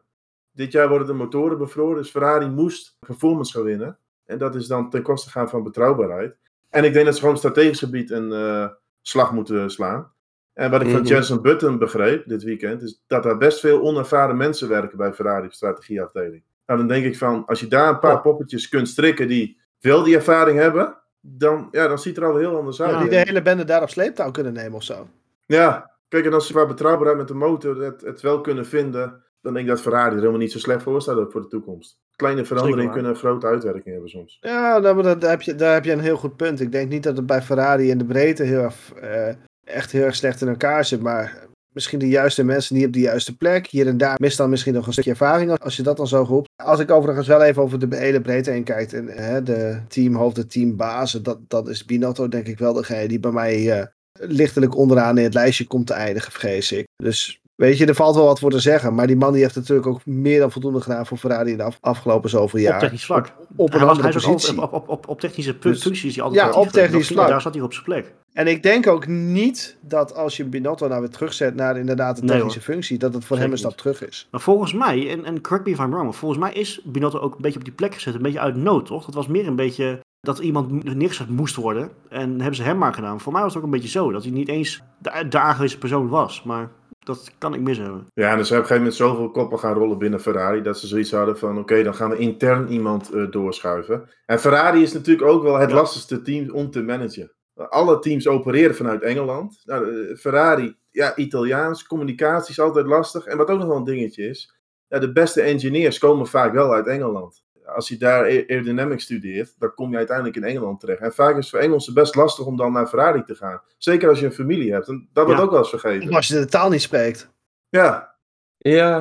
Dit 0.51 0.71
jaar 0.71 0.89
worden 0.89 1.07
de 1.07 1.13
motoren 1.13 1.57
bevroren, 1.57 1.97
dus 1.97 2.11
Ferrari 2.11 2.49
moest 2.49 2.97
performance 2.99 3.51
gaan 3.51 3.63
winnen. 3.63 3.99
En 4.25 4.37
dat 4.37 4.55
is 4.55 4.67
dan 4.67 4.89
ten 4.89 5.01
koste 5.01 5.29
gaan 5.29 5.49
van 5.49 5.63
betrouwbaarheid. 5.63 6.37
En 6.69 6.83
ik 6.83 6.93
denk 6.93 7.05
dat 7.05 7.13
ze 7.13 7.21
gewoon 7.21 7.37
strategisch 7.37 7.79
gebied 7.79 8.11
een 8.11 8.31
eh, 8.31 8.67
slag 9.01 9.31
moeten 9.31 9.69
slaan. 9.69 10.13
En 10.55 10.71
wat 10.71 10.81
ik 10.81 10.89
van 10.89 10.99
Mhm. 10.99 11.07
Jensen 11.07 11.41
Button 11.41 11.77
begreep 11.77 12.27
dit 12.27 12.43
weekend, 12.43 12.81
is 12.81 13.03
dat 13.07 13.23
daar 13.23 13.37
best 13.37 13.59
veel 13.59 13.81
onervaren 13.81 14.37
mensen 14.37 14.69
werken 14.69 14.97
bij 14.97 15.13
Ferrari 15.13 15.47
strategieafdeling. 15.49 16.43
Nou, 16.65 16.79
dan 16.79 16.87
denk 16.87 17.05
ik 17.05 17.17
van, 17.17 17.45
als 17.45 17.59
je 17.59 17.67
daar 17.67 17.89
een 17.89 17.99
paar 17.99 18.21
poppetjes 18.21 18.69
kunt 18.69 18.87
strikken 18.87 19.27
die 19.27 19.57
wel 19.79 20.03
die 20.03 20.15
ervaring 20.15 20.59
hebben, 20.59 20.97
dan, 21.19 21.67
ja, 21.71 21.87
dan 21.87 21.99
ziet 21.99 22.15
het 22.15 22.25
er 22.25 22.31
al 22.31 22.37
heel 22.37 22.57
anders 22.57 22.81
uit. 22.81 22.91
Ja. 22.91 22.99
Die 22.99 23.09
de 23.09 23.15
hele 23.15 23.41
bende 23.41 23.63
daar 23.63 23.81
op 23.81 23.89
sleeptouw 23.89 24.31
kunnen 24.31 24.53
nemen 24.53 24.73
of 24.73 24.83
zo. 24.83 25.07
Ja, 25.45 25.91
kijk, 26.07 26.25
en 26.25 26.33
als 26.33 26.47
ze 26.47 26.53
qua 26.53 26.65
betrouwbaarheid 26.65 27.17
met 27.17 27.27
de 27.27 27.33
motor 27.33 27.81
het, 27.81 28.01
het 28.01 28.21
wel 28.21 28.41
kunnen 28.41 28.65
vinden, 28.65 29.23
dan 29.41 29.53
denk 29.53 29.65
ik 29.65 29.71
dat 29.71 29.81
Ferrari 29.81 30.09
er 30.11 30.17
helemaal 30.17 30.39
niet 30.39 30.51
zo 30.51 30.59
slecht 30.59 30.83
voor 30.83 31.01
staat 31.01 31.31
voor 31.31 31.41
de 31.41 31.47
toekomst. 31.47 31.99
Kleine 32.15 32.45
veranderingen 32.45 32.91
kunnen 32.91 33.11
een 33.11 33.17
grote 33.17 33.47
uitwerking 33.47 33.85
hebben 33.85 34.09
soms. 34.09 34.37
Ja, 34.41 34.79
daar, 34.79 34.95
heb 35.19 35.41
je, 35.41 35.55
daar 35.55 35.73
heb 35.73 35.85
je 35.85 35.91
een 35.91 35.99
heel 35.99 36.17
goed 36.17 36.35
punt. 36.35 36.59
Ik 36.59 36.71
denk 36.71 36.89
niet 36.89 37.03
dat 37.03 37.17
het 37.17 37.25
bij 37.25 37.41
Ferrari 37.41 37.89
in 37.89 37.97
de 37.97 38.05
breedte 38.05 38.43
heel 38.43 38.61
erg, 38.61 38.93
eh, 38.93 39.33
echt 39.65 39.91
heel 39.91 40.03
erg 40.03 40.15
slecht 40.15 40.41
in 40.41 40.47
elkaar 40.47 40.85
zit. 40.85 41.01
Maar 41.01 41.47
misschien 41.73 41.99
de 41.99 42.07
juiste 42.07 42.43
mensen 42.43 42.75
niet 42.75 42.85
op 42.85 42.93
de 42.93 42.99
juiste 42.99 43.37
plek. 43.37 43.67
Hier 43.67 43.87
en 43.87 43.97
daar 43.97 44.15
mist 44.21 44.37
dan 44.37 44.49
misschien 44.49 44.73
nog 44.73 44.85
een 44.87 44.93
stukje 44.93 45.11
ervaring 45.11 45.59
als 45.59 45.75
je 45.75 45.83
dat 45.83 45.97
dan 45.97 46.07
zo 46.07 46.21
roept. 46.21 46.49
Als 46.63 46.79
ik 46.79 46.91
overigens 46.91 47.27
wel 47.27 47.43
even 47.43 47.61
over 47.61 47.89
de 47.89 47.95
hele 47.95 48.21
breedte 48.21 48.51
heen 48.51 48.63
kijk. 48.63 48.91
En 48.91 49.07
hè, 49.07 49.43
de 49.43 49.81
teamhoofd, 49.87 50.35
de 50.35 50.47
teambazen, 50.47 51.23
dat, 51.23 51.39
dat 51.47 51.69
is 51.69 51.85
Binotto 51.85 52.27
denk 52.27 52.47
ik 52.47 52.59
wel 52.59 52.73
degene 52.73 53.07
die 53.07 53.19
bij 53.19 53.31
mij 53.31 53.79
eh, 53.79 53.85
lichtelijk 54.11 54.75
onderaan 54.75 55.17
in 55.17 55.23
het 55.23 55.33
lijstje 55.33 55.67
komt 55.67 55.87
te 55.87 55.93
eindigen, 55.93 56.31
vrees 56.31 56.71
ik. 56.71 56.85
Dus 56.95 57.41
weet 57.55 57.77
je, 57.77 57.85
er 57.85 57.95
valt 57.95 58.15
wel 58.15 58.25
wat 58.25 58.39
voor 58.39 58.51
te 58.51 58.59
zeggen. 58.59 58.95
Maar 58.95 59.07
die 59.07 59.15
man 59.15 59.33
die 59.33 59.41
heeft 59.41 59.55
natuurlijk 59.55 59.87
ook 59.87 60.05
meer 60.05 60.39
dan 60.39 60.51
voldoende 60.51 60.81
gedaan 60.81 61.05
voor 61.05 61.17
Ferrari 61.17 61.51
in 61.51 61.57
de 61.57 61.63
af- 61.63 61.77
afgelopen 61.81 62.29
zoveel 62.29 62.59
jaar. 62.59 62.73
Op 62.73 62.79
technisch 62.79 63.05
vlak. 63.05 63.33
Op 63.55 63.73
een 63.73 63.81
andere 63.81 64.09
positie. 64.11 64.61
op, 64.61 64.73
op, 64.73 64.89
op, 64.89 65.07
op 65.07 65.19
technische 65.19 65.57
Dus- 65.59 65.81
functies 65.81 66.15
hij 66.15 66.23
altijd 66.23 66.53
Ja, 66.53 66.59
op 66.59 66.67
technisch 66.67 67.07
vlak. 67.07 67.27
Daar 67.27 67.41
zat 67.41 67.53
hij 67.53 67.63
op 67.63 67.73
zijn 67.73 67.85
plek. 67.85 68.13
En 68.33 68.47
ik 68.47 68.63
denk 68.63 68.87
ook 68.87 69.07
niet 69.07 69.77
dat 69.81 70.15
als 70.15 70.37
je 70.37 70.45
Binotto 70.45 70.87
nou 70.87 70.99
weer 71.01 71.09
terugzet 71.09 71.55
naar 71.55 71.77
inderdaad 71.77 72.15
de 72.15 72.21
Nee, 72.23 72.31
technische 72.35 72.61
functie, 72.61 72.97
dat 72.97 73.13
het 73.13 73.25
voor 73.25 73.37
hem 73.37 73.51
een 73.51 73.57
Zeker 73.57 73.71
stap 73.73 73.93
terug 73.93 74.09
is. 74.09 74.27
Maar 74.31 74.41
volgens 74.41 74.73
mij, 74.73 75.09
en, 75.09 75.25
en 75.25 75.41
correct 75.41 75.65
me 75.65 75.71
if 75.73 75.79
I'm 75.79 75.89
wrong, 75.89 76.03
maar 76.03 76.13
volgens 76.13 76.41
mij 76.41 76.53
is 76.53 76.81
Binotto 76.85 77.19
ook 77.19 77.35
een 77.35 77.41
beetje 77.41 77.59
op 77.59 77.65
die 77.65 77.73
plek 77.73 77.93
gezet. 77.93 78.15
Een 78.15 78.21
beetje 78.21 78.39
uit 78.39 78.55
nood, 78.55 78.85
toch? 78.85 79.05
Dat 79.05 79.13
was 79.15 79.27
meer 79.27 79.47
een 79.47 79.55
beetje 79.55 79.99
dat 80.19 80.39
iemand 80.39 80.95
neergezet 80.95 81.29
moest 81.29 81.55
worden. 81.55 81.89
En 82.09 82.29
hebben 82.29 82.55
ze 82.55 82.63
hem 82.63 82.77
maar 82.77 82.93
gedaan. 82.93 83.19
Voor 83.19 83.31
mij 83.33 83.41
was 83.41 83.53
het 83.53 83.59
ook 83.63 83.65
een 83.67 83.73
beetje 83.75 83.89
zo. 83.99 84.11
Dat 84.11 84.23
hij 84.23 84.31
niet 84.31 84.47
eens 84.47 84.81
de, 84.99 85.25
de 85.29 85.39
aangewezen 85.39 85.79
persoon 85.79 86.07
was. 86.07 86.43
Maar 86.43 86.69
dat 87.05 87.31
kan 87.37 87.53
ik 87.53 87.61
mis 87.61 87.77
hebben. 87.77 88.07
Ja, 88.13 88.31
en 88.31 88.37
dus 88.37 88.45
op 88.51 88.51
een 88.51 88.61
gegeven 88.61 88.77
moment 88.77 88.95
zoveel 88.95 89.31
koppen 89.31 89.59
gaan 89.59 89.73
rollen 89.73 89.97
binnen 89.97 90.19
Ferrari, 90.19 90.61
dat 90.61 90.79
ze 90.79 90.87
zoiets 90.87 91.11
hadden 91.11 91.37
van, 91.37 91.57
oké, 91.59 91.83
dan 91.83 91.95
gaan 91.95 92.09
we 92.09 92.17
intern 92.17 92.67
iemand 92.67 93.11
eh, 93.11 93.31
doorschuiven. 93.31 94.09
En 94.25 94.39
Ferrari 94.39 94.81
is 94.81 94.93
natuurlijk 94.93 95.27
ook 95.27 95.43
wel 95.43 95.57
het 95.57 95.69
Ja. 95.69 95.75
lastigste 95.75 96.21
team 96.21 96.49
om 96.51 96.71
te 96.71 96.83
managen. 96.83 97.31
Alle 97.55 97.99
teams 97.99 98.27
opereren 98.27 98.75
vanuit 98.75 99.01
Engeland. 99.01 99.61
Nou, 99.63 100.07
eh, 100.09 100.15
Ferrari, 100.17 100.75
ja, 100.91 101.15
Italiaans, 101.15 101.83
communicatie 101.87 102.51
is 102.51 102.59
altijd 102.59 102.85
lastig. 102.85 103.25
En 103.25 103.37
wat 103.37 103.49
ook 103.49 103.59
nog 103.59 103.67
wel 103.67 103.77
een 103.77 103.83
dingetje 103.83 104.27
is, 104.29 104.55
ja, 104.87 104.99
de 104.99 105.11
beste 105.11 105.41
engineers 105.41 105.97
komen 105.97 106.27
vaak 106.27 106.53
wel 106.53 106.73
uit 106.73 106.87
Engeland. 106.87 107.43
Als 107.65 107.87
je 107.87 107.97
daar 107.97 108.23
aer- 108.23 108.45
aerodynamics 108.49 109.03
studeert, 109.03 109.55
dan 109.59 109.73
kom 109.73 109.91
je 109.91 109.97
uiteindelijk 109.97 110.35
in 110.37 110.43
Engeland 110.43 110.79
terecht. 110.79 111.01
En 111.01 111.13
vaak 111.13 111.29
is 111.31 111.35
het 111.37 111.49
voor 111.49 111.59
Engelsen 111.59 111.93
best 111.93 112.15
lastig 112.15 112.45
om 112.45 112.57
dan 112.57 112.71
naar 112.71 112.87
Ferrari 112.87 113.23
te 113.23 113.35
gaan. 113.35 113.61
Zeker 113.77 114.09
als 114.09 114.19
je 114.19 114.25
een 114.25 114.31
familie 114.31 114.71
hebt. 114.73 114.87
En 114.87 115.09
dat 115.13 115.25
wordt 115.25 115.39
Ja. 115.39 115.45
ook 115.45 115.51
wel 115.51 115.59
eens 115.59 115.69
vergeten. 115.69 116.09
Of 116.09 116.15
als 116.15 116.27
je 116.27 116.33
de 116.33 116.45
taal 116.45 116.69
niet 116.69 116.81
spreekt. 116.81 117.29
Ja, 117.69 118.15
Ja. 118.57 118.91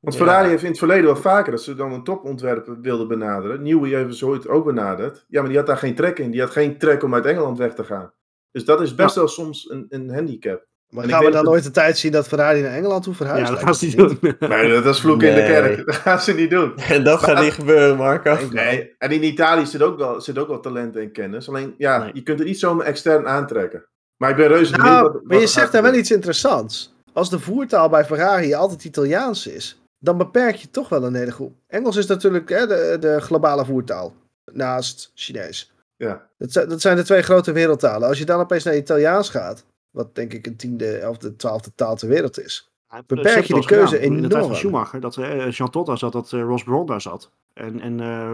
want 0.00 0.14
Ja. 0.16 0.20
Ferrari 0.24 0.48
heeft 0.48 0.62
in 0.62 0.68
het 0.68 0.78
verleden 0.78 1.04
wel 1.04 1.16
vaker 1.16 1.50
dat 1.52 1.62
ze 1.62 1.74
dan 1.74 1.92
een 1.92 2.04
topontwerper 2.04 2.80
wilden 2.80 3.08
benaderen. 3.08 3.62
Newey 3.62 3.90
hebben 3.90 4.14
ze 4.14 4.26
ooit 4.26 4.48
ook 4.48 4.64
benaderd. 4.64 5.24
Ja, 5.28 5.40
maar 5.40 5.48
die 5.48 5.58
had 5.58 5.66
daar 5.66 5.76
geen 5.76 5.94
trek 5.94 6.18
in. 6.18 6.30
Die 6.30 6.40
had 6.40 6.50
geen 6.50 6.78
trek 6.78 7.02
om 7.02 7.14
uit 7.14 7.26
Engeland 7.26 7.58
weg 7.58 7.74
te 7.74 7.84
gaan. 7.84 8.12
Dus 8.50 8.64
dat 8.64 8.80
is 8.80 8.94
best 8.94 9.14
wel 9.14 9.28
soms 9.28 9.70
een, 9.70 9.86
een 9.88 10.10
handicap. 10.14 10.66
Maar 10.92 11.04
En 11.04 11.10
gaan 11.10 11.24
we 11.24 11.30
dan 11.30 11.44
dat- 11.44 11.52
ooit 11.52 11.62
de 11.64 11.70
tijd 11.70 11.98
zien 11.98 12.12
dat 12.12 12.28
Ferrari 12.28 12.60
naar 12.62 12.72
Engeland 12.72 13.02
toe 13.04 13.14
verhuist? 13.14 13.44
ja, 13.48 13.54
dat 13.54 13.62
gaan 13.64 13.74
ze 13.74 13.84
niet 13.86 13.96
doen. 13.96 14.18
Nee, 14.48 14.72
dat 14.82 14.86
is 14.94 15.00
vloeken 15.00 15.28
in 15.28 15.34
de 15.34 15.40
kerk. 15.40 15.76
Dat 15.86 15.94
gaan 15.94 16.20
ze 16.20 16.32
niet 16.34 16.50
doen. 16.50 16.76
En 16.88 17.04
dat 17.04 17.18
gaat 17.22 17.40
niet 17.42 17.52
gebeuren, 17.52 17.96
Marco. 17.96 18.38
Nee, 18.50 18.94
en 18.98 19.10
in 19.10 19.24
Italië 19.24 19.66
zit 19.66 19.82
ook 19.82 19.98
wel, 19.98 20.20
zit 20.20 20.38
ook 20.38 20.48
wel 20.48 20.60
talent 20.60 20.96
en 20.96 21.12
kennis. 21.12 21.48
Alleen, 21.48 21.74
ja, 21.78 21.98
Nee. 21.98 22.10
je 22.14 22.22
kunt 22.22 22.38
het 22.38 22.48
niet 22.48 22.58
zomaar 22.58 22.86
extern 22.86 23.26
aantrekken. 23.28 23.84
Maar 24.16 24.30
ik 24.30 24.36
ben 24.36 24.48
reuze 24.48 24.70
benieuwd 24.72 24.90
Nou, 24.90 25.02
wat- 25.02 25.12
wat 25.12 25.22
maar 25.24 25.36
je 25.36 25.42
er 25.42 25.48
zegt 25.48 25.72
daar 25.72 25.82
wel 25.82 25.94
iets 25.94 26.10
interessants. 26.10 26.94
Als 27.12 27.30
de 27.30 27.38
voertaal 27.38 27.88
bij 27.88 28.04
Ferrari 28.04 28.54
altijd 28.54 28.84
Italiaans 28.84 29.46
is, 29.46 29.80
dan 29.98 30.16
beperk 30.18 30.54
je 30.56 30.70
toch 30.70 30.88
wel 30.88 31.04
een 31.04 31.14
hele 31.14 31.30
groep. 31.32 31.52
Engels 31.68 31.96
is 31.96 32.06
natuurlijk 32.06 32.48
hè, 32.48 32.66
de, 32.66 32.96
de 33.00 33.20
globale 33.20 33.64
voertaal. 33.64 34.14
Naast 34.52 35.10
Chinees. 35.14 35.72
Ja. 35.96 36.26
Dat 36.38 36.52
zijn, 36.52 36.68
dat 36.68 36.80
zijn 36.80 36.96
de 36.96 37.02
twee 37.02 37.22
grote 37.22 37.52
wereldtalen. 37.52 38.08
Als 38.08 38.18
je 38.18 38.24
dan 38.24 38.40
opeens 38.40 38.64
naar 38.64 38.76
Italiaans 38.76 39.28
gaat, 39.28 39.64
wat 39.92 40.14
denk 40.14 40.32
ik 40.32 40.46
een 40.46 40.56
tiende, 40.56 40.96
elfde, 40.96 41.36
twaalfde 41.36 41.70
taal 41.74 41.96
ter 41.96 42.08
wereld 42.08 42.38
is. 42.40 42.70
Beperk 43.06 43.44
je 43.44 43.54
de 43.54 43.64
keuze 43.64 44.00
In 44.00 44.22
de 44.22 44.28
tijd 44.28 44.46
van. 44.46 44.54
Schumacher, 44.56 45.00
dat 45.00 45.16
eh, 45.16 45.50
Jean 45.50 45.70
Todt 45.70 45.86
daar 45.86 45.98
zat, 45.98 46.12
dat 46.12 46.32
eh, 46.32 46.42
Ross 46.42 46.64
Brawn 46.64 46.86
daar 46.86 47.00
zat. 47.00 47.30
En, 47.52 47.80
en 47.80 48.00
eh, 48.00 48.30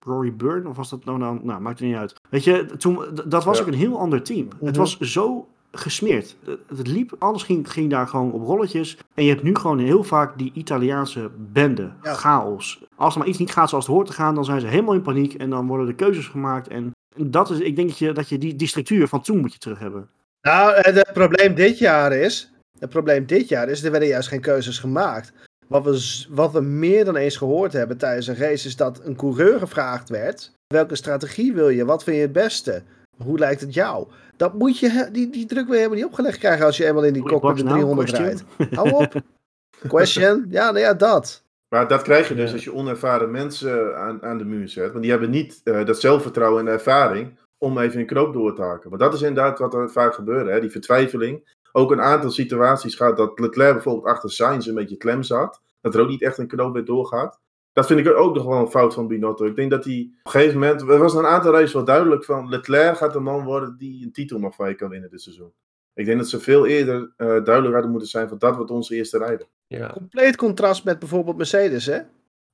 Rory 0.00 0.34
Byrne, 0.34 0.68
of 0.68 0.76
was 0.76 0.90
dat 0.90 1.04
nou, 1.04 1.18
nou, 1.18 1.38
nou 1.42 1.60
maakt 1.60 1.78
het 1.78 1.88
niet 1.88 1.96
uit. 1.96 2.14
Weet 2.30 2.44
je, 2.44 2.66
toen, 2.78 2.98
dat 3.26 3.44
was 3.44 3.56
Ja. 3.56 3.62
ook 3.62 3.68
een 3.68 3.78
heel 3.78 3.98
ander 3.98 4.22
team. 4.22 4.48
Het 4.48 4.60
Mhm. 4.70 4.78
was 4.78 4.98
zo 4.98 5.48
gesmeerd. 5.72 6.36
Het, 6.76 6.86
liep, 6.86 7.14
alles 7.18 7.42
ging, 7.42 7.72
ging 7.72 7.90
daar 7.90 8.06
gewoon 8.06 8.32
op 8.32 8.42
rolletjes. 8.42 8.98
En 9.14 9.24
je 9.24 9.30
hebt 9.30 9.42
nu 9.42 9.54
gewoon 9.54 9.78
heel 9.78 10.04
vaak 10.04 10.38
die 10.38 10.52
Italiaanse 10.54 11.30
bende, 11.52 11.92
Ja. 12.02 12.14
chaos. 12.14 12.84
Als 12.96 13.12
er 13.14 13.18
maar 13.20 13.28
iets 13.28 13.38
niet 13.38 13.52
gaat 13.52 13.68
zoals 13.68 13.86
het 13.86 13.94
hoort 13.94 14.06
te 14.06 14.12
gaan, 14.12 14.34
dan 14.34 14.44
zijn 14.44 14.60
ze 14.60 14.66
helemaal 14.66 14.94
in 14.94 15.02
paniek. 15.02 15.34
En 15.34 15.50
dan 15.50 15.66
worden 15.66 15.86
de 15.86 15.94
keuzes 15.94 16.26
gemaakt. 16.28 16.68
En 16.68 16.92
dat 17.16 17.50
is, 17.50 17.58
ik 17.58 17.76
denk 17.76 17.88
dat 17.88 17.98
je, 17.98 18.12
dat 18.12 18.28
je 18.28 18.38
die, 18.38 18.56
die 18.56 18.68
structuur 18.68 19.08
van 19.08 19.20
toen 19.20 19.38
moet 19.40 19.52
je 19.52 19.58
terug 19.58 19.78
hebben. 19.78 20.08
Nou, 20.42 20.74
en 20.74 20.94
het 20.94 21.12
probleem 21.12 21.54
dit 21.54 21.78
jaar 21.78 22.12
is. 22.12 22.52
Het 22.78 22.90
probleem 22.90 23.26
dit 23.26 23.48
jaar 23.48 23.68
is, 23.68 23.84
er 23.84 23.90
werden 23.90 24.08
juist 24.08 24.28
geen 24.28 24.40
keuzes 24.40 24.78
gemaakt. 24.78 25.32
Wat 25.66 25.84
we, 25.84 26.24
wat 26.28 26.52
we 26.52 26.60
meer 26.60 27.04
dan 27.04 27.16
eens 27.16 27.36
gehoord 27.36 27.72
hebben 27.72 27.96
tijdens 27.96 28.26
een 28.26 28.36
race, 28.36 28.66
is 28.66 28.76
dat 28.76 29.00
een 29.04 29.16
coureur 29.16 29.58
gevraagd 29.58 30.08
werd. 30.08 30.52
Welke 30.66 30.94
strategie 30.96 31.52
wil 31.52 31.68
je? 31.68 31.84
Wat 31.84 32.02
vind 32.04 32.16
je 32.16 32.22
het 32.22 32.32
beste? 32.32 32.82
Hoe 33.24 33.38
lijkt 33.38 33.60
het 33.60 33.74
jou? 33.74 34.06
Dat 34.36 34.54
moet 34.54 34.78
je, 34.78 35.08
die, 35.12 35.30
die 35.30 35.46
druk 35.46 35.64
wil 35.64 35.72
je 35.74 35.78
helemaal 35.78 35.98
niet 35.98 36.06
opgelegd 36.06 36.38
krijgen 36.38 36.66
als 36.66 36.76
je 36.76 36.86
eenmaal 36.86 37.04
in 37.04 37.12
die 37.12 37.22
cockpit 37.22 37.56
de 37.56 37.62
box 37.62 37.62
now? 37.62 37.72
300 37.72 38.08
Question? 38.10 38.46
rijdt. 38.56 38.74
Hou 38.76 38.90
op. 38.90 39.12
Question? 39.88 40.46
Ja, 40.48 40.64
nou 40.64 40.78
ja, 40.78 40.94
dat. 40.94 41.42
Maar 41.68 41.88
dat 41.88 42.02
krijg 42.02 42.28
je 42.28 42.34
dus 42.34 42.48
Ja. 42.48 42.54
als 42.54 42.64
je 42.64 42.74
onervaren 42.74 43.30
mensen 43.30 43.96
aan, 43.96 44.22
aan 44.22 44.38
de 44.38 44.44
muur 44.44 44.68
zet. 44.68 44.88
Want 44.90 45.02
die 45.02 45.10
hebben 45.10 45.30
niet 45.30 45.60
eh, 45.64 45.84
dat 45.84 46.00
zelfvertrouwen 46.00 46.66
en 46.66 46.72
ervaring 46.72 47.38
om 47.60 47.78
even 47.78 48.00
een 48.00 48.06
knoop 48.06 48.32
door 48.32 48.54
te 48.54 48.62
haken. 48.62 48.90
Maar 48.90 48.98
dat 48.98 49.14
is 49.14 49.22
inderdaad 49.22 49.58
wat 49.58 49.74
er 49.74 49.90
vaak 49.90 50.14
gebeurde. 50.14 50.50
Hè? 50.50 50.60
Die 50.60 50.70
vertwijfeling. 50.70 51.58
Ook 51.72 51.90
een 51.90 52.00
aantal 52.00 52.30
situaties 52.30 52.94
gaat 52.94 53.16
dat 53.16 53.38
Leclerc 53.38 53.72
bijvoorbeeld 53.72 54.06
achter 54.06 54.30
Sainz 54.30 54.66
een 54.66 54.74
beetje 54.74 54.96
klem 54.96 55.22
zat. 55.22 55.60
Dat 55.80 55.94
er 55.94 56.00
ook 56.00 56.08
niet 56.08 56.22
echt 56.22 56.38
een 56.38 56.46
knoop 56.46 56.72
weer 56.72 56.84
doorgaat. 56.84 57.40
Dat 57.72 57.86
vind 57.86 58.00
ik 58.00 58.14
ook 58.14 58.34
nog 58.34 58.44
wel 58.44 58.58
een 58.58 58.70
fout 58.70 58.94
van 58.94 59.06
Binotto. 59.06 59.46
Ik 59.46 59.56
denk 59.56 59.70
dat 59.70 59.84
hij 59.84 60.10
op 60.18 60.24
een 60.24 60.40
gegeven 60.40 60.58
moment... 60.58 60.80
Er 60.80 60.98
was 60.98 61.14
een 61.14 61.26
aantal 61.26 61.52
races 61.52 61.72
wel 61.72 61.84
duidelijk 61.84 62.24
van... 62.24 62.48
Leclerc 62.48 62.96
gaat 62.96 63.12
de 63.12 63.20
man 63.20 63.44
worden 63.44 63.76
die 63.78 64.04
een 64.04 64.12
titel 64.12 64.38
nog 64.38 64.54
van 64.54 64.68
je 64.68 64.74
kan 64.74 64.88
winnen 64.88 65.10
dit 65.10 65.20
seizoen. 65.20 65.52
Ik 65.94 66.06
denk 66.06 66.18
dat 66.18 66.28
ze 66.28 66.40
veel 66.40 66.66
eerder 66.66 67.12
eh, 67.16 67.26
duidelijk 67.26 67.72
hadden 67.72 67.90
moeten 67.90 68.08
zijn 68.08 68.28
van 68.28 68.38
dat 68.38 68.56
wordt 68.56 68.70
onze 68.70 68.94
eerste 68.94 69.18
rijder. 69.18 69.46
Ja. 69.66 69.90
Compleet 69.92 70.36
contrast 70.36 70.84
met 70.84 70.98
bijvoorbeeld 70.98 71.36
Mercedes, 71.36 71.86
hè? 71.86 71.98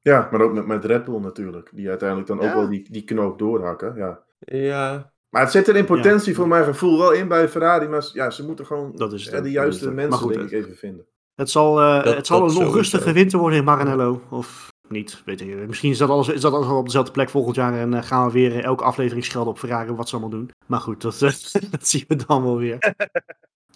Ja, 0.00 0.28
maar 0.30 0.40
ook 0.40 0.52
met, 0.52 0.66
met 0.66 0.84
Red 0.84 1.04
Bull 1.04 1.20
natuurlijk. 1.20 1.70
Die 1.72 1.88
uiteindelijk 1.88 2.28
dan 2.28 2.40
ook 2.40 2.54
wel 2.54 2.68
die, 2.68 2.90
die 2.90 3.04
knoop 3.04 3.38
doorhakken. 3.38 3.94
Ja. 3.96 4.24
Ja, 4.38 5.12
Maar 5.28 5.42
het 5.42 5.50
zit 5.50 5.68
er 5.68 5.76
in 5.76 5.84
potentie 5.84 6.34
voor 6.34 6.48
mijn 6.48 6.64
gevoel 6.64 6.98
wel 6.98 7.12
in 7.12 7.28
bij 7.28 7.48
Ferrari. 7.48 7.88
Maar 7.88 8.10
ja, 8.12 8.30
ze 8.30 8.44
moeten 8.46 8.66
gewoon 8.66 8.92
Dat 8.96 9.12
is 9.12 9.22
het 9.24 9.30
ja, 9.32 9.38
ook, 9.38 9.44
de 9.44 9.48
dat 9.52 9.58
juiste 9.62 9.74
is 9.74 9.80
het 9.80 9.90
ook. 9.90 9.96
mensen 9.96 10.18
goed, 10.20 10.34
denk 10.34 10.50
ik 10.50 10.52
even 10.52 10.76
vinden. 10.76 11.06
Het 11.34 11.50
zal, 11.50 11.80
eh, 11.80 12.04
Dat- 12.04 12.14
het 12.16 12.26
zal 12.26 12.48
een 12.50 12.56
onrustige 12.56 13.12
winter 13.12 13.38
worden 13.38 13.58
in 13.58 13.64
Maranello. 13.64 14.22
Of 14.30 14.68
niet, 14.88 15.22
weet 15.24 15.40
ik. 15.40 15.66
Misschien 15.66 15.90
is 15.90 15.98
dat 15.98 16.08
alles, 16.10 16.28
is 16.28 16.40
dat 16.40 16.52
alles 16.52 16.66
wel 16.66 16.76
op 16.78 16.84
dezelfde 16.84 17.12
plek 17.12 17.30
volgend 17.30 17.56
jaar. 17.56 17.74
En 17.78 17.94
eh, 17.94 18.02
gaan 18.02 18.26
we 18.26 18.32
weer 18.32 18.52
eh, 18.52 18.62
elke 18.64 18.84
aflevering 18.84 19.24
schelden 19.24 19.52
op 19.52 19.58
Ferrari 19.58 19.92
wat 19.92 20.08
ze 20.08 20.16
allemaal 20.16 20.38
doen. 20.38 20.50
Maar 20.66 20.80
goed, 20.80 21.02
dat, 21.02 21.14
eh, 21.22 21.32
dat 21.70 21.88
zien 21.88 22.04
we 22.08 22.16
dan 22.26 22.42
wel 22.42 22.56
weer. 22.58 22.78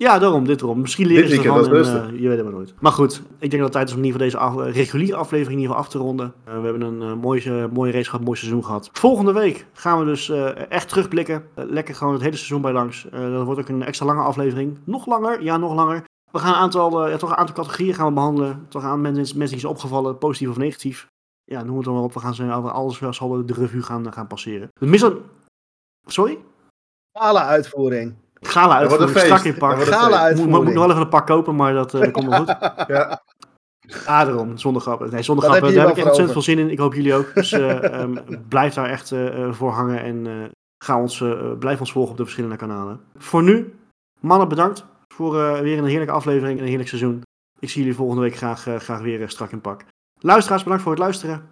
Ja, 0.06 0.18
daarom, 0.18 0.44
dit 0.44 0.60
erom. 0.62 0.80
Misschien 0.80 1.06
leren 1.06 1.22
Dit 1.22 1.30
ze 1.30 1.48
ervan 1.48 1.74
en, 1.76 2.12
eh, 2.14 2.20
je 2.20 2.28
weet 2.28 2.36
het 2.36 2.44
maar 2.46 2.54
nooit. 2.54 2.74
Maar 2.78 2.92
goed, 2.92 3.22
ik 3.38 3.50
denk 3.50 3.52
dat 3.52 3.60
het 3.62 3.72
tijd 3.72 3.88
is 3.88 3.94
om 3.94 3.98
in 4.00 4.04
ieder 4.06 4.20
geval 4.20 4.40
deze 4.42 4.60
af- 4.60 4.74
reguliere 4.74 5.16
aflevering 5.16 5.52
in 5.56 5.60
ieder 5.60 5.74
geval 5.76 5.84
af 5.86 5.92
te 5.92 5.98
ronden. 5.98 6.34
Eh, 6.44 6.54
we 6.60 6.64
hebben 6.64 6.82
een 6.82 7.02
eh, 7.02 7.14
mooie, 7.14 7.68
mooie 7.72 7.92
race 7.92 8.04
gehad, 8.04 8.18
een 8.20 8.26
mooi 8.26 8.38
seizoen 8.38 8.64
gehad. 8.64 8.88
Volgende 8.92 9.32
week 9.32 9.66
gaan 9.72 9.98
we 9.98 10.04
dus 10.04 10.28
eh, 10.28 10.70
echt 10.70 10.88
terugblikken. 10.88 11.44
Lekker 11.54 11.94
gewoon 11.94 12.12
het 12.12 12.22
hele 12.22 12.36
seizoen 12.36 12.60
bij 12.60 12.72
langs. 12.72 13.08
Eh, 13.08 13.32
dat 13.32 13.44
wordt 13.44 13.60
ook 13.60 13.68
een 13.68 13.82
extra 13.82 14.06
lange 14.06 14.22
aflevering. 14.22 14.78
Nog 14.84 15.06
langer, 15.06 15.42
ja, 15.42 15.56
nog 15.56 15.74
langer. 15.74 16.04
We 16.32 16.38
gaan 16.38 16.52
een 16.52 16.60
aantal, 16.60 17.04
eh, 17.04 17.10
ja, 17.10 17.16
toch 17.16 17.30
een 17.30 17.36
aantal 17.36 17.54
categorieën 17.54 17.94
gaan 17.94 18.06
we 18.06 18.12
behandelen. 18.12 18.66
Toch 18.68 18.82
aan 18.84 19.00
mensen, 19.00 19.38
mensen 19.38 19.48
die 19.56 19.60
zijn 19.60 19.72
opgevallen, 19.72 20.18
positief 20.18 20.48
of 20.48 20.56
negatief. 20.56 21.06
Ja, 21.44 21.62
noem 21.62 21.76
het 21.76 21.84
dan 21.84 21.94
maar 21.94 22.02
op. 22.02 22.14
We 22.14 22.20
gaan 22.20 22.34
ze 22.34 22.52
over 22.52 22.70
alles 22.70 22.98
wel 22.98 23.12
zal 23.12 23.46
de 23.46 23.52
revue 23.54 23.82
gaan, 23.82 24.12
gaan 24.12 24.26
passeren. 24.26 24.68
De 24.78 24.86
mis 24.86 25.04
Sorry? 26.06 26.38
Gala 27.12 27.44
uitvoering. 27.46 28.14
Gala 28.40 28.76
uitvoering, 28.76 29.10
feest. 29.10 29.24
strak 29.24 29.44
in 29.44 29.54
pak. 29.54 29.82
Gala. 29.82 30.34
Moet, 30.34 30.48
nog 30.48 30.74
wel 30.74 30.90
even 30.90 31.00
een 31.00 31.08
pak 31.08 31.26
kopen, 31.26 31.56
maar 31.56 31.72
dat, 31.72 31.94
eh, 31.94 32.00
dat 32.00 32.10
komt 32.10 32.28
wel 32.28 32.38
goed. 32.38 32.56
Ja, 32.86 33.22
Ah, 34.06 34.26
daarom. 34.26 34.56
Zonder 34.58 34.82
grappen. 34.82 35.10
Nee, 35.10 35.22
zonder 35.22 35.44
Dat 35.44 35.54
grappen. 35.54 35.74
Daar 35.76 35.86
heb 35.86 35.96
ik 35.96 35.98
echt 35.98 36.06
ontzettend 36.06 36.44
veel 36.44 36.54
zin 36.54 36.58
in. 36.64 36.70
Ik 36.70 36.78
hoop 36.78 36.94
jullie 36.94 37.14
ook. 37.14 37.34
Dus 37.34 37.52
eh, 37.52 37.84
ehm, 38.00 38.16
blijf 38.48 38.74
daar 38.74 38.88
echt 38.88 39.12
eh, 39.12 39.42
eh, 39.44 39.52
voor 39.52 39.70
hangen 39.70 40.02
en 40.02 40.26
eh, 40.26 40.48
ga 40.84 41.00
ons, 41.00 41.20
eh, 41.20 41.52
blijf 41.58 41.80
ons 41.80 41.92
volgen 41.92 42.10
op 42.10 42.16
de 42.16 42.22
verschillende 42.22 42.56
kanalen. 42.56 43.00
Voor 43.16 43.42
nu, 43.42 43.74
mannen 44.20 44.48
bedankt 44.48 44.84
voor 45.14 45.40
eh, 45.40 45.60
weer 45.60 45.78
een 45.78 45.84
heerlijke 45.84 46.12
aflevering 46.14 46.54
en 46.56 46.62
een 46.62 46.68
heerlijk 46.68 46.88
seizoen. 46.88 47.22
Ik 47.58 47.70
zie 47.70 47.80
jullie 47.80 47.96
volgende 47.96 48.22
week 48.22 48.36
graag, 48.36 48.66
graag 48.78 49.00
weer 49.00 49.28
strak 49.30 49.52
in 49.52 49.60
pak. 49.60 49.84
Luisteraars, 50.18 50.62
bedankt 50.62 50.82
voor 50.82 50.92
het 50.92 51.00
luisteren. 51.00 51.42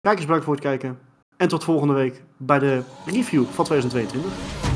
Kijkers, 0.00 0.24
bedankt 0.24 0.44
voor 0.44 0.54
het 0.54 0.64
kijken. 0.64 0.98
En 1.36 1.48
tot 1.48 1.64
volgende 1.64 1.94
week 1.94 2.22
bij 2.36 2.58
de 2.58 2.82
review 3.06 3.44
van 3.44 3.64
2022. 3.64 4.67